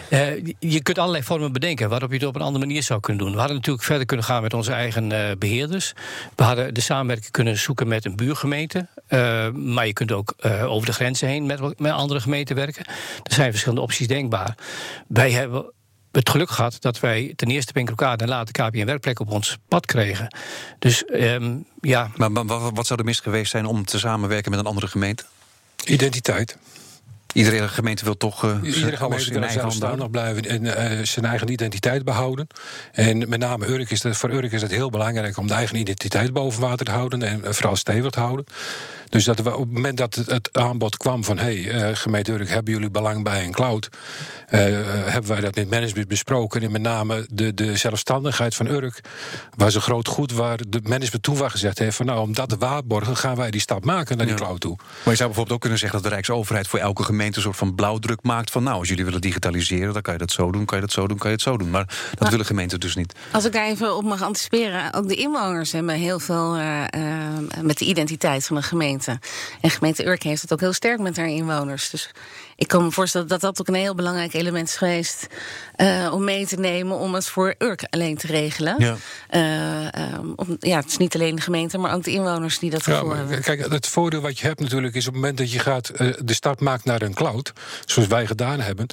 uh, 0.09 0.53
je 0.59 0.81
kunt 0.81 0.97
allerlei 0.97 1.23
vormen 1.23 1.51
bedenken 1.51 1.89
waarop 1.89 2.09
je 2.09 2.17
het 2.17 2.25
op 2.25 2.35
een 2.35 2.41
andere 2.41 2.65
manier 2.65 2.83
zou 2.83 2.99
kunnen 2.99 3.23
doen. 3.23 3.31
We 3.31 3.39
hadden 3.39 3.55
natuurlijk 3.55 3.85
verder 3.85 4.05
kunnen 4.05 4.25
gaan 4.25 4.41
met 4.41 4.53
onze 4.53 4.71
eigen 4.71 5.11
uh, 5.11 5.31
beheerders. 5.37 5.93
We 6.35 6.43
hadden 6.43 6.73
de 6.73 6.81
samenwerking 6.81 7.31
kunnen 7.31 7.57
zoeken 7.57 7.87
met 7.87 8.05
een 8.05 8.15
buurgemeente. 8.15 8.87
maar 9.53 9.85
je 9.85 9.93
kunt 9.93 10.11
ook 10.11 10.33
over 10.45 10.85
de 10.85 10.93
grenzen 10.93 11.27
heen 11.27 11.45
met, 11.45 11.79
met 11.79 11.91
andere 11.91 12.19
gemeenten 12.19 12.55
werken. 12.55 12.85
Er 13.23 13.33
zijn 13.33 13.49
verschillende 13.51 13.83
opties 13.83 14.07
denkbaar. 14.07 14.55
Wij 15.07 15.31
hebben 15.31 15.73
het 16.11 16.29
geluk 16.29 16.49
gehad 16.49 16.77
dat 16.79 16.99
wij 16.99 17.33
ten 17.35 17.47
eerste 17.47 17.73
Pinkrokade 17.73 18.23
en 18.23 18.29
later 18.29 18.53
KPN 18.53 18.85
Werkplek 18.85 19.19
op 19.19 19.31
ons 19.31 19.57
pad 19.67 19.85
kregen. 19.85 20.35
Dus 20.79 21.03
um, 21.13 21.65
ja. 21.81 22.11
Maar, 22.15 22.31
maar 22.31 22.45
wat 22.45 22.87
zou 22.87 22.99
er 22.99 23.05
mis 23.05 23.19
geweest 23.19 23.51
zijn 23.51 23.65
om 23.65 23.85
te 23.85 23.99
samenwerken 23.99 24.51
met 24.51 24.59
een 24.59 24.65
andere 24.65 24.87
gemeente? 24.87 25.23
Identiteit. 25.85 26.57
Iedere 27.33 27.67
gemeente 27.67 28.03
wil 28.03 28.17
toch 28.17 28.43
uh, 28.43 28.57
Iedere 28.63 28.97
gemeente 28.97 29.39
wil 29.39 29.49
zelfstandig 29.49 30.09
blijven 30.09 30.45
en 30.45 30.63
uh, 30.63 31.05
zijn 31.05 31.25
eigen 31.25 31.51
identiteit 31.51 32.03
behouden. 32.03 32.47
En 32.91 33.29
met 33.29 33.39
name 33.39 33.67
Urk 33.67 33.89
is 33.89 34.01
dat, 34.01 34.17
voor 34.17 34.29
Urk 34.29 34.51
is 34.51 34.61
het 34.61 34.71
heel 34.71 34.89
belangrijk 34.89 35.37
om 35.37 35.47
de 35.47 35.53
eigen 35.53 35.75
identiteit 35.75 36.33
boven 36.33 36.61
water 36.61 36.85
te 36.85 36.91
houden 36.91 37.23
en 37.23 37.55
vooral 37.55 37.75
stevig 37.75 38.11
te 38.11 38.19
houden. 38.19 38.45
Dus 39.09 39.23
dat 39.23 39.39
we 39.39 39.53
op 39.55 39.59
het 39.59 39.71
moment 39.71 39.97
dat 39.97 40.15
het, 40.15 40.49
aanbod 40.51 40.97
kwam 40.97 41.23
van... 41.23 41.37
hé, 41.37 41.61
hey, 41.63 41.89
uh, 41.89 41.95
gemeente 41.95 42.31
Urk, 42.31 42.49
hebben 42.49 42.73
jullie 42.73 42.89
belang 42.89 43.23
bij 43.23 43.43
een 43.43 43.51
cloud? 43.51 43.89
Uh, 43.89 44.59
hebben 45.05 45.27
wij 45.27 45.39
dat 45.39 45.55
met 45.55 45.69
management 45.69 46.07
besproken. 46.07 46.61
En 46.61 46.71
met 46.71 46.81
name 46.81 47.27
de, 47.31 47.53
de 47.53 47.77
zelfstandigheid 47.77 48.55
van 48.55 48.67
Urk 48.67 49.01
was 49.55 49.75
een 49.75 49.81
groot 49.81 50.07
goed... 50.07 50.31
waar 50.31 50.57
de 50.67 50.79
management 50.83 51.23
toen 51.23 51.37
wel 51.37 51.49
gezegd 51.49 51.79
heeft... 51.79 51.95
van 51.95 52.05
nou, 52.05 52.19
om 52.19 52.33
dat 52.33 52.49
te 52.49 52.57
waarborgen 52.57 53.17
gaan 53.17 53.35
wij 53.35 53.51
die 53.51 53.61
stap 53.61 53.85
maken 53.85 54.17
naar 54.17 54.25
die 54.25 54.35
cloud 54.35 54.59
toe. 54.59 54.75
Maar 54.77 54.87
je 55.03 55.15
zou 55.15 55.17
bijvoorbeeld 55.17 55.51
ook 55.51 55.61
kunnen 55.61 55.79
zeggen... 55.79 56.01
dat 56.01 56.07
de 56.09 56.13
Rijksoverheid 56.15 56.67
voor 56.67 56.79
elke 56.79 57.03
gemeente 57.03 57.37
een 57.37 57.43
soort 57.43 57.57
van 57.57 57.75
blauwdruk 57.75 58.23
maakt... 58.23 58.51
van 58.51 58.63
nou, 58.63 58.79
als 58.79 58.87
jullie 58.87 59.05
willen 59.05 59.21
digitaliseren, 59.21 59.93
dan 59.93 60.01
kan 60.01 60.13
je 60.13 60.19
dat 60.19 60.31
zo 60.31 60.51
doen... 60.51 60.65
kan 60.65 60.77
je 60.77 60.85
dat 60.85 60.93
zo 60.93 61.07
doen, 61.07 61.17
kan 61.17 61.29
je 61.29 61.35
het 61.35 61.45
zo 61.45 61.57
doen. 61.57 61.69
Maar 61.69 62.11
dat 62.17 62.29
willen 62.29 62.45
gemeenten 62.45 62.79
dus 62.79 62.95
niet. 62.95 63.13
Als 63.31 63.45
ik 63.45 63.53
daar 63.53 63.65
even 63.65 63.95
op 63.95 64.03
mag 64.03 64.21
anticiperen... 64.21 64.93
ook 64.93 65.07
de 65.07 65.15
inwoners 65.15 65.71
hebben 65.71 65.95
heel 65.95 66.19
veel 66.19 66.57
uh, 66.57 66.83
met 67.61 67.77
de 67.77 67.85
identiteit 67.85 68.45
van 68.45 68.55
de 68.55 68.61
gemeente. 68.61 68.98
En 69.07 69.69
gemeente 69.69 70.05
Urk 70.05 70.23
heeft 70.23 70.41
het 70.41 70.53
ook 70.53 70.59
heel 70.59 70.73
sterk 70.73 70.99
met 70.99 71.17
haar 71.17 71.27
inwoners. 71.27 71.89
Dus 71.89 72.11
ik 72.59 72.67
kan 72.67 72.83
me 72.83 72.91
voorstellen 72.91 73.27
dat 73.27 73.41
dat 73.41 73.59
ook 73.59 73.67
een 73.67 73.73
heel 73.73 73.95
belangrijk 73.95 74.33
element 74.33 74.67
is 74.67 74.75
geweest 74.75 75.27
uh, 75.77 76.13
om 76.13 76.23
mee 76.23 76.45
te 76.47 76.55
nemen 76.55 76.97
om 76.97 77.13
het 77.13 77.27
voor 77.27 77.55
Urk 77.57 77.87
alleen 77.89 78.17
te 78.17 78.27
regelen. 78.27 78.75
Ja. 78.77 78.95
Uh, 80.11 80.19
om, 80.35 80.57
ja, 80.59 80.79
het 80.79 80.89
is 80.89 80.97
niet 80.97 81.15
alleen 81.15 81.35
de 81.35 81.41
gemeente, 81.41 81.77
maar 81.77 81.93
ook 81.93 82.03
de 82.03 82.11
inwoners 82.11 82.59
die 82.59 82.69
dat 82.69 82.85
ervoor 82.85 83.15
hebben. 83.15 83.41
Kijk, 83.41 83.71
het 83.71 83.87
voordeel 83.87 84.21
wat 84.21 84.39
je 84.39 84.47
hebt 84.47 84.59
natuurlijk 84.59 84.95
is 84.95 85.07
op 85.07 85.13
het 85.13 85.21
moment 85.21 85.37
dat 85.37 85.51
je 85.51 85.59
gaat 85.59 85.91
uh, 86.01 86.13
de 86.23 86.33
stap 86.33 86.59
maakt 86.59 86.85
naar 86.85 87.01
een 87.01 87.13
cloud, 87.13 87.53
zoals 87.85 88.07
wij 88.07 88.25
gedaan 88.25 88.59
hebben. 88.59 88.87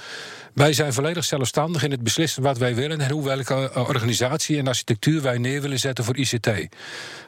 Wij 0.55 0.72
zijn 0.72 0.92
volledig 0.92 1.24
zelfstandig 1.24 1.83
in 1.83 1.90
het 1.90 2.02
beslissen 2.02 2.42
wat 2.42 2.59
wij 2.59 2.74
willen 2.74 3.00
en 3.00 3.11
hoe 3.11 3.24
welke 3.24 3.70
organisatie 3.74 4.59
en 4.59 4.66
architectuur 4.66 5.22
wij 5.22 5.38
neer 5.38 5.61
willen 5.61 5.79
zetten 5.79 6.05
voor 6.05 6.16
ICT. 6.16 6.48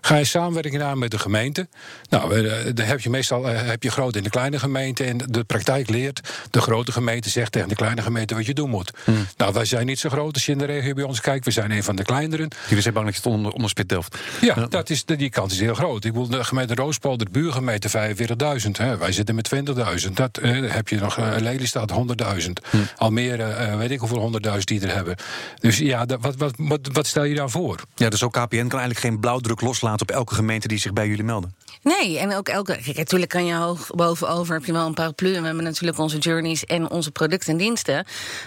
Ga 0.01 0.17
je 0.17 0.25
samenwerking 0.25 0.83
aan 0.83 0.99
met 0.99 1.11
de 1.11 1.19
gemeente? 1.19 1.69
Nou, 2.09 2.43
dan 2.73 2.87
heb 2.87 3.01
je 3.01 3.11
meestal 3.11 3.45
heb 3.45 3.83
je 3.83 3.91
grote 3.91 4.19
en 4.19 4.25
de 4.25 4.31
kleine 4.31 4.59
gemeente 4.59 5.05
en 5.05 5.19
de 5.19 5.45
praktijk 5.45 5.89
leert 5.89 6.21
de 6.51 6.61
grote 6.61 6.93
gemeente 6.93 7.31
zegt 7.31 7.53
tegen 7.53 7.69
de 7.69 7.75
kleine 7.75 8.03
gemeente 8.03 8.35
wat 8.35 8.47
je 8.47 8.55
doen 8.55 8.71
moet. 8.71 8.91
Hmm. 9.05 9.27
Nou, 9.37 9.53
wij 9.53 9.65
zijn 9.65 9.87
niet 9.87 9.99
zo 9.99 10.09
groot 10.09 10.35
als 10.35 10.47
je 10.47 10.53
in 10.53 10.59
de 10.59 10.65
regio 10.65 10.95
bij 10.95 11.05
ons 11.05 11.21
kijkt. 11.21 11.45
We 11.45 11.51
zijn 11.51 11.71
een 11.71 11.83
van 11.83 11.97
de 11.97 12.03
kleineren. 12.03 12.49
Jullie 12.69 12.83
zijn 12.83 12.95
bang 12.95 13.07
dat 13.07 13.15
je 13.15 13.21
het 13.23 13.33
onder, 13.33 13.53
onder 13.53 13.71
spit 13.71 13.89
delft. 13.89 14.19
Ja, 14.41 14.55
Dat 14.55 14.91
is, 14.91 15.05
die 15.05 15.31
kans 15.31 15.53
is 15.53 15.61
heel 15.61 15.75
groot. 15.75 16.05
Ik 16.05 16.13
bedoel, 16.13 16.29
de 16.29 16.45
gemeente 16.45 16.75
Roospolder, 16.75 17.27
de 17.27 17.33
buurgemeente 17.33 17.89
45.000. 17.89 18.99
Wij 18.99 19.13
zitten 19.13 19.35
met 19.35 19.55
20.000. 19.55 20.13
Dat 20.13 20.39
eh, 20.39 20.73
heb 20.73 20.89
je 20.89 20.99
nog 20.99 21.19
uh, 21.19 21.35
Lelystad 21.39 21.93
100.000. 21.93 22.51
Hmm. 22.71 22.87
Almere, 22.97 23.67
uh, 23.67 23.77
weet 23.77 23.91
ik 23.91 23.99
hoeveel 23.99 24.41
100.000 24.45 24.59
die 24.59 24.81
er 24.81 24.95
hebben. 24.95 25.17
Dus 25.61 25.79
ja, 25.79 26.05
dat, 26.05 26.19
wat, 26.21 26.37
wat, 26.37 26.55
wat, 26.57 26.89
wat 26.93 27.07
stel 27.07 27.25
je 27.25 27.35
daar 27.35 27.51
voor? 27.51 27.81
Ja, 27.95 28.09
dus 28.09 28.23
ook 28.23 28.33
KPN 28.33 28.57
kan 28.57 28.79
eigenlijk 28.79 29.01
geen 29.01 29.21
blauwdruk 29.21 29.61
loslaten 29.61 30.09
op 30.09 30.11
elke 30.11 30.35
gemeente 30.35 30.69
die 30.69 30.79
zich 30.79 30.93
bij 30.93 31.07
jullie 31.09 31.25
melden. 31.25 31.55
Nee, 31.83 32.19
en 32.19 32.35
ook 32.35 32.49
elke. 32.49 32.79
Kijk, 32.83 32.97
natuurlijk 32.97 33.31
kan 33.31 33.47
je 33.47 33.55
hoog 33.55 33.87
bovenover 33.95 34.55
heb 34.55 34.65
je 34.65 34.73
wel 34.73 34.87
een 34.87 34.95
paraplu. 34.95 35.35
En 35.35 35.41
we 35.41 35.47
hebben 35.47 35.65
natuurlijk 35.65 35.99
onze 35.99 36.18
journeys 36.19 36.65
en 36.65 36.91
onze 36.91 37.11
producten 37.11 37.53
en 37.53 37.59
diensten. 37.59 38.05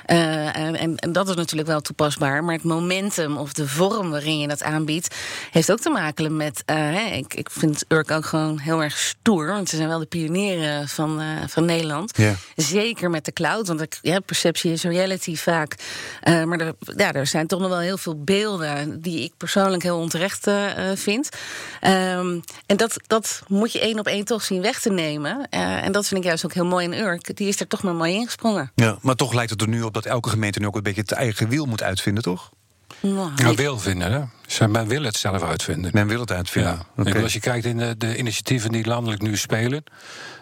Uh, 0.07 0.57
en, 0.57 0.97
en, 0.97 1.11
dat 1.11 1.29
is 1.29 1.35
natuurlijk 1.35 1.69
wel 1.69 1.81
toepasbaar. 1.81 2.43
Maar 2.43 2.55
het 2.55 2.63
momentum 2.63 3.37
of 3.37 3.53
de 3.53 3.67
vorm 3.67 4.09
waarin 4.09 4.39
je 4.39 4.47
dat 4.47 4.63
aanbiedt, 4.63 5.15
heeft 5.51 5.71
ook 5.71 5.79
te 5.79 5.89
maken 5.89 6.37
met. 6.37 6.63
Uh, 6.69 7.17
ik, 7.17 7.33
ik 7.33 7.49
vind 7.49 7.83
Urk 7.87 8.11
ook 8.11 8.25
gewoon 8.25 8.59
heel 8.59 8.83
erg 8.83 8.97
stoer. 8.97 9.47
Want 9.47 9.69
ze 9.69 9.75
zijn 9.75 9.87
wel 9.87 9.99
de 9.99 10.05
pionieren 10.05 10.87
van, 10.87 11.21
uh, 11.21 11.27
van 11.47 11.65
Nederland. 11.65 12.19
Zeker 12.55 13.09
met 13.09 13.25
de 13.25 13.33
cloud. 13.33 13.67
Want 13.67 13.81
ik, 13.81 13.99
ja, 14.01 14.19
perceptie 14.19 14.71
is 14.71 14.83
reality 14.83 15.35
vaak. 15.35 15.75
maar 16.23 16.59
er, 16.59 16.73
ja, 16.95 17.13
er 17.13 17.27
zijn 17.27 17.47
toch 17.47 17.59
nog 17.59 17.69
wel 17.69 17.79
heel 17.79 17.97
veel 17.97 18.23
beelden 18.23 19.01
die 19.01 19.23
ik 19.23 19.33
persoonlijk 19.37 19.83
heel 19.83 19.97
onterecht 19.97 20.47
vind. 20.93 21.29
Um, 21.81 22.43
en 22.65 22.77
dat, 22.77 22.95
dat 23.07 23.43
moet 23.47 23.71
je 23.71 23.79
één 23.79 23.99
op 23.99 24.07
één 24.07 24.25
toch 24.25 24.43
zien 24.43 24.61
weg 24.61 24.79
te 24.79 24.89
nemen. 24.89 25.49
en 25.49 25.91
dat 25.91 26.07
vind 26.07 26.19
ik 26.19 26.25
juist 26.25 26.45
ook 26.45 26.53
heel 26.53 26.65
mooi 26.65 26.85
in 26.85 26.93
Urk. 26.93 27.35
Die 27.37 27.47
is 27.47 27.60
er 27.61 27.67
toch 27.67 27.83
maar 27.83 27.95
mooi 27.95 28.13
ingesprongen. 28.13 28.71
Ja, 28.75 28.97
maar 29.01 29.15
toch 29.15 29.33
lijkt 29.33 29.49
het 29.49 29.61
er 29.61 29.67
nu 29.67 29.81
op 29.81 29.93
dat 29.93 30.05
elke 30.05 30.29
gemeente 30.29 30.59
nu 30.59 30.65
ook 30.65 30.75
een 30.75 30.83
beetje 30.83 31.01
het 31.01 31.11
eigen 31.11 31.49
wiel 31.49 31.65
moet 31.65 31.83
uitvinden, 31.83 32.23
toch? 32.23 32.49
Nou, 33.01 33.55
wil 33.55 33.79
vinden, 33.79 34.11
hè? 34.11 34.21
Men 34.59 34.87
wil 34.87 35.03
het 35.03 35.15
zelf 35.15 35.43
uitvinden. 35.43 35.91
Men 35.93 36.07
wil 36.07 36.19
het 36.19 36.31
uitvinden. 36.31 36.85
Ja. 36.95 37.03
Okay. 37.03 37.23
Als 37.23 37.33
je 37.33 37.39
kijkt 37.39 37.65
in 37.65 37.77
de, 37.77 37.97
de, 37.97 38.17
initiatieven 38.17 38.71
die 38.71 38.85
landelijk 38.85 39.21
nu 39.21 39.37
spelen. 39.37 39.83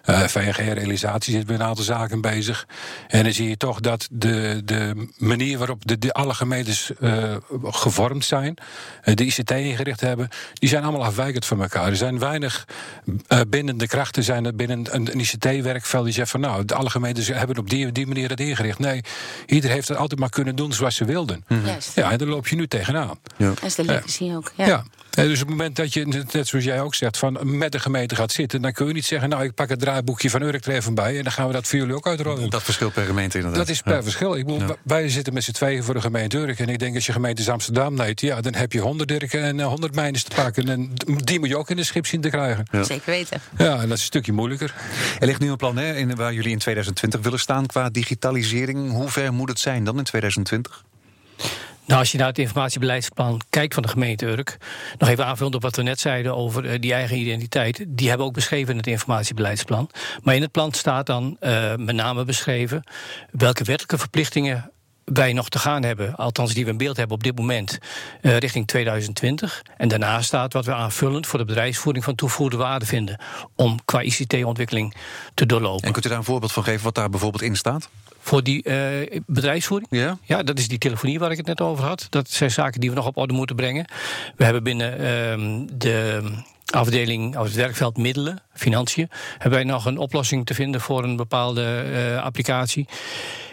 Uh, 0.06 0.24
VNG-realisatie 0.24 1.34
zit 1.34 1.48
met 1.48 1.60
een 1.60 1.66
aantal 1.66 1.84
zaken 1.84 2.22
bezig. 2.22 2.68
En 3.08 3.24
dan 3.24 3.34
zie 3.34 3.50
je 3.50 3.58
toch 3.58 3.80
dat 3.80 4.08
de, 4.12 4.62
de 4.66 5.08
manier 5.18 5.58
waarop 5.58 5.88
de, 5.88 5.98
de 5.98 6.14
alle 6.14 6.34
gemeentes 6.34 6.92
uh, 7.00 7.36
gevormd 7.64 8.26
zijn, 8.26 8.58
uh, 9.04 9.16
de 9.16 9.26
ICT 9.26 9.52
ingericht 9.52 10.02
hebben, 10.02 10.30
die 10.54 10.70
zijn 10.70 10.84
allemaal 10.84 11.04
afwijkend 11.04 11.46
van 11.46 11.62
elkaar. 11.62 11.88
Er 11.88 11.96
zijn 11.96 12.20
weinig 12.20 12.68
binnen 13.50 13.78
de 13.78 13.88
krachten 13.88 14.24
zijn 14.24 14.46
er 14.46 14.56
binnen 14.56 14.96
een, 14.96 15.12
een 15.12 15.20
ICT-werkveld 15.20 16.04
die 16.04 16.14
zegt 16.14 16.32
van 16.32 16.40
nou, 16.40 16.66
de 16.66 16.76
alle 16.76 16.90
gemeentes 16.90 17.28
hebben 17.28 17.58
op 17.58 17.70
die, 17.70 17.92
die 17.92 18.08
manier 18.08 18.30
het 18.30 18.40
ingericht. 18.40 18.80
Nee, 18.80 19.02
ieder 19.46 19.70
heeft 19.70 19.88
het 19.88 19.98
altijd 19.98 20.20
maar 20.20 20.30
kunnen 20.30 20.56
doen 20.56 20.74
zoals 20.74 20.96
ze 20.96 21.06
wilden. 21.06 21.44
Mm 21.48 21.58
-hmm. 21.64 21.78
Ja, 21.96 22.12
en 22.12 22.18
daar 22.18 22.28
loop 22.28 22.48
je 22.48 22.56
nu 22.56 22.68
tegenaan. 22.68 23.20
Ja. 23.38 23.54
Legacy 24.00 24.34
ook. 24.36 24.52
Ja. 24.56 24.66
ja. 24.66 24.84
Dus 25.10 25.42
op 25.42 25.48
het 25.48 25.58
moment 25.58 25.76
dat 25.76 25.94
je, 25.94 26.06
net 26.06 26.48
zoals 26.48 26.66
jij 26.66 26.82
ook 26.82 26.96
zegt, 26.96 27.18
van 27.18 27.58
met 27.58 27.72
de 27.72 27.80
gemeente 27.80 28.16
gaat 28.16 28.32
zitten, 28.32 28.62
dan 28.62 28.72
kun 28.72 28.88
je 28.88 28.94
niet 28.94 29.06
zeggen, 29.06 29.30
nou, 29.30 29.44
ik 29.44 29.54
pak 29.54 29.70
het 29.70 29.80
draaiboekje 29.80 30.30
van 30.30 30.42
Urk 30.42 30.66
er 30.66 30.74
even 30.74 30.94
bij 30.94 31.18
en 31.18 31.24
dan 31.24 31.32
gaan 31.32 31.48
we 31.48 31.54
dat 31.54 31.68
voor 31.68 31.80
jullie 31.80 31.96
ook 31.96 32.08
uitrollen. 32.08 32.50
Dat 32.50 32.64
verschilt 32.64 32.94
per 32.94 33.06
gemeente 33.06 33.38
inderdaad. 33.38 33.60
Dat 33.60 33.70
is 33.70 33.82
per 33.82 33.96
ja. 33.96 34.04
verschil. 34.04 34.36
Ik 34.36 34.46
bedoel, 34.46 34.68
ja. 34.68 34.76
Wij 34.84 35.10
zitten 35.10 35.34
met 35.34 35.44
z'n 35.44 35.52
tweeën 35.52 35.84
voor 35.84 35.94
de 35.94 36.02
gemeente 36.02 36.38
Urk 36.38 36.60
en 36.60 36.70
ik 36.70 36.80
denk 36.80 36.96
als 36.96 37.06
je 37.06 37.12
gemeente 37.12 37.52
Amsterdam 37.52 37.94
neemt, 37.94 38.22
ja, 38.22 38.42
dan 38.42 38.54
heb 38.54 38.72
je 38.72 38.80
honderd 38.80 39.12
Urken 39.12 39.44
en 39.44 39.62
honderd 39.62 39.92
uh, 39.92 40.02
mijnen 40.02 40.24
te 40.24 40.36
pakken 40.36 40.70
en 40.70 40.92
die 41.24 41.40
moet 41.40 41.50
je 41.50 41.58
ook 41.58 41.70
in 41.70 41.76
de 41.76 41.84
schip 41.84 42.06
zien 42.06 42.22
te 42.22 42.30
krijgen. 42.30 42.66
Zeker 42.72 43.12
weten. 43.12 43.42
Ja, 43.58 43.74
en 43.74 43.80
dat 43.80 43.84
is 43.84 43.90
een 43.90 43.98
stukje 43.98 44.32
moeilijker. 44.32 44.74
Er 45.20 45.26
ligt 45.26 45.40
nu 45.40 45.50
een 45.50 45.58
plan 45.58 45.78
hè, 45.78 45.96
in, 45.96 46.16
waar 46.16 46.34
jullie 46.34 46.52
in 46.52 46.58
2020 46.58 47.22
willen 47.22 47.40
staan 47.40 47.66
qua 47.66 47.90
digitalisering. 47.90 48.92
Hoe 48.92 49.10
ver 49.10 49.34
moet 49.34 49.50
het 49.50 49.60
zijn 49.60 49.84
dan 49.84 49.98
in 49.98 50.04
2020? 50.04 50.84
Nou, 51.90 52.02
als 52.02 52.12
je 52.12 52.18
naar 52.18 52.28
het 52.28 52.40
informatiebeleidsplan 52.40 53.42
kijkt 53.50 53.74
van 53.74 53.84
de 53.84 53.90
gemeente 53.90 54.26
Urk, 54.26 54.58
nog 54.98 55.10
even 55.10 55.26
aanvullend 55.26 55.56
op 55.56 55.62
wat 55.62 55.76
we 55.76 55.82
net 55.82 56.00
zeiden 56.00 56.36
over 56.36 56.66
uh, 56.66 56.80
die 56.80 56.94
eigen 56.94 57.18
identiteit, 57.18 57.86
die 57.88 58.08
hebben 58.08 58.26
we 58.26 58.32
ook 58.32 58.38
beschreven 58.38 58.72
in 58.72 58.78
het 58.78 58.88
informatiebeleidsplan. 58.88 59.90
Maar 60.24 60.36
in 60.36 60.42
het 60.42 60.52
plan 60.52 60.74
staat 60.74 61.06
dan 61.06 61.38
uh, 61.42 61.76
met 61.76 61.96
name 61.96 62.26
beschreven 62.26 62.84
welke 63.32 63.64
wettelijke 63.64 63.98
verplichtingen 63.98 64.72
wij 65.04 65.34
nog 65.34 65.50
te 65.50 65.60
gaan 65.60 65.84
hebben, 65.84 66.16
althans 66.16 66.54
die 66.54 66.66
we 66.66 66.72
in 66.72 66.78
beeld 66.78 66.98
hebben 66.98 67.16
op 67.16 67.24
dit 67.24 67.38
moment, 67.38 67.78
uh, 68.22 68.38
richting 68.38 68.68
2020. 68.68 69.62
En 69.78 69.88
daarna 69.88 70.22
staat 70.22 70.54
wat 70.54 70.66
we 70.66 70.74
aanvullend 70.74 71.28
voor 71.28 71.40
de 71.40 71.46
bedrijfsvoering 71.46 72.04
van 72.04 72.16
toegevoegde 72.16 72.58
waarde 72.58 72.86
vinden, 72.86 73.20
om 73.56 73.80
qua 73.86 74.02
ICT-ontwikkeling 74.02 74.96
te 75.34 75.46
doorlopen. 75.46 75.88
En 75.88 75.92
kunt 75.92 76.06
u 76.06 76.10
daar 76.10 76.18
een 76.18 76.24
voorbeeld 76.24 76.52
van 76.52 76.64
geven 76.64 76.84
wat 76.84 76.96
daar 76.96 77.10
bijvoorbeeld 77.10 77.44
in 77.44 77.56
staat? 77.56 77.90
Voor 78.30 78.44
die 78.44 78.62
uh, 78.64 79.20
bedrijfsvoering? 79.26 79.90
Ja. 79.92 80.18
ja, 80.24 80.44
dat 80.44 80.58
is 80.58 80.68
die 80.68 80.78
telefonie 80.78 81.20
waar 81.20 81.32
ik 81.32 81.38
het 81.38 81.46
net 81.46 81.62
over 81.62 81.86
had. 81.86 82.08
Dat 82.10 82.30
zijn 82.30 82.52
zaken 82.52 82.80
die 82.80 82.90
we 82.90 82.96
nog 82.96 83.08
op 83.08 83.18
orde 83.18 83.34
moeten 83.34 83.56
brengen. 83.56 83.86
We 84.36 84.44
hebben 84.44 84.64
binnen 84.64 84.92
uh, 84.92 85.68
de 85.74 86.22
afdeling, 86.72 87.36
het 87.36 87.54
werkveld 87.54 87.98
middelen, 87.98 88.42
financiën, 88.54 89.10
hebben 89.32 89.60
wij 89.60 89.64
nog 89.64 89.86
een 89.86 89.98
oplossing 89.98 90.46
te 90.46 90.54
vinden 90.54 90.82
voor 90.82 91.04
een 91.04 91.16
bepaalde 91.16 91.86
uh, 91.92 92.24
applicatie. 92.24 92.88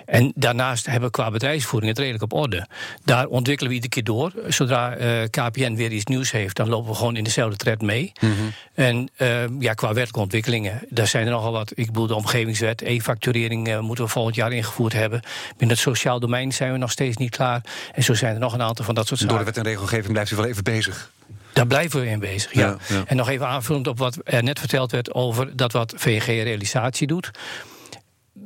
En 0.07 0.33
daarnaast 0.35 0.87
hebben 0.87 1.05
we 1.05 1.11
qua 1.11 1.31
bedrijfsvoering 1.31 1.91
het 1.91 1.99
redelijk 1.99 2.23
op 2.23 2.33
orde. 2.33 2.67
Daar 3.05 3.27
ontwikkelen 3.27 3.71
we 3.71 3.75
iedere 3.75 3.93
keer 3.93 4.05
door. 4.05 4.33
Zodra 4.49 4.99
uh, 4.99 5.23
KPN 5.31 5.75
weer 5.75 5.93
iets 5.93 6.05
nieuws 6.05 6.31
heeft, 6.31 6.57
dan 6.57 6.69
lopen 6.69 6.91
we 6.91 6.97
gewoon 6.97 7.17
in 7.17 7.25
dezelfde 7.25 7.57
tred 7.57 7.83
mee. 7.83 8.13
Mhm. 8.21 8.31
Mm 8.31 8.37
-hmm. 8.37 8.53
En 8.75 9.09
uh, 9.19 9.61
ja, 9.61 9.73
qua 9.73 9.87
wettelijke 9.87 10.21
ontwikkelingen, 10.21 10.83
daar 10.89 11.07
zijn 11.07 11.27
er 11.27 11.33
nogal 11.33 11.53
wat. 11.53 11.73
Ik 11.75 11.87
bedoel, 11.87 12.07
de 12.07 12.15
omgevingswet, 12.15 12.83
e-facturering 12.83 13.69
uh, 13.69 13.81
moeten 13.81 14.05
we 14.05 14.11
volgend 14.11 14.35
jaar 14.35 14.53
ingevoerd 14.53 14.93
hebben. 14.93 15.21
Binnen 15.49 15.77
het 15.77 15.79
sociaal 15.79 16.21
domein 16.21 16.53
zijn 16.53 16.73
we 16.73 16.79
nog 16.79 16.91
steeds 16.91 17.17
niet 17.17 17.31
klaar. 17.31 17.61
En 17.95 18.03
zo 18.03 18.15
zijn 18.15 18.35
er 18.35 18.41
nog 18.41 18.53
een 18.53 18.63
aantal 18.63 18.85
van 18.85 18.95
dat 18.95 19.07
soort 19.07 19.21
zaken. 19.21 19.37
Door 19.37 19.45
de 19.45 19.53
wet 19.53 19.65
en 19.65 19.71
regelgeving 19.71 20.13
blijft 20.13 20.31
u 20.31 20.37
wel 20.37 20.47
even 20.47 20.65
bezig. 20.65 21.11
Daar 21.57 21.67
blijven 21.67 22.01
we 22.01 22.07
in 22.07 22.19
bezig, 22.19 22.53
ja. 22.53 22.67
Ja, 22.67 22.77
ja. 22.89 23.05
En 23.07 23.17
nog 23.17 23.29
even 23.29 23.47
aanvullend 23.47 23.87
op 23.87 23.99
wat 23.99 24.19
er 24.25 24.43
net 24.43 24.59
verteld 24.59 24.91
werd 24.91 25.15
over 25.15 25.57
dat 25.57 25.73
wat 25.73 25.95
VNG 25.97 26.27
realisatie 26.27 27.07
doet. 27.07 27.31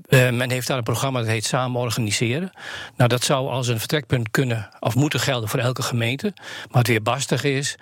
Uh, 0.08 0.30
men 0.30 0.50
heeft 0.50 0.66
daar 0.66 0.76
een 0.76 0.82
programma 0.82 1.18
dat 1.18 1.28
heet 1.28 1.44
Samen 1.44 1.80
Organiseren. 1.80 2.52
Nou, 2.96 3.08
dat 3.08 3.24
zou 3.24 3.48
als 3.48 3.68
een 3.68 3.78
vertrekpunt 3.78 4.30
kunnen 4.30 4.68
of 4.80 4.94
moeten 4.94 5.20
gelden 5.20 5.48
voor 5.48 5.58
elke 5.58 5.82
gemeente. 5.82 6.32
Maar 6.68 6.78
het 6.78 6.86
weerbarstig 6.86 7.44
is 7.44 7.76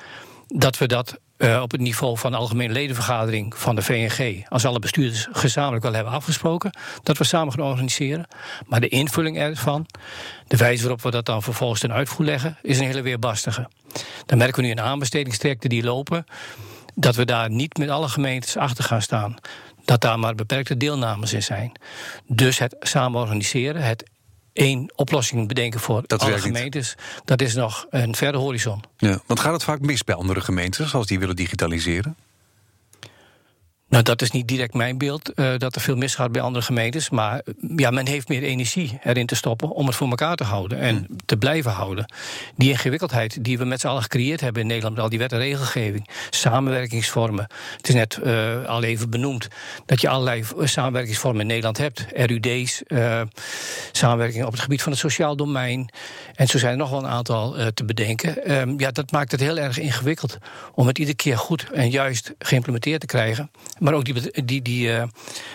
dat 0.49 0.79
we 0.79 0.87
dat 0.87 1.19
uh, 1.39 1.61
op 1.63 1.71
het 1.71 1.81
niveau 1.81 2.19
van 2.19 2.31
de 2.31 2.37
algemene 2.37 2.73
ledenvergadering 2.73 3.57
van 3.57 3.75
de 3.75 3.83
VNG, 3.83 4.45
als 4.49 4.65
alle 4.65 4.79
bestuurders 4.79 5.29
gezamenlijk 5.33 5.85
wel 5.85 5.93
hebben 5.93 6.13
afgesproken, 6.13 6.79
dat 7.03 7.19
we 7.19 7.25
samen 7.25 7.53
gaan 7.53 7.67
organiseren. 7.67 8.27
Maar 8.67 8.81
de 8.81 8.89
invulling 8.89 9.39
ervan, 9.39 9.87
de 10.47 10.57
wijze 10.57 10.83
waarop 10.83 11.03
we 11.03 11.11
dat 11.11 11.27
dan 11.27 11.43
vervolgens 11.43 11.81
ten 11.81 11.93
uitvoer 11.93 12.25
leggen, 12.25 12.59
is 12.63 12.79
een 12.79 12.87
hele 12.87 13.03
weerbarstige. 13.03 13.69
Dan 14.27 14.39
merken 14.39 14.57
we 14.57 14.63
nu 14.63 14.71
in 14.71 14.81
aanbestedingstrajecten 14.81 15.69
die 15.69 15.83
lopen, 15.83 16.27
dat 16.95 17.15
we 17.15 17.25
daar 17.25 17.51
niet 17.51 17.79
met 17.79 17.89
alle 17.89 18.09
gemeentes 18.09 18.57
achter 18.57 18.85
gaan 18.85 19.03
staan 19.03 19.39
dat 19.89 20.01
daar 20.01 20.19
maar 20.19 20.35
beperkte 20.35 20.77
deelnames 20.77 21.33
in 21.33 21.43
zijn. 21.43 21.73
Dus 22.27 22.59
het 22.59 22.77
samen 22.81 23.21
organiseren, 23.21 23.83
het 23.83 24.11
één 24.59 24.93
oplossing 24.95 25.49
bedenken 25.49 25.81
voor 25.81 26.03
dat 26.07 26.23
alle 26.23 26.39
gemeentes, 26.39 26.95
niet. 26.97 27.23
dat 27.25 27.41
is 27.41 27.55
nog 27.55 27.87
een 27.91 28.15
verre 28.15 28.37
horizon. 28.37 28.83
Ja, 28.97 29.21
want 29.27 29.41
gaat 29.41 29.53
het 29.53 29.65
vaak 29.65 29.81
mis 29.81 30.05
bij 30.05 30.15
andere 30.15 30.41
gemeentes 30.41 30.95
als 30.95 31.07
die 31.07 31.19
willen 31.19 31.37
digitaliseren? 31.37 32.17
Nou, 33.89 34.03
dat 34.03 34.23
is 34.23 34.31
niet 34.31 34.49
direct 34.49 34.75
mijn 34.75 34.99
beeld, 34.99 35.33
uh, 35.35 35.57
dat 35.57 35.75
er 35.75 35.81
veel 35.81 35.97
misgaat 35.97 36.33
bij 36.33 36.43
andere 36.43 36.65
gemeentes. 36.65 37.11
Maar 37.11 37.43
ja, 37.77 37.91
men 37.91 38.07
heeft 38.07 38.29
meer 38.29 38.43
energie 38.43 38.99
erin 39.03 39.27
te 39.27 39.35
stoppen 39.35 39.71
om 39.71 39.87
het 39.87 39.97
voor 39.97 40.09
elkaar 40.09 40.37
te 40.37 40.45
houden 40.45 40.79
en 40.79 40.97
hmm. 40.97 41.17
te 41.25 41.37
blijven 41.37 41.71
houden. 41.71 42.13
Die 42.57 42.71
ingewikkeldheid 42.71 43.45
die 43.45 43.59
we 43.59 43.65
met 43.65 43.81
z'n 43.81 43.87
allen 43.87 44.03
gecreëerd 44.03 44.41
hebben 44.41 44.63
in 44.63 44.69
Nederland, 44.69 44.95
met 44.95 45.05
al 45.05 45.11
die 45.11 45.19
wet 45.19 45.33
en 45.33 45.39
regelgeving, 45.39 46.09
samenwerkingsvormen. 46.31 47.47
Het 47.77 47.89
is 47.89 47.95
net 47.95 48.19
uh, 48.25 48.65
al 48.65 48.83
even 48.83 49.11
benoemd 49.11 49.49
dat 49.87 50.01
je 50.01 50.09
allerlei 50.09 50.45
samenwerkingsvormen 50.63 51.41
in 51.41 51.47
Nederland 51.47 51.79
hebt. 51.79 52.07
RUD's, 52.13 52.83
uh, 52.89 53.21
samenwerking 53.93 54.45
op 54.45 54.53
het 54.53 54.61
gebied 54.61 54.83
van 54.83 54.93
het 54.93 55.01
sociaal 55.01 55.37
domein. 55.37 55.91
En 56.35 56.47
zo 56.47 56.59
zijn 56.59 56.73
er 56.73 56.79
nog 56.79 56.91
wel 56.91 56.99
een 56.99 57.07
aantal 57.07 57.57
te 57.75 57.85
bedenken. 57.85 58.59
Um, 58.61 58.81
ja, 58.81 58.91
dat 58.91 59.11
maakt 59.11 59.31
het 59.31 59.41
heel 59.41 59.59
erg 59.59 59.79
ingewikkeld 59.79 60.39
om 60.75 60.87
het 60.87 60.99
iedere 60.99 61.17
keer 61.17 61.39
goed 61.39 61.71
en 61.73 61.91
juist 61.91 62.35
geïmplementeerd 62.39 63.01
te 63.01 63.07
krijgen. 63.07 63.51
Maar 63.79 63.95
ook 63.95 64.05
die, 64.05 64.45
die, 64.45 64.63
die, 64.63 64.89
uh, 64.89 65.03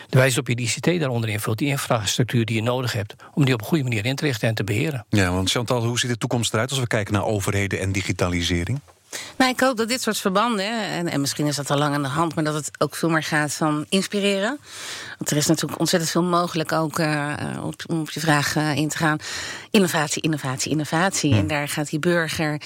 de 0.09 0.17
wijze 0.17 0.35
waarop 0.35 0.47
je 0.47 0.55
die 0.55 0.65
ICT 0.67 0.99
daaronder 0.99 1.29
invult, 1.29 1.57
die 1.57 1.67
infrastructuur 1.67 2.45
die 2.45 2.55
je 2.55 2.61
nodig 2.61 2.93
hebt, 2.93 3.15
om 3.33 3.45
die 3.45 3.53
op 3.53 3.59
een 3.61 3.67
goede 3.67 3.83
manier 3.83 4.05
in 4.05 4.15
te 4.15 4.25
richten 4.25 4.47
en 4.47 4.55
te 4.55 4.63
beheren. 4.63 5.05
Ja, 5.09 5.31
want 5.31 5.51
Chantal, 5.51 5.85
hoe 5.85 5.99
ziet 5.99 6.09
de 6.09 6.17
toekomst 6.17 6.53
eruit 6.53 6.69
als 6.69 6.79
we 6.79 6.87
kijken 6.87 7.13
naar 7.13 7.25
overheden 7.25 7.79
en 7.79 7.91
digitalisering? 7.91 8.79
Nou, 9.43 9.55
ik 9.55 9.61
hoop 9.61 9.77
dat 9.77 9.87
dit 9.87 10.01
soort 10.01 10.17
verbanden, 10.17 10.65
en, 10.65 11.07
en 11.07 11.21
misschien 11.21 11.47
is 11.47 11.55
dat 11.55 11.71
al 11.71 11.77
lang 11.77 11.93
aan 11.93 12.01
de 12.01 12.07
hand, 12.07 12.35
maar 12.35 12.43
dat 12.43 12.53
het 12.53 12.71
ook 12.77 12.95
veel 12.95 13.09
meer 13.09 13.23
gaat 13.23 13.53
van 13.53 13.85
inspireren. 13.89 14.59
Want 15.17 15.31
er 15.31 15.37
is 15.37 15.47
natuurlijk 15.47 15.79
ontzettend 15.79 16.11
veel 16.11 16.23
mogelijk 16.23 16.71
ook 16.71 16.99
uh, 16.99 17.33
op, 17.63 17.73
om 17.87 17.99
op 17.99 18.09
je 18.09 18.19
vraag 18.19 18.55
uh, 18.55 18.75
in 18.75 18.89
te 18.89 18.97
gaan. 18.97 19.17
Innovatie, 19.71 20.21
innovatie, 20.21 20.71
innovatie. 20.71 21.35
En 21.35 21.47
daar 21.47 21.67
gaat 21.67 21.89
die 21.89 21.99
burger 21.99 22.61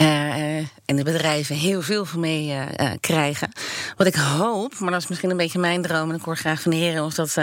uh, 0.00 0.56
en 0.56 0.96
de 0.96 1.02
bedrijven 1.02 1.56
heel 1.56 1.82
veel 1.82 2.04
van 2.04 2.20
mee 2.20 2.58
krijgen. 3.00 3.52
Wat 3.96 4.06
ik 4.06 4.14
hoop, 4.14 4.78
maar 4.78 4.90
dat 4.90 5.02
is 5.02 5.08
misschien 5.08 5.30
een 5.30 5.36
beetje 5.36 5.58
mijn 5.58 5.82
droom, 5.82 6.10
en 6.10 6.16
ik 6.16 6.22
hoor 6.22 6.36
graag 6.36 6.60
van 6.60 6.70
de 6.70 6.76
heren 6.76 7.04
of 7.04 7.14
dat 7.14 7.36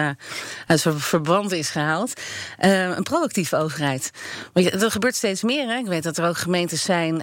uit 0.68 0.86
verband 0.98 1.52
is 1.52 1.70
gehaald. 1.70 2.22
een 2.58 3.04
proactieve 3.04 3.56
overheid. 3.56 4.12
Want 4.54 4.80
dat 4.80 4.92
gebeurt 4.92 5.16
steeds 5.16 5.44
meer. 5.44 5.68
Hè? 5.68 5.78
Ik 5.78 5.86
weet 5.86 6.04
dat 6.04 6.18
er 6.18 6.28
ook 6.28 6.38
gemeentes 6.38 6.82
zijn 6.82 7.18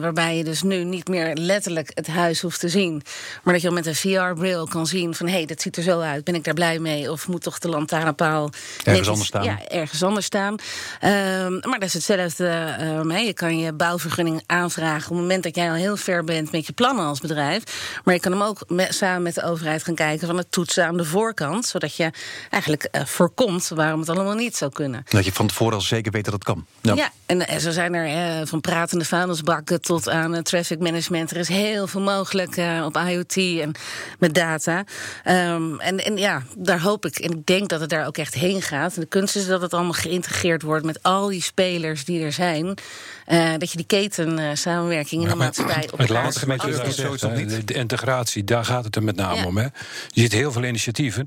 waarbij 0.00 0.36
je 0.36 0.44
dus 0.44 0.62
nu 0.62 0.84
niet 0.84 1.05
meer 1.08 1.34
letterlijk 1.34 1.90
het 1.94 2.06
huis 2.06 2.40
hoeft 2.40 2.60
te 2.60 2.68
zien. 2.68 3.02
Maar 3.42 3.52
dat 3.52 3.62
je 3.62 3.68
al 3.68 3.74
met 3.74 3.86
een 3.86 3.94
VR-bril 3.94 4.66
kan 4.66 4.86
zien 4.86 5.14
van 5.14 5.26
hé, 5.26 5.32
hey, 5.32 5.46
dat 5.46 5.60
ziet 5.60 5.76
er 5.76 5.82
zo 5.82 6.00
uit. 6.00 6.24
Ben 6.24 6.34
ik 6.34 6.44
daar 6.44 6.54
blij 6.54 6.78
mee? 6.78 7.10
Of 7.10 7.28
moet 7.28 7.42
toch 7.42 7.58
de 7.58 7.68
lantaarnpaal 7.68 8.50
ergens 8.84 9.08
anders 9.08 9.28
staan? 9.28 9.44
Ja, 9.44 9.68
ergens 9.68 10.02
anders 10.02 10.26
staan. 10.26 10.52
Um, 10.52 11.60
maar 11.60 11.78
dat 11.78 11.82
is 11.82 11.94
hetzelfde. 11.94 12.76
Um, 12.80 13.10
je 13.10 13.32
kan 13.32 13.58
je 13.58 13.72
bouwvergunning 13.72 14.42
aanvragen 14.46 15.10
op 15.10 15.16
het 15.16 15.20
moment 15.20 15.42
dat 15.42 15.56
jij 15.56 15.68
al 15.68 15.74
heel 15.74 15.96
ver 15.96 16.24
bent 16.24 16.52
met 16.52 16.66
je 16.66 16.72
plannen 16.72 17.04
als 17.04 17.20
bedrijf. 17.20 17.62
Maar 18.04 18.14
je 18.14 18.20
kan 18.20 18.32
hem 18.32 18.42
ook 18.42 18.64
met, 18.68 18.94
samen 18.94 19.22
met 19.22 19.34
de 19.34 19.44
overheid 19.44 19.84
gaan 19.84 19.94
kijken 19.94 20.26
van 20.26 20.36
het 20.36 20.50
toetsen 20.50 20.86
aan 20.86 20.96
de 20.96 21.04
voorkant. 21.04 21.66
Zodat 21.66 21.96
je 21.96 22.10
eigenlijk 22.50 22.88
uh, 22.92 23.04
voorkomt 23.04 23.68
waarom 23.68 24.00
het 24.00 24.08
allemaal 24.08 24.34
niet 24.34 24.56
zou 24.56 24.72
kunnen. 24.72 25.04
Dat 25.08 25.24
je 25.24 25.32
van 25.32 25.46
tevoren 25.46 25.74
al 25.74 25.80
zeker 25.80 26.12
weet 26.12 26.24
dat 26.24 26.34
het 26.34 26.44
kan. 26.44 26.66
Ja, 26.80 26.94
ja 26.94 27.12
en, 27.26 27.48
en 27.48 27.60
zo 27.60 27.70
zijn 27.70 27.94
er 27.94 28.40
uh, 28.40 28.46
van 28.46 28.60
pratende 28.60 29.04
vuilnisbakken 29.04 29.80
tot 29.80 30.08
aan 30.08 30.34
uh, 30.34 30.40
traffic 30.40 30.78
projectmanagement. 30.86 31.30
Er 31.30 31.36
is 31.36 31.48
heel 31.48 31.86
veel 31.86 32.00
mogelijk 32.00 32.56
uh, 32.56 32.84
op 32.84 32.96
IoT 32.96 33.36
en 33.36 33.72
met 34.18 34.34
data. 34.34 34.84
Um, 35.24 35.80
en, 35.80 36.04
en 36.04 36.16
ja, 36.16 36.42
daar 36.56 36.80
hoop 36.80 37.06
ik 37.06 37.18
en 37.18 37.30
ik 37.30 37.46
denk 37.46 37.68
dat 37.68 37.80
het 37.80 37.90
daar 37.90 38.06
ook 38.06 38.18
echt 38.18 38.34
heen 38.34 38.62
gaat. 38.62 38.94
En 38.94 39.00
de 39.00 39.06
kunst 39.06 39.36
is 39.36 39.46
dat 39.46 39.62
het 39.62 39.74
allemaal 39.74 39.92
geïntegreerd 39.92 40.62
wordt 40.62 40.84
met 40.84 41.02
al 41.02 41.28
die 41.28 41.42
spelers 41.42 42.04
die 42.04 42.24
er 42.24 42.32
zijn. 42.32 42.78
Uh, 43.28 43.52
dat 43.58 43.70
je 43.70 43.76
die 43.76 43.86
keten 43.86 44.38
uh, 44.38 44.48
samenwerking 44.52 45.22
in 45.22 45.28
de 45.28 45.34
maatschappij 45.34 45.88
op 45.92 45.98
het 45.98 46.08
laatste 46.08 46.46
met 46.46 46.60
de, 46.60 47.64
de 47.64 47.74
integratie, 47.74 48.44
daar 48.44 48.64
gaat 48.64 48.84
het 48.84 48.96
er 48.96 49.02
met 49.02 49.16
name 49.16 49.36
ja. 49.36 49.46
om. 49.46 49.56
Hè. 49.56 49.62
Je 50.08 50.20
ziet 50.20 50.32
heel 50.32 50.52
veel 50.52 50.64
initiatieven 50.64 51.26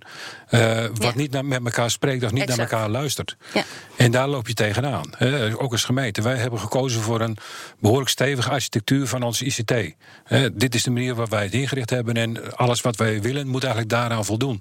uh, 0.50 0.86
wat 0.86 1.04
ja. 1.04 1.12
niet 1.16 1.42
met 1.42 1.66
elkaar 1.66 1.92
spreekt 1.92 2.24
of 2.24 2.32
niet 2.32 2.42
exact. 2.42 2.58
naar 2.58 2.72
elkaar 2.72 2.90
luistert. 2.90 3.38
Ja. 3.54 3.64
En 3.96 4.12
daar 4.12 4.28
loop 4.28 4.48
je 4.48 4.54
tegenaan. 4.54 5.14
Hè. 5.18 5.60
Ook 5.60 5.72
als 5.72 5.84
gemeente. 5.84 6.22
Wij 6.22 6.36
hebben 6.36 6.60
gekozen 6.60 7.02
voor 7.02 7.22
een 7.22 7.38
behoorlijk 7.80 8.10
stevige 8.10 8.50
architectuur 8.50 9.08
van 9.08 9.24
onze 9.24 9.46
ICT. 9.58 9.96
Hè. 10.24 10.56
Dit 10.56 10.76
is 10.76 10.84
de 10.84 10.92
manier 10.92 11.12
waarop 11.12 11.30
wij 11.30 11.44
het 11.44 11.54
ingericht 11.54 11.90
hebben 11.90 12.16
en 12.16 12.58
alles 12.58 12.82
wat 12.82 12.96
wij 12.96 13.22
willen 13.22 13.48
moet 13.48 13.64
eigenlijk 13.64 13.92
daaraan 13.94 14.26
voldoen. 14.26 14.60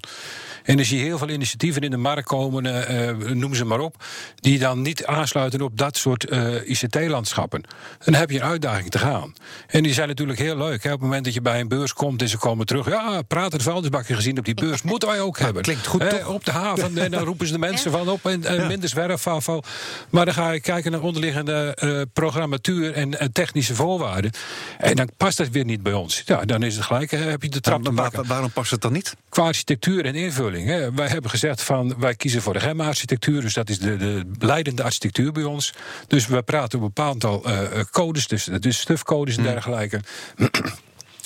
En 0.63 0.79
er 0.79 0.85
zie 0.85 0.97
je 0.97 1.03
heel 1.03 1.17
veel 1.17 1.29
initiatieven 1.29 1.81
in 1.81 1.91
de 1.91 1.97
markt 1.97 2.27
komen, 2.27 2.65
uh, 2.65 3.33
noem 3.33 3.55
ze 3.55 3.65
maar 3.65 3.79
op, 3.79 4.03
die 4.35 4.59
dan 4.59 4.81
niet 4.81 5.05
aansluiten 5.05 5.61
op 5.61 5.77
dat 5.77 5.97
soort 5.97 6.31
uh, 6.31 6.69
ICT-landschappen. 6.69 7.63
Dan 8.03 8.13
heb 8.13 8.29
je 8.29 8.39
een 8.39 8.43
uitdaging 8.43 8.89
te 8.89 8.97
gaan. 8.97 9.33
En 9.67 9.83
die 9.83 9.93
zijn 9.93 10.07
natuurlijk 10.07 10.39
heel 10.39 10.57
leuk. 10.57 10.83
Hè. 10.83 10.89
Op 10.89 10.95
het 10.95 11.07
moment 11.07 11.25
dat 11.25 11.33
je 11.33 11.41
bij 11.41 11.59
een 11.59 11.67
beurs 11.67 11.93
komt 11.93 12.21
en 12.21 12.29
ze 12.29 12.37
komen 12.37 12.65
terug, 12.65 12.89
ja, 12.89 13.21
praten 13.21 13.57
de 13.57 13.63
vuilnisbakje 13.63 14.15
gezien 14.15 14.37
op 14.37 14.45
die 14.45 14.53
beurs, 14.53 14.81
moeten 14.81 15.07
wij 15.07 15.21
ook 15.21 15.39
hebben. 15.39 15.61
Klinkt 15.61 15.87
goed, 15.87 16.03
eh, 16.03 16.29
Op 16.29 16.45
de 16.45 16.51
haven, 16.51 16.97
en 16.97 17.11
dan 17.11 17.23
roepen 17.23 17.47
ze 17.47 17.53
de 17.53 17.59
mensen 17.59 17.91
van 17.91 18.09
op 18.09 18.25
en 18.25 18.41
ja. 18.41 18.67
minder 18.67 18.89
zwerfafval. 18.89 19.63
Maar 20.09 20.25
dan 20.25 20.33
ga 20.33 20.51
je 20.51 20.59
kijken 20.59 20.91
naar 20.91 21.01
onderliggende 21.01 21.77
uh, 21.83 22.01
programmatuur 22.13 22.93
en, 22.93 23.19
en, 23.19 23.31
technische 23.31 23.75
voorwaarden. 23.75 24.31
En 24.79 24.95
dan 24.95 25.09
past 25.17 25.37
dat 25.37 25.49
weer 25.49 25.65
niet 25.65 25.83
bij 25.83 25.93
ons. 25.93 26.23
Ja, 26.25 26.45
dan 26.45 26.63
is 26.63 26.75
het 26.75 26.85
gelijk, 26.85 27.11
heb 27.11 27.43
je 27.43 27.49
de 27.49 27.59
trap 27.59 27.83
te 27.83 27.91
maken. 27.91 28.27
Waarom 28.27 28.51
past 28.51 28.71
het 28.71 28.81
dan 28.81 28.93
niet? 28.93 29.15
Qua 29.29 29.43
architectuur 29.43 30.05
en 30.05 30.15
invulling. 30.15 30.67
Hè. 30.67 30.93
Wij 30.93 31.07
hebben 31.07 31.29
gezegd 31.29 31.61
van 31.61 31.99
wij 31.99 32.15
kiezen 32.15 32.41
voor 32.41 32.53
de 32.53 32.59
GEM-architectuur, 32.59 33.41
dus 33.41 33.53
dat 33.53 33.69
is 33.69 33.79
de, 33.79 33.97
de 33.97 34.25
leidende 34.39 34.83
architectuur 34.83 35.31
bij 35.31 35.43
ons. 35.43 35.73
Dus 36.07 36.27
we 36.27 36.41
praten 36.41 36.81
op 36.81 36.97
een 36.97 37.03
aantal 37.03 37.49
uh, 37.49 37.67
codes, 37.91 38.27
dus, 38.27 38.43
dus 38.43 38.79
stufcodes 38.79 39.37
en 39.37 39.43
dergelijke. 39.43 40.01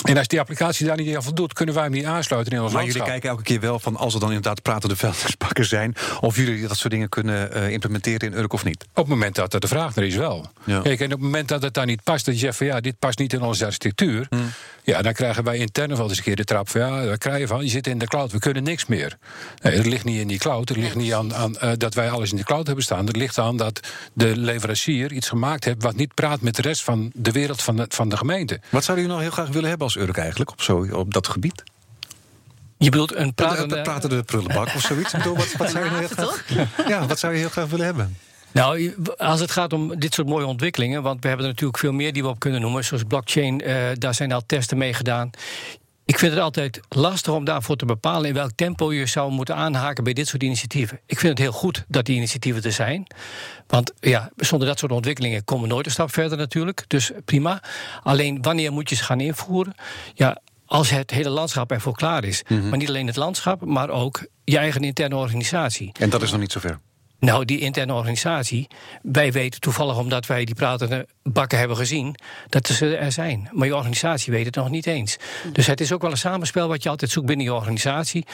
En 0.04 0.18
als 0.18 0.28
die 0.28 0.39
applicatie 0.39 0.86
daar 0.86 0.98
niet 0.98 1.16
aan 1.16 1.24
voldoet, 1.24 1.54
kunnen 1.54 1.76
wij 1.76 1.84
hem 1.84 1.94
niet 1.94 2.06
aansluiten 2.06 2.54
in 2.54 2.62
ons 2.62 2.74
maar 2.74 2.82
landschap. 2.82 3.06
jullie 3.06 3.20
kijken 3.20 3.30
elke 3.38 3.44
keer 3.44 3.60
wel 3.60 3.80
van 3.80 3.96
als 3.96 4.13
er 4.13 4.20
dan 4.20 4.30
inderdaad 4.30 4.62
pratende 4.62 4.96
vuilnisbakken 4.96 5.66
zijn, 5.66 5.96
of 6.20 6.36
jullie 6.36 6.68
dat 6.68 6.78
soort 6.78 6.94
dingen 6.94 7.10
kunnen 7.10 7.58
uh, 7.58 7.70
implementeren 7.70 8.32
in 8.32 8.38
Urk 8.38 8.54
of 8.54 8.63
niet? 8.63 8.84
Op 8.84 8.96
het 8.96 9.08
moment 9.08 9.36
dat 9.36 9.54
er 9.54 9.60
de 9.60 9.68
vraag 9.68 9.96
er 9.96 10.04
is 10.04 10.16
wel. 10.16 10.46
Ja. 10.63 10.82
Kijk, 10.82 11.00
en 11.00 11.06
op 11.06 11.12
het 11.12 11.22
moment 11.22 11.48
dat 11.48 11.62
het 11.62 11.74
daar 11.74 11.86
niet 11.86 12.04
past, 12.04 12.26
dat 12.26 12.34
je 12.34 12.39
zegt 12.39 12.58
van 12.58 12.66
ja, 12.66 12.80
dit 12.80 13.00
past 13.00 13.20
niet 13.20 13.34
in 13.34 13.42
onze 13.42 13.66
architectuur, 13.66 14.26
hmm. 14.30 14.52
Ja, 14.84 15.02
dan 15.02 15.13
krijgen 15.13 15.43
wij 15.43 15.58
intern 15.58 15.96
wel 15.96 16.10
eens 16.10 16.17
een 16.17 16.24
keer 16.24 16.36
de 16.36 16.43
trap 16.43 16.69
van 16.69 16.82
ja, 16.82 17.04
daar 17.06 17.17
krijg 17.17 17.39
je 17.39 17.48
van, 17.48 17.63
je 17.63 17.69
zit 17.69 17.88
in 17.88 17.98
de 17.98 18.08
cloud, 18.08 18.32
we 18.32 18.39
kunnen 18.39 18.63
niks 18.63 18.86
meer. 18.86 19.17
Nee, 19.62 19.76
het 19.76 19.86
ligt 19.86 20.04
niet 20.04 20.19
in 20.19 20.28
die 20.28 20.39
cloud, 20.39 20.69
het 20.69 20.78
ligt 20.78 20.96
niet 20.96 21.13
aan, 21.13 21.34
aan 21.34 21.56
uh, 21.63 21.72
dat 21.78 21.93
wij 21.93 22.10
alles 22.10 22.32
in 22.32 22.38
de 22.38 22.43
cloud 22.43 22.65
hebben 22.65 22.84
staan. 22.84 23.06
Het 23.08 23.15
ligt 23.15 23.38
aan 23.38 23.58
dat 23.58 23.80
de 24.13 24.38
leverancier 24.38 25.12
iets 25.12 25.30
gemaakt 25.30 25.63
heeft 25.63 25.84
wat 25.84 25.96
niet 25.96 26.13
praat 26.13 26.41
met 26.41 26.56
de 26.56 26.62
rest 26.62 26.84
van 26.84 27.12
de 27.13 27.32
wereld 27.32 27.62
van 27.62 27.76
de, 27.76 27.86
van 27.89 28.10
de 28.10 28.17
gemeente. 28.17 28.60
Wat 28.69 28.84
zou 28.84 29.00
u 29.00 29.08
nou 29.08 29.22
heel 29.22 29.32
graag 29.32 29.50
willen 29.50 29.69
hebben 29.69 29.88
als 29.88 29.96
Urk 29.96 30.17
eigenlijk 30.17 30.52
op, 30.52 30.62
zo, 30.62 30.88
op 30.91 31.13
dat 31.13 31.28
gebied? 31.28 31.63
Je 32.78 32.89
bedoelt 32.89 33.15
een 33.15 33.34
pratende... 33.34 33.82
pratende 33.82 34.24
prullenbak 34.24 34.76
of 34.76 34.82
zoiets? 34.82 35.12
wat, 35.12 35.54
wat, 35.58 35.69
zou 35.69 35.84
je 35.84 35.89
nou 35.89 36.00
heel 36.00 36.08
graag, 36.08 36.46
ja, 36.88 37.06
wat 37.08 37.19
zou 37.19 37.34
je 37.34 37.39
heel 37.39 37.50
graag 37.50 37.69
willen 37.69 37.86
hebben? 37.86 38.17
Nou, 38.54 38.96
als 39.18 39.39
het 39.39 39.52
gaat 39.52 39.74
om 39.74 40.00
dit 40.00 40.13
soort 40.13 40.28
mooie 40.28 40.46
ontwikkelingen, 40.46 41.04
want 41.04 41.22
we 41.22 41.28
hebben 41.28 41.46
er 41.46 41.52
natuurlijk 41.52 41.80
veel 41.80 41.92
meer 41.92 42.13
die 42.13 42.24
we 42.24 42.30
op 42.30 42.39
kunnen 42.39 42.62
noemen, 42.62 42.86
zoals 42.86 43.04
blockchain, 43.04 43.62
uh, 43.68 43.76
daar 43.94 44.13
zijn 44.13 44.32
al 44.32 44.46
testen 44.46 44.78
mee 44.78 44.94
gedaan. 44.94 45.30
Ik 46.06 46.20
vind 46.20 46.32
het 46.34 46.42
altijd 46.42 46.80
lastig 46.89 47.34
om 47.34 47.46
daarvoor 47.46 47.76
te 47.76 47.86
bepalen 47.86 48.28
in 48.28 48.34
welk 48.34 48.52
tempo 48.56 48.94
je 48.94 49.06
zou 49.06 49.32
moeten 49.32 49.56
aanhaken 49.56 50.04
bij 50.04 50.13
dit 50.13 50.28
soort 50.28 50.44
initiatieven. 50.44 51.00
Ik 51.06 51.20
vind 51.20 51.32
het 51.32 51.42
heel 51.42 51.52
goed 51.52 51.86
dat 51.88 52.06
die 52.06 52.16
initiatieven 52.16 52.63
er 52.63 52.72
zijn. 52.72 53.08
Want 53.68 53.94
ja, 54.00 54.32
zonder 54.36 54.68
dat 54.68 54.80
soort 54.80 54.92
ontwikkelingen 54.92 55.44
komen 55.44 55.68
we 55.68 55.74
nooit 55.74 55.86
een 55.86 55.92
stap 55.92 56.13
verder 56.13 56.38
natuurlijk. 56.38 56.84
Dus 56.88 57.12
prima. 57.26 57.62
Alleen 58.04 58.42
wanneer 58.42 58.72
moet 58.72 58.89
je 58.89 58.96
ze 58.96 59.04
gaan 59.04 59.20
invoeren? 59.20 59.76
Ja, 60.13 60.42
als 60.66 60.89
het 60.89 61.12
hele 61.12 61.30
landschap 61.30 61.72
ervoor 61.72 61.96
klaar 61.96 62.24
is. 62.24 62.44
Mm 62.48 62.60
-hmm. 62.60 62.70
Maar 62.70 62.78
niet 62.78 62.89
alleen 62.89 63.08
het 63.08 63.16
landschap, 63.16 63.66
maar 63.66 63.89
ook 63.89 64.26
je 64.44 64.58
eigen 64.58 64.82
interne 64.82 65.16
organisatie. 65.16 65.92
En 66.00 66.10
dat 66.10 66.22
is 66.22 66.32
nog 66.32 66.39
niet 66.39 66.52
zover? 66.52 66.80
Nou, 67.23 67.45
die 67.45 67.59
interne 67.59 67.93
organisatie, 67.93 68.67
wij 69.01 69.31
weten 69.31 69.59
toevallig 69.59 69.97
omdat 69.97 70.25
wij 70.25 70.45
die 70.45 70.55
pratende 70.55 71.07
bakken 71.23 71.57
hebben 71.57 71.77
gezien, 71.77 72.15
dat 72.49 72.67
ze 72.67 72.95
er 72.95 73.12
zijn. 73.12 73.49
Maar 73.51 73.67
je 73.67 73.75
organisatie 73.75 74.33
weet 74.33 74.45
het 74.45 74.55
nog 74.55 74.69
niet 74.69 74.86
eens. 74.86 75.17
Dus 75.53 75.67
het 75.67 75.81
is 75.81 75.91
ook 75.91 76.01
wel 76.01 76.12
een 76.12 76.17
samenspel 76.17 76.67
wat 76.67 76.83
je 76.83 76.89
altijd 76.89 77.12
zoekt 77.12 77.25
binnen 77.25 77.45
je 77.45 77.53
organisatie. 77.53 78.25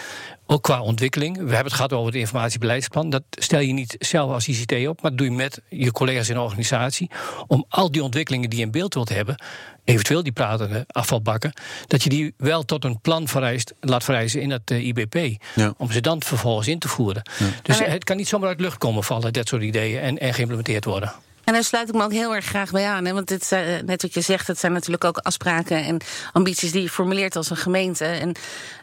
Ook 0.45 0.63
qua 0.63 0.81
ontwikkeling. 0.81 1.35
We 1.35 1.41
hebben 1.41 1.63
het 1.63 1.73
gehad 1.73 1.93
over 1.93 2.05
het 2.05 2.15
informatiebeleidsplan. 2.15 3.09
Dat 3.09 3.23
stel 3.29 3.59
je 3.59 3.73
niet 3.73 3.95
zelf 3.99 4.31
als 4.31 4.47
ICT 4.47 4.87
op, 4.87 5.01
maar 5.01 5.11
dat 5.11 5.17
doe 5.19 5.29
je 5.29 5.33
met 5.33 5.61
je 5.67 5.91
collega's 5.91 6.29
in 6.29 6.35
de 6.35 6.41
organisatie. 6.41 7.09
Om 7.47 7.65
al 7.69 7.91
die 7.91 8.03
ontwikkelingen 8.03 8.49
die 8.49 8.59
je 8.59 8.65
in 8.65 8.71
beeld 8.71 8.93
wilt 8.93 9.09
hebben, 9.09 9.35
eventueel 9.83 10.23
die 10.23 10.31
pratende 10.31 10.85
afvalbakken, 10.87 11.53
dat 11.87 12.03
je 12.03 12.09
die 12.09 12.33
wel 12.37 12.65
tot 12.65 12.83
een 12.83 13.01
plan 13.01 13.27
vereist, 13.27 13.73
laat 13.79 14.03
vereisen 14.03 14.41
in 14.41 14.49
het 14.49 14.71
uh, 14.71 14.85
IBP. 14.87 15.41
Ja. 15.55 15.73
Om 15.77 15.91
ze 15.91 16.01
dan 16.01 16.23
vervolgens 16.23 16.67
in 16.67 16.79
te 16.79 16.87
voeren. 16.87 17.21
Ja. 17.39 17.45
Dus 17.61 17.79
het 17.79 18.03
kan 18.03 18.17
niet 18.17 18.27
zomaar 18.27 18.49
uit 18.49 18.59
lucht 18.59 18.77
komen 18.77 19.03
vallen, 19.03 19.33
dat 19.33 19.47
soort 19.47 19.61
ideeën, 19.61 19.99
en, 19.99 20.17
en 20.17 20.33
geïmplementeerd 20.33 20.85
worden. 20.85 21.13
En 21.49 21.55
daar 21.55 21.63
sluit 21.63 21.89
ik 21.89 21.95
me 21.95 22.03
ook 22.03 22.11
heel 22.11 22.35
erg 22.35 22.45
graag 22.45 22.71
bij 22.71 22.87
aan. 22.87 23.05
Hè? 23.05 23.13
Want 23.13 23.27
dit, 23.27 23.51
uh, 23.53 23.59
net 23.85 24.01
wat 24.01 24.13
je 24.13 24.21
zegt, 24.21 24.47
het 24.47 24.59
zijn 24.59 24.71
natuurlijk 24.71 25.03
ook 25.03 25.17
afspraken 25.17 25.83
en 25.83 25.97
ambities 26.31 26.71
die 26.71 26.81
je 26.81 26.89
formuleert 26.89 27.35
als 27.35 27.49
een 27.49 27.57
gemeente. 27.57 28.05
En 28.05 28.35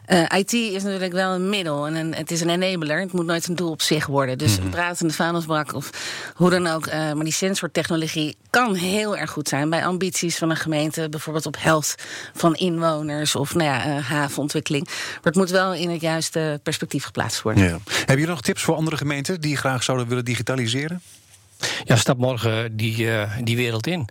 uh, 0.07 0.39
IT 0.39 0.53
is 0.53 0.83
natuurlijk 0.83 1.11
wel 1.11 1.33
een 1.33 1.49
middel 1.49 1.87
en 1.87 1.95
een, 1.95 2.15
het 2.15 2.31
is 2.31 2.41
een 2.41 2.49
enabler. 2.49 2.99
Het 2.99 3.11
moet 3.11 3.25
nooit 3.25 3.47
een 3.47 3.55
doel 3.55 3.71
op 3.71 3.81
zich 3.81 4.05
worden. 4.05 4.37
Dus 4.37 4.55
mm 4.55 4.61
-hmm. 4.61 4.69
pratende 4.69 5.13
vuilnisbak 5.13 5.73
of 5.73 5.89
hoe 6.35 6.49
dan 6.49 6.67
ook. 6.67 6.87
Uh, 6.87 6.93
maar 6.93 7.23
die 7.23 7.33
sensortechnologie 7.33 8.37
kan 8.49 8.75
heel 8.75 9.17
erg 9.17 9.31
goed 9.31 9.47
zijn 9.47 9.69
bij 9.69 9.85
ambities 9.85 10.37
van 10.37 10.49
een 10.49 10.55
gemeente. 10.55 11.09
Bijvoorbeeld 11.09 11.45
op 11.45 11.55
health 11.59 11.95
van 12.33 12.55
inwoners 12.55 13.35
of 13.35 13.53
nou 13.53 13.69
ja, 13.69 13.99
havenontwikkeling. 13.99 14.85
Maar 14.85 15.19
het 15.21 15.35
moet 15.35 15.49
wel 15.49 15.73
in 15.73 15.89
het 15.89 16.01
juiste 16.01 16.59
perspectief 16.63 17.03
geplaatst 17.03 17.41
worden. 17.41 17.63
Ja. 17.63 17.79
Heb 18.05 18.17
je 18.17 18.27
nog 18.27 18.41
tips 18.41 18.63
voor 18.63 18.75
andere 18.75 18.97
gemeenten 18.97 19.41
die 19.41 19.57
graag 19.57 19.83
zouden 19.83 20.07
willen 20.07 20.25
digitaliseren? 20.25 21.01
Ja, 21.83 21.95
stap 21.95 22.17
morgen 22.17 22.77
die, 22.77 22.97
uh, 22.97 23.31
die 23.43 23.55
wereld 23.55 23.87
in. 23.87 24.01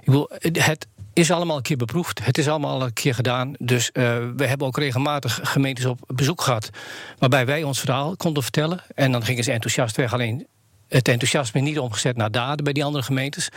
Ik 0.00 0.04
bedoel, 0.04 0.30
het 0.38 0.86
is 1.12 1.30
allemaal 1.30 1.56
een 1.56 1.62
keer 1.62 1.76
beproefd. 1.76 2.24
Het 2.24 2.38
is 2.38 2.48
allemaal 2.48 2.82
een 2.82 2.92
keer 2.92 3.14
gedaan. 3.14 3.54
Dus 3.58 3.90
uh, 3.92 4.16
we 4.36 4.46
hebben 4.46 4.66
ook 4.66 4.78
regelmatig 4.78 5.40
gemeentes 5.42 5.84
op 5.84 6.00
bezoek 6.06 6.42
gehad. 6.42 6.70
Waarbij 7.18 7.46
wij 7.46 7.62
ons 7.62 7.80
verhaal 7.80 8.16
konden 8.16 8.42
vertellen. 8.42 8.82
En 8.94 9.12
dan 9.12 9.24
gingen 9.24 9.44
ze 9.44 9.52
enthousiast 9.52 9.96
weg. 9.96 10.12
Alleen 10.12 10.46
het 10.88 11.08
enthousiasme 11.08 11.60
niet 11.60 11.78
omgezet 11.78 12.16
naar 12.16 12.30
daden 12.30 12.64
bij 12.64 12.72
die 12.72 12.84
andere 12.84 13.04
gemeentes. 13.04 13.48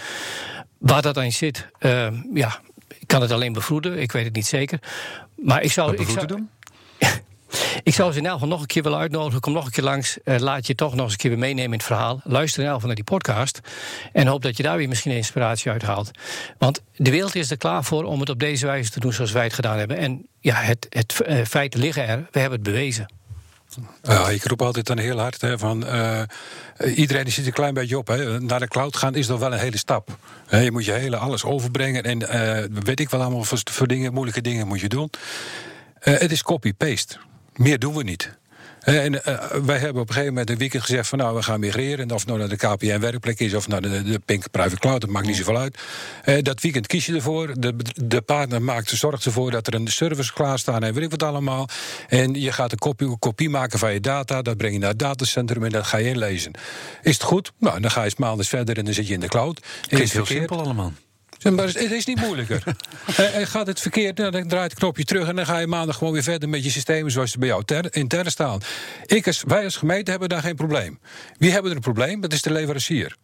Waar 0.77 1.01
dat 1.01 1.15
dan 1.15 1.31
zit, 1.31 1.67
uh, 1.79 2.07
ja, 2.33 2.59
ik 2.87 3.07
kan 3.07 3.21
het 3.21 3.31
alleen 3.31 3.53
bevroeden. 3.53 3.99
Ik 3.99 4.11
weet 4.11 4.25
het 4.25 4.35
niet 4.35 4.45
zeker. 4.45 4.79
Maar 5.35 5.61
ik 5.61 5.71
zou. 5.71 5.91
Wat 5.91 5.99
ik 5.99 6.07
zou 6.07 6.25
doen? 6.25 6.49
Ik 7.83 7.93
zou 7.93 8.11
ze 8.11 8.17
in 8.17 8.25
elk 8.25 8.33
geval 8.33 8.49
nog 8.49 8.61
een 8.61 8.67
keer 8.67 8.83
willen 8.83 8.99
uitnodigen. 8.99 9.39
Kom 9.39 9.53
nog 9.53 9.65
een 9.65 9.71
keer 9.71 9.83
langs. 9.83 10.17
Uh, 10.23 10.37
laat 10.37 10.67
je 10.67 10.75
toch 10.75 10.95
nog 10.95 11.03
eens 11.03 11.11
een 11.11 11.17
keer 11.17 11.37
meenemen 11.37 11.63
in 11.63 11.71
het 11.71 11.83
verhaal. 11.83 12.21
Luister 12.23 12.63
in 12.63 12.69
elk 12.69 12.83
naar 12.83 12.95
die 12.95 13.03
podcast. 13.03 13.59
En 14.13 14.27
hoop 14.27 14.41
dat 14.41 14.57
je 14.57 14.63
daar 14.63 14.77
weer 14.77 14.87
misschien 14.87 15.11
inspiratie 15.11 15.71
uit 15.71 15.81
haalt. 15.81 16.11
Want 16.57 16.81
de 16.95 17.11
wereld 17.11 17.35
is 17.35 17.51
er 17.51 17.57
klaar 17.57 17.83
voor 17.83 18.03
om 18.03 18.19
het 18.19 18.29
op 18.29 18.39
deze 18.39 18.65
wijze 18.65 18.91
te 18.91 18.99
doen 18.99 19.13
zoals 19.13 19.31
wij 19.31 19.43
het 19.43 19.53
gedaan 19.53 19.77
hebben. 19.77 19.97
En 19.97 20.27
ja, 20.39 20.55
het, 20.55 20.87
het 20.89 21.21
uh, 21.27 21.45
feiten 21.45 21.79
liggen 21.79 22.07
er. 22.07 22.27
We 22.31 22.39
hebben 22.39 22.59
het 22.59 22.67
bewezen. 22.67 23.13
Ja, 24.03 24.29
ik 24.29 24.43
roep 24.43 24.61
altijd 24.61 24.85
dan 24.85 24.97
heel 24.97 25.19
hard 25.19 25.41
hè, 25.41 25.57
van 25.57 25.85
uh, 25.85 26.21
iedereen 26.95 27.31
zit 27.31 27.45
een 27.45 27.51
klein 27.51 27.73
beetje 27.73 27.97
op. 27.97 28.07
Hè. 28.07 28.39
Naar 28.39 28.59
de 28.59 28.67
cloud 28.67 28.97
gaan 28.97 29.15
is 29.15 29.27
nog 29.27 29.39
wel 29.39 29.53
een 29.53 29.59
hele 29.59 29.77
stap. 29.77 30.17
Hè, 30.47 30.59
je 30.59 30.71
moet 30.71 30.85
je 30.85 30.91
hele 30.91 31.17
alles 31.17 31.43
overbrengen 31.43 32.03
en 32.03 32.19
weet 32.83 32.99
ik 32.99 33.09
wel 33.09 33.21
allemaal 33.21 33.43
voor, 33.43 33.59
voor 33.71 33.87
dingen, 33.87 34.13
moeilijke 34.13 34.41
dingen 34.41 34.67
moet 34.67 34.79
je 34.79 34.89
doen. 34.89 35.09
Het 35.99 36.31
is 36.31 36.43
copy-paste. 36.43 37.17
Meer 37.57 37.79
doen 37.79 37.95
we 37.95 38.03
niet. 38.03 38.37
En 38.79 39.13
uh, 39.13 39.19
wij 39.65 39.77
hebben 39.77 40.01
op 40.01 40.07
een 40.07 40.13
gegeven 40.13 40.27
moment 40.27 40.49
een 40.49 40.57
weekend 40.57 40.83
gezegd 40.83 41.07
van 41.07 41.17
nou 41.17 41.35
we 41.35 41.43
gaan 41.43 41.59
migreren. 41.59 41.99
En 41.99 42.11
of 42.11 42.19
het 42.19 42.27
nou 42.27 42.39
naar 42.39 42.49
de 42.49 42.55
KPN 42.55 42.99
werkplek 42.99 43.39
is 43.39 43.53
of 43.53 43.67
naar 43.67 43.81
de, 43.81 44.03
de 44.03 44.19
Pink 44.25 44.51
Private 44.51 44.79
Cloud, 44.79 45.01
dat 45.01 45.09
maakt 45.09 45.27
niet 45.27 45.35
zoveel 45.35 45.57
uit. 45.57 45.77
Uh, 46.25 46.37
dat 46.41 46.61
weekend 46.61 46.87
kies 46.87 47.05
je 47.05 47.13
ervoor. 47.13 47.59
De, 47.59 47.75
de 47.95 48.21
partner 48.21 48.61
maakt, 48.61 48.89
zorgt 48.89 49.25
ervoor 49.25 49.51
dat 49.51 49.67
er 49.67 49.73
een 49.73 49.87
service 49.87 50.33
klaar 50.33 50.59
staat 50.59 50.83
en 50.83 50.93
weet 50.93 51.03
ik 51.03 51.09
wat 51.09 51.23
allemaal. 51.23 51.67
En 52.07 52.33
je 52.33 52.51
gaat 52.51 52.71
een 52.71 52.77
kopie, 52.77 53.17
kopie 53.17 53.49
maken 53.49 53.79
van 53.79 53.93
je 53.93 53.99
data, 53.99 54.41
dat 54.41 54.57
breng 54.57 54.73
je 54.73 54.79
naar 54.79 54.89
het 54.89 54.99
datacentrum 54.99 55.63
en 55.63 55.71
dat 55.71 55.85
ga 55.85 55.97
je 55.97 56.09
inlezen. 56.09 56.51
Is 57.01 57.13
het 57.13 57.23
goed? 57.23 57.51
Nou, 57.59 57.79
dan 57.79 57.91
ga 57.91 58.03
je 58.03 58.13
maandens 58.17 58.49
verder 58.49 58.77
en 58.77 58.85
dan 58.85 58.93
zit 58.93 59.07
je 59.07 59.13
in 59.13 59.19
de 59.19 59.27
cloud. 59.27 59.65
Is 59.87 60.13
heel 60.13 60.25
simpel 60.25 60.59
allemaal. 60.59 60.93
Maar 61.43 61.65
het 61.65 61.91
is 61.91 62.05
niet 62.05 62.19
moeilijker. 62.19 62.63
gaat 63.53 63.67
het 63.67 63.79
verkeerd, 63.79 64.17
nou, 64.17 64.31
dan 64.31 64.47
draait 64.47 64.71
het 64.71 64.79
knopje 64.79 65.03
terug 65.03 65.27
en 65.27 65.35
dan 65.35 65.45
ga 65.45 65.57
je 65.57 65.67
maandag 65.67 65.97
gewoon 65.97 66.13
weer 66.13 66.23
verder 66.23 66.49
met 66.49 66.63
je 66.63 66.69
systemen 66.69 67.11
zoals 67.11 67.31
ze 67.31 67.39
bij 67.39 67.47
jou 67.47 67.63
ter, 67.63 67.95
intern 67.95 68.31
staan. 68.31 68.61
Ik 69.05 69.27
als, 69.27 69.43
wij 69.47 69.63
als 69.63 69.75
gemeente 69.75 70.11
hebben 70.11 70.29
daar 70.29 70.41
geen 70.41 70.55
probleem. 70.55 70.99
Wie 71.37 71.51
hebben 71.51 71.71
er 71.71 71.77
een 71.77 71.83
probleem? 71.83 72.21
Dat 72.21 72.33
is 72.33 72.41
de 72.41 72.51
leverancier. 72.51 73.15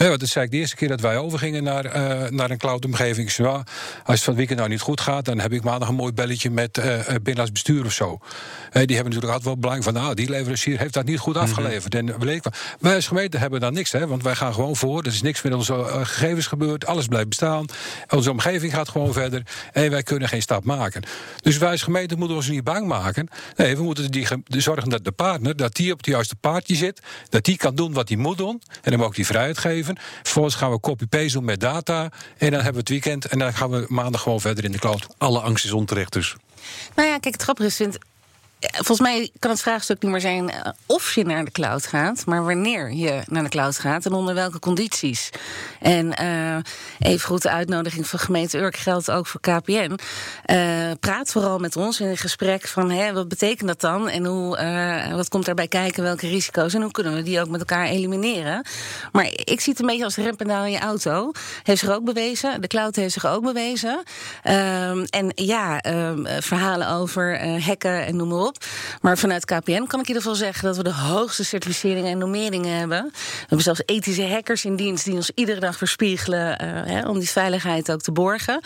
Ja, 0.00 0.08
want 0.08 0.20
dat 0.20 0.28
zei 0.28 0.44
ik 0.44 0.50
de 0.50 0.56
eerste 0.56 0.76
keer 0.76 0.88
dat 0.88 1.00
wij 1.00 1.16
overgingen 1.16 1.62
naar, 1.62 1.84
uh, 1.86 2.28
naar 2.28 2.50
een 2.50 2.58
cloud-omgeving. 2.58 3.36
als 3.36 3.64
het 4.04 4.20
van 4.20 4.20
het 4.24 4.34
weekend 4.34 4.58
nou 4.58 4.70
niet 4.70 4.80
goed 4.80 5.00
gaat, 5.00 5.24
dan 5.24 5.38
heb 5.38 5.52
ik 5.52 5.62
maandag 5.62 5.88
een 5.88 5.94
mooi 5.94 6.12
belletje 6.12 6.50
met 6.50 6.78
uh, 6.78 6.84
binnenlands 7.06 7.52
bestuur 7.52 7.84
of 7.84 7.92
zo. 7.92 8.18
die 8.72 8.78
hebben 8.78 8.96
natuurlijk 8.96 9.24
altijd 9.24 9.44
wel 9.44 9.58
belang 9.58 9.84
van, 9.84 9.92
nou, 9.92 10.14
die 10.14 10.30
leverancier 10.30 10.78
heeft 10.78 10.94
dat 10.94 11.04
niet 11.04 11.18
goed 11.18 11.34
mhm. 11.34 11.42
afgeleverd. 11.42 11.94
En 11.94 12.14
wij 12.80 12.94
als 12.94 13.06
gemeente 13.06 13.38
hebben 13.38 13.60
daar 13.60 13.72
niks, 13.72 13.92
hè, 13.92 14.06
want 14.06 14.22
wij 14.22 14.34
gaan 14.34 14.54
gewoon 14.54 14.76
voor. 14.76 14.98
Er 14.98 15.06
is 15.06 15.22
niks 15.22 15.42
met 15.42 15.54
onze 15.54 15.84
gegevens 15.88 16.46
gebeurd, 16.46 16.86
alles 16.86 17.06
blijft 17.06 17.28
bestaan. 17.28 17.64
Onze 18.08 18.30
omgeving 18.30 18.74
gaat 18.74 18.88
gewoon 18.88 19.12
verder 19.12 19.42
en 19.72 19.90
wij 19.90 20.02
kunnen 20.02 20.28
geen 20.28 20.42
stap 20.42 20.64
maken. 20.64 21.02
Dus 21.40 21.58
wij 21.58 21.70
als 21.70 21.82
gemeente 21.82 22.16
moeten 22.16 22.36
ons 22.36 22.48
niet 22.48 22.64
bang 22.64 22.86
maken. 22.86 23.28
Nee, 23.56 23.76
we 23.76 23.82
moeten 23.82 24.10
die, 24.10 24.26
zorgen 24.46 24.90
dat 24.90 25.04
de 25.04 25.12
partner, 25.12 25.56
dat 25.56 25.74
die 25.74 25.92
op 25.92 25.98
het 25.98 26.06
juiste 26.06 26.36
paardje 26.36 26.74
zit, 26.74 27.00
dat 27.28 27.44
die 27.44 27.56
kan 27.56 27.74
doen 27.74 27.92
wat 27.92 28.08
hij 28.08 28.18
moet 28.18 28.38
doen 28.38 28.62
en 28.82 28.92
hem 28.92 29.02
ook 29.02 29.14
die 29.14 29.26
vrijheid 29.26 29.58
geven. 29.58 29.89
Vervolgens 29.98 30.54
gaan 30.54 30.70
we 30.70 30.80
copy-paste 30.80 31.32
doen 31.32 31.44
met 31.44 31.60
data 31.60 32.02
en 32.38 32.50
dan 32.50 32.52
hebben 32.52 32.72
we 32.72 32.78
het 32.78 32.88
weekend 32.88 33.24
en 33.24 33.38
dan 33.38 33.54
gaan 33.54 33.70
we 33.70 33.86
maandag 33.88 34.22
gewoon 34.22 34.40
verder 34.40 34.64
in 34.64 34.72
de 34.72 34.78
cloud. 34.78 35.06
Alle 35.18 35.40
angst 35.40 35.64
is 35.64 35.72
onterecht 35.72 36.12
dus. 36.12 36.36
Nou 36.94 37.08
ja, 37.08 37.18
kijk, 37.18 37.34
het 37.34 37.42
grappige 37.42 37.68
is, 37.68 37.76
vind, 37.76 37.98
Volgens 38.60 39.00
mij 39.00 39.30
kan 39.38 39.50
het 39.50 39.62
vraagstuk 39.62 40.02
niet 40.02 40.10
meer 40.10 40.20
zijn 40.20 40.50
eh, 40.50 40.72
of 40.86 41.14
je 41.14 41.24
naar 41.24 41.44
de 41.44 41.50
cloud 41.50 41.86
gaat, 41.86 42.26
maar 42.26 42.44
wanneer 42.44 42.92
je 42.92 43.22
naar 43.26 43.42
de 43.42 43.48
cloud 43.48 43.78
gaat 43.78 44.06
en 44.06 44.12
onder 44.12 44.34
welke 44.34 44.58
condities. 44.58 45.30
En 45.80 46.22
uh, 46.22 46.56
even 46.98 47.26
goed 47.26 47.42
de 47.42 47.50
uitnodiging 47.50 48.06
van 48.06 48.18
gemeente 48.18 48.58
Urk 48.58 48.76
geldt 48.76 49.10
ook 49.10 49.26
voor 49.26 49.40
KPN. 49.40 49.98
Eh, 50.44 50.90
praat 51.00 51.30
vooral 51.30 51.58
met 51.58 51.76
ons 51.76 52.00
in 52.00 52.06
een 52.06 52.16
gesprek 52.16 52.66
van 52.66 52.90
hè, 52.90 53.12
wat 53.12 53.28
betekent 53.28 53.68
dat 53.68 53.80
dan 53.80 54.08
en 54.08 54.24
hoe, 54.24 54.58
wat 55.14 55.28
komt 55.28 55.44
daarbij 55.44 55.68
kijken, 55.68 56.02
welke 56.02 56.28
risico's 56.28 56.74
en 56.74 56.82
hoe 56.82 56.90
kunnen 56.90 57.14
we 57.14 57.22
die 57.22 57.40
ook 57.40 57.48
met 57.48 57.60
elkaar 57.60 57.86
elimineren. 57.86 58.66
Maar 59.12 59.24
ik 59.24 59.60
zie 59.60 59.72
het 59.72 59.80
een 59.80 59.86
beetje 59.86 60.04
als 60.04 60.16
rempedaal 60.16 60.64
in 60.64 60.72
je 60.72 60.78
auto. 60.78 61.32
Heeft 61.62 61.80
zich 61.80 61.90
ook 61.90 62.04
bewezen, 62.04 62.60
de 62.60 62.66
cloud 62.66 62.96
heeft 62.96 63.12
zich 63.12 63.26
ook 63.26 63.42
bewezen. 63.42 64.02
Uh, 64.44 64.90
en 64.90 65.32
ja, 65.34 65.80
verhalen 66.38 66.88
over 66.88 67.58
hacken 67.60 68.06
en 68.06 68.16
noem 68.16 68.28
maar 68.28 68.38
op. 68.38 68.49
Maar 69.00 69.18
vanuit 69.18 69.44
KPN 69.44 69.84
kan 69.86 70.00
ik 70.00 70.08
in 70.08 70.14
ieder 70.14 70.22
geval 70.22 70.34
zeggen 70.34 70.64
dat 70.64 70.76
we 70.76 70.82
de 70.82 70.94
hoogste 70.94 71.44
certificeringen 71.44 72.10
en 72.10 72.18
normeringen 72.18 72.78
hebben. 72.78 73.02
We 73.12 73.40
hebben 73.40 73.62
zelfs 73.62 73.82
ethische 73.86 74.26
hackers 74.26 74.64
in 74.64 74.76
dienst 74.76 75.04
die 75.04 75.14
ons 75.14 75.30
iedere 75.34 75.60
dag 75.60 75.76
verspiegelen 75.76 76.64
uh, 76.64 76.68
hè, 76.84 77.08
om 77.08 77.18
die 77.18 77.30
veiligheid 77.30 77.92
ook 77.92 78.00
te 78.00 78.12
borgen. 78.12 78.60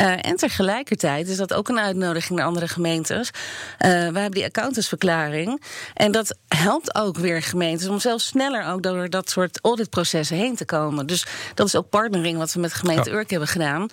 Uh, 0.00 0.26
en 0.26 0.36
tegelijkertijd 0.36 1.28
is 1.28 1.36
dat 1.36 1.54
ook 1.54 1.68
een 1.68 1.78
uitnodiging 1.78 2.38
naar 2.38 2.48
andere 2.48 2.68
gemeentes. 2.68 3.30
Uh, 3.30 3.34
we 3.78 3.88
hebben 3.88 4.30
die 4.30 4.44
accountantsverklaring. 4.44 5.62
En 5.94 6.12
dat 6.12 6.36
helpt 6.48 6.94
ook 6.94 7.16
weer 7.16 7.42
gemeentes 7.42 7.88
om 7.88 8.00
zelfs 8.00 8.26
sneller 8.26 8.66
ook 8.66 8.82
door 8.82 9.10
dat 9.10 9.30
soort 9.30 9.58
auditprocessen 9.62 10.36
heen 10.36 10.56
te 10.56 10.64
komen. 10.64 11.06
Dus 11.06 11.26
dat 11.54 11.66
is 11.66 11.76
ook 11.76 11.88
partnering 11.88 12.38
wat 12.38 12.52
we 12.52 12.60
met 12.60 12.74
gemeente. 12.74 13.10
Urk 13.10 13.30
hebben 13.30 13.48
gedaan. 13.48 13.88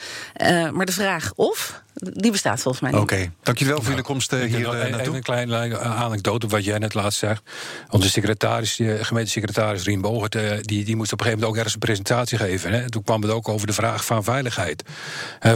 maar 0.72 0.86
de 0.86 0.92
vraag 0.92 1.32
of 1.36 1.82
die 2.14 2.32
bestaat 2.32 2.62
volgens 2.62 2.84
mij 2.84 2.92
niet. 2.92 3.02
Oké, 3.02 3.32
dankjewel 3.44 3.78
voor 3.78 3.90
jullie 3.90 4.04
komst 4.04 4.32
hier 4.32 4.74
uh, 4.74 5.00
Even 5.00 5.16
een 5.16 5.22
kleine 5.22 5.80
anekdote 5.80 6.48
wat 6.48 6.64
jij 6.64 6.78
net 6.78 6.94
laatst 6.94 7.20
zegt. 7.20 7.42
Onze 7.90 8.10
secretaris, 8.10 8.80
gemeentesecretaris 9.02 9.84
Rien 9.84 10.02
Bogert... 10.02 10.36
Eh, 10.36 10.52
die, 10.62 10.84
die 10.86 10.96
moest 10.96 11.14
op 11.14 11.20
een 11.20 11.26
gegeven 11.26 11.30
moment 11.30 11.46
ook 11.50 11.56
ergens 11.56 11.74
een 11.74 11.80
presentatie 11.80 12.38
geven. 12.38 12.72
Hè. 12.72 12.90
Toen 12.90 13.04
kwam 13.04 13.22
het 13.22 13.32
ook 13.32 13.50
over 13.50 13.68
de 13.68 13.74
vraag 13.74 14.06
van 14.06 14.24
veiligheid. 14.24 14.84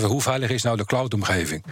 hoe 0.03 0.21
veilig 0.21 0.49
is 0.49 0.63
nou 0.63 0.77
de 0.77 0.85
cloudomgeving? 0.85 1.63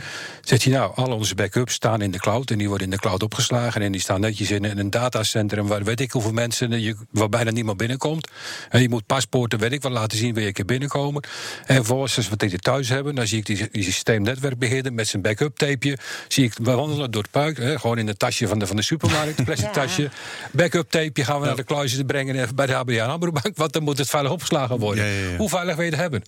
Zegt 0.42 0.64
hij 0.64 0.74
nou, 0.74 0.96
al 0.96 1.12
onze 1.12 1.36
backups 1.36 1.74
staan 1.74 2.02
in 2.02 2.12
de 2.12 2.20
cloud... 2.20 2.52
en 2.52 2.58
die 2.58 2.68
worden 2.68 2.88
in 2.88 2.94
de 2.94 3.00
cloud 3.00 3.24
opgeslagen... 3.24 3.82
en 3.82 3.92
die 3.92 4.02
staan 4.02 4.20
netjes 4.20 4.52
in 4.52 4.64
een 4.64 4.90
datacentrum... 4.90 5.68
waar 5.68 5.84
weet 5.84 6.00
ik 6.00 6.12
hoeveel 6.12 6.32
mensen, 6.32 6.82
je, 6.82 6.96
waar 7.12 7.30
bijna 7.30 7.52
niemand 7.52 7.78
binnenkomt. 7.78 8.32
En 8.70 8.82
je 8.82 8.90
moet 8.90 9.06
paspoorten, 9.06 9.60
weet 9.60 9.72
ik 9.72 9.82
wat, 9.82 9.92
laten 9.92 10.18
zien... 10.18 10.34
wil 10.34 10.44
je 10.44 10.52
keer 10.52 10.66
binnenkomen. 10.66 11.24
En 11.66 11.76
vervolgens, 11.76 12.18
als 12.18 12.30
we 12.30 12.36
dit 12.36 12.64
thuis 12.64 12.90
hebben... 12.90 13.16
dan 13.16 13.28
zie 13.28 13.38
ik 13.38 13.46
die, 13.46 13.70
die 13.72 13.84
systeemnetwerk 13.84 14.60
beheerder 14.68 14.94
met 14.94 15.08
zijn 15.08 15.22
backup 15.22 15.58
tapeje. 15.58 15.98
Zie 16.28 16.44
ik 16.44 16.54
wandelen 16.62 17.12
door 17.12 17.22
het 17.22 17.32
puik. 17.32 17.58
Hè, 17.58 17.80
gewoon 17.80 17.98
in 17.98 18.08
het 18.08 18.20
tasje 18.20 18.48
van 18.48 18.60
de, 18.60 18.68
van 18.68 18.76
de 18.76 18.82
supermarkt, 18.82 19.44
plastic 19.44 19.72
tasje. 19.72 20.10
Backup 20.52 20.92
tapeje 20.92 21.26
gaan 21.26 21.40
we 21.40 21.46
naar 21.46 21.56
de 21.56 21.64
kluizen 21.64 21.98
te 21.98 22.06
brengen 22.06 22.56
bij 22.56 22.66
de 22.66 22.74
HBA. 22.74 23.18
Want 23.56 23.74
dan 23.74 23.84
moet 23.84 23.98
het 23.98 24.10
veilig 24.10 24.32
opgeslagen 24.32 24.80
worden. 24.80 25.36
Hoe 25.38 25.50
veilig 25.50 25.76
wil 25.76 25.86
je 25.86 25.92
het 25.92 26.00
hebben? 26.00 26.22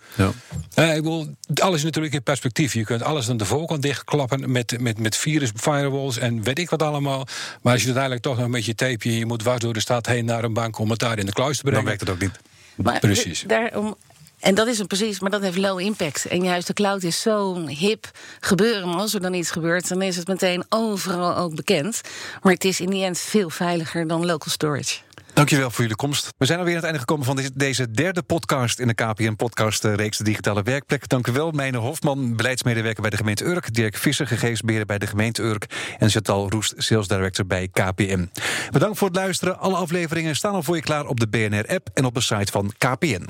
Uh, 0.79 0.95
ik 0.95 1.03
bedoel, 1.03 1.35
alles 1.55 1.77
is 1.77 1.83
natuurlijk 1.83 2.13
in 2.13 2.23
perspectief. 2.23 2.73
Je 2.73 2.83
kunt 2.83 3.03
alles 3.03 3.29
aan 3.29 3.37
de 3.37 3.45
voorkant 3.45 3.81
dichtklappen 3.81 4.51
met, 4.51 4.79
met, 4.79 4.99
met 4.99 5.15
virus 5.15 5.51
firewalls 5.55 6.17
en 6.17 6.43
weet 6.43 6.59
ik 6.59 6.69
wat 6.69 6.81
allemaal. 6.81 7.27
Maar 7.61 7.73
als 7.73 7.81
je 7.81 7.87
uiteindelijk 7.87 8.23
toch 8.23 8.35
nog 8.35 8.45
een 8.45 8.51
beetje 8.51 8.75
tapeje... 8.75 9.17
je 9.17 9.25
moet 9.25 9.39
dwars 9.39 9.59
door 9.59 9.73
de 9.73 9.79
stad 9.79 10.05
heen 10.05 10.25
naar 10.25 10.43
een 10.43 10.53
bank 10.53 10.77
om 10.77 10.89
het 10.89 10.99
daar 10.99 11.19
in 11.19 11.25
de 11.25 11.31
kluis 11.31 11.57
te 11.57 11.63
brengen... 11.63 11.79
Dan 11.79 11.87
werkt 11.87 12.01
het 12.01 12.09
ook 12.09 12.19
niet. 12.19 12.39
Maar 12.75 12.99
Precies. 12.99 13.43
Daarom 13.47 13.95
en 14.39 14.55
dat 14.55 14.67
is 14.67 14.79
een 14.79 14.87
precies, 14.87 15.19
maar 15.19 15.31
dat 15.31 15.41
heeft 15.41 15.57
low 15.57 15.79
impact. 15.79 16.25
En 16.25 16.43
juist 16.43 16.67
de 16.67 16.73
cloud 16.73 17.03
is 17.03 17.21
zo'n 17.21 17.67
hip 17.67 18.11
gebeuren. 18.39 18.87
Maar 18.87 18.97
als 18.97 19.13
er 19.13 19.21
dan 19.21 19.33
iets 19.33 19.51
gebeurt, 19.51 19.87
dan 19.87 20.01
is 20.01 20.15
het 20.15 20.27
meteen 20.27 20.65
overal 20.69 21.35
ook 21.35 21.55
bekend. 21.55 22.01
Maar 22.41 22.53
het 22.53 22.65
is 22.65 22.79
in 22.79 22.89
die 22.89 23.03
end 23.03 23.19
veel 23.19 23.49
veiliger 23.49 24.07
dan 24.07 24.25
local 24.25 24.51
storage. 24.51 24.95
Dankjewel 25.37 25.69
voor 25.69 25.81
jullie 25.81 25.95
komst. 25.95 26.33
We 26.37 26.45
zijn 26.45 26.59
alweer 26.59 26.73
aan 26.73 26.79
het 26.79 26.89
einde 26.89 26.99
gekomen 26.99 27.25
van 27.25 27.39
deze 27.53 27.91
derde 27.91 28.21
podcast 28.21 28.79
in 28.79 28.87
de 28.87 28.93
KPN-podcast-reeks 28.93 30.17
De 30.17 30.23
Digitale 30.23 30.63
Werkplek. 30.63 31.09
Dank 31.09 31.27
u 31.27 31.31
wel, 31.31 31.53
Hofman, 31.75 32.35
beleidsmedewerker 32.35 33.01
bij 33.01 33.09
de 33.09 33.17
gemeente 33.17 33.45
Urk. 33.45 33.73
Dirk 33.73 33.97
Visser, 33.97 34.27
gegevensbeheerder 34.27 34.87
bij 34.87 34.97
de 34.97 35.07
gemeente 35.07 35.41
Urk. 35.41 35.65
En 35.97 36.09
Chantal 36.09 36.49
Roest, 36.49 36.73
sales 36.77 37.07
director 37.07 37.45
bij 37.45 37.67
KPN. 37.67 38.29
Bedankt 38.71 38.97
voor 38.97 39.07
het 39.07 39.17
luisteren. 39.17 39.59
Alle 39.59 39.75
afleveringen 39.75 40.35
staan 40.35 40.53
al 40.53 40.63
voor 40.63 40.75
je 40.75 40.81
klaar 40.81 41.05
op 41.05 41.19
de 41.19 41.27
BNR-app 41.27 41.89
en 41.93 42.05
op 42.05 42.13
de 42.13 42.21
site 42.21 42.51
van 42.51 42.73
KPN. 42.77 43.25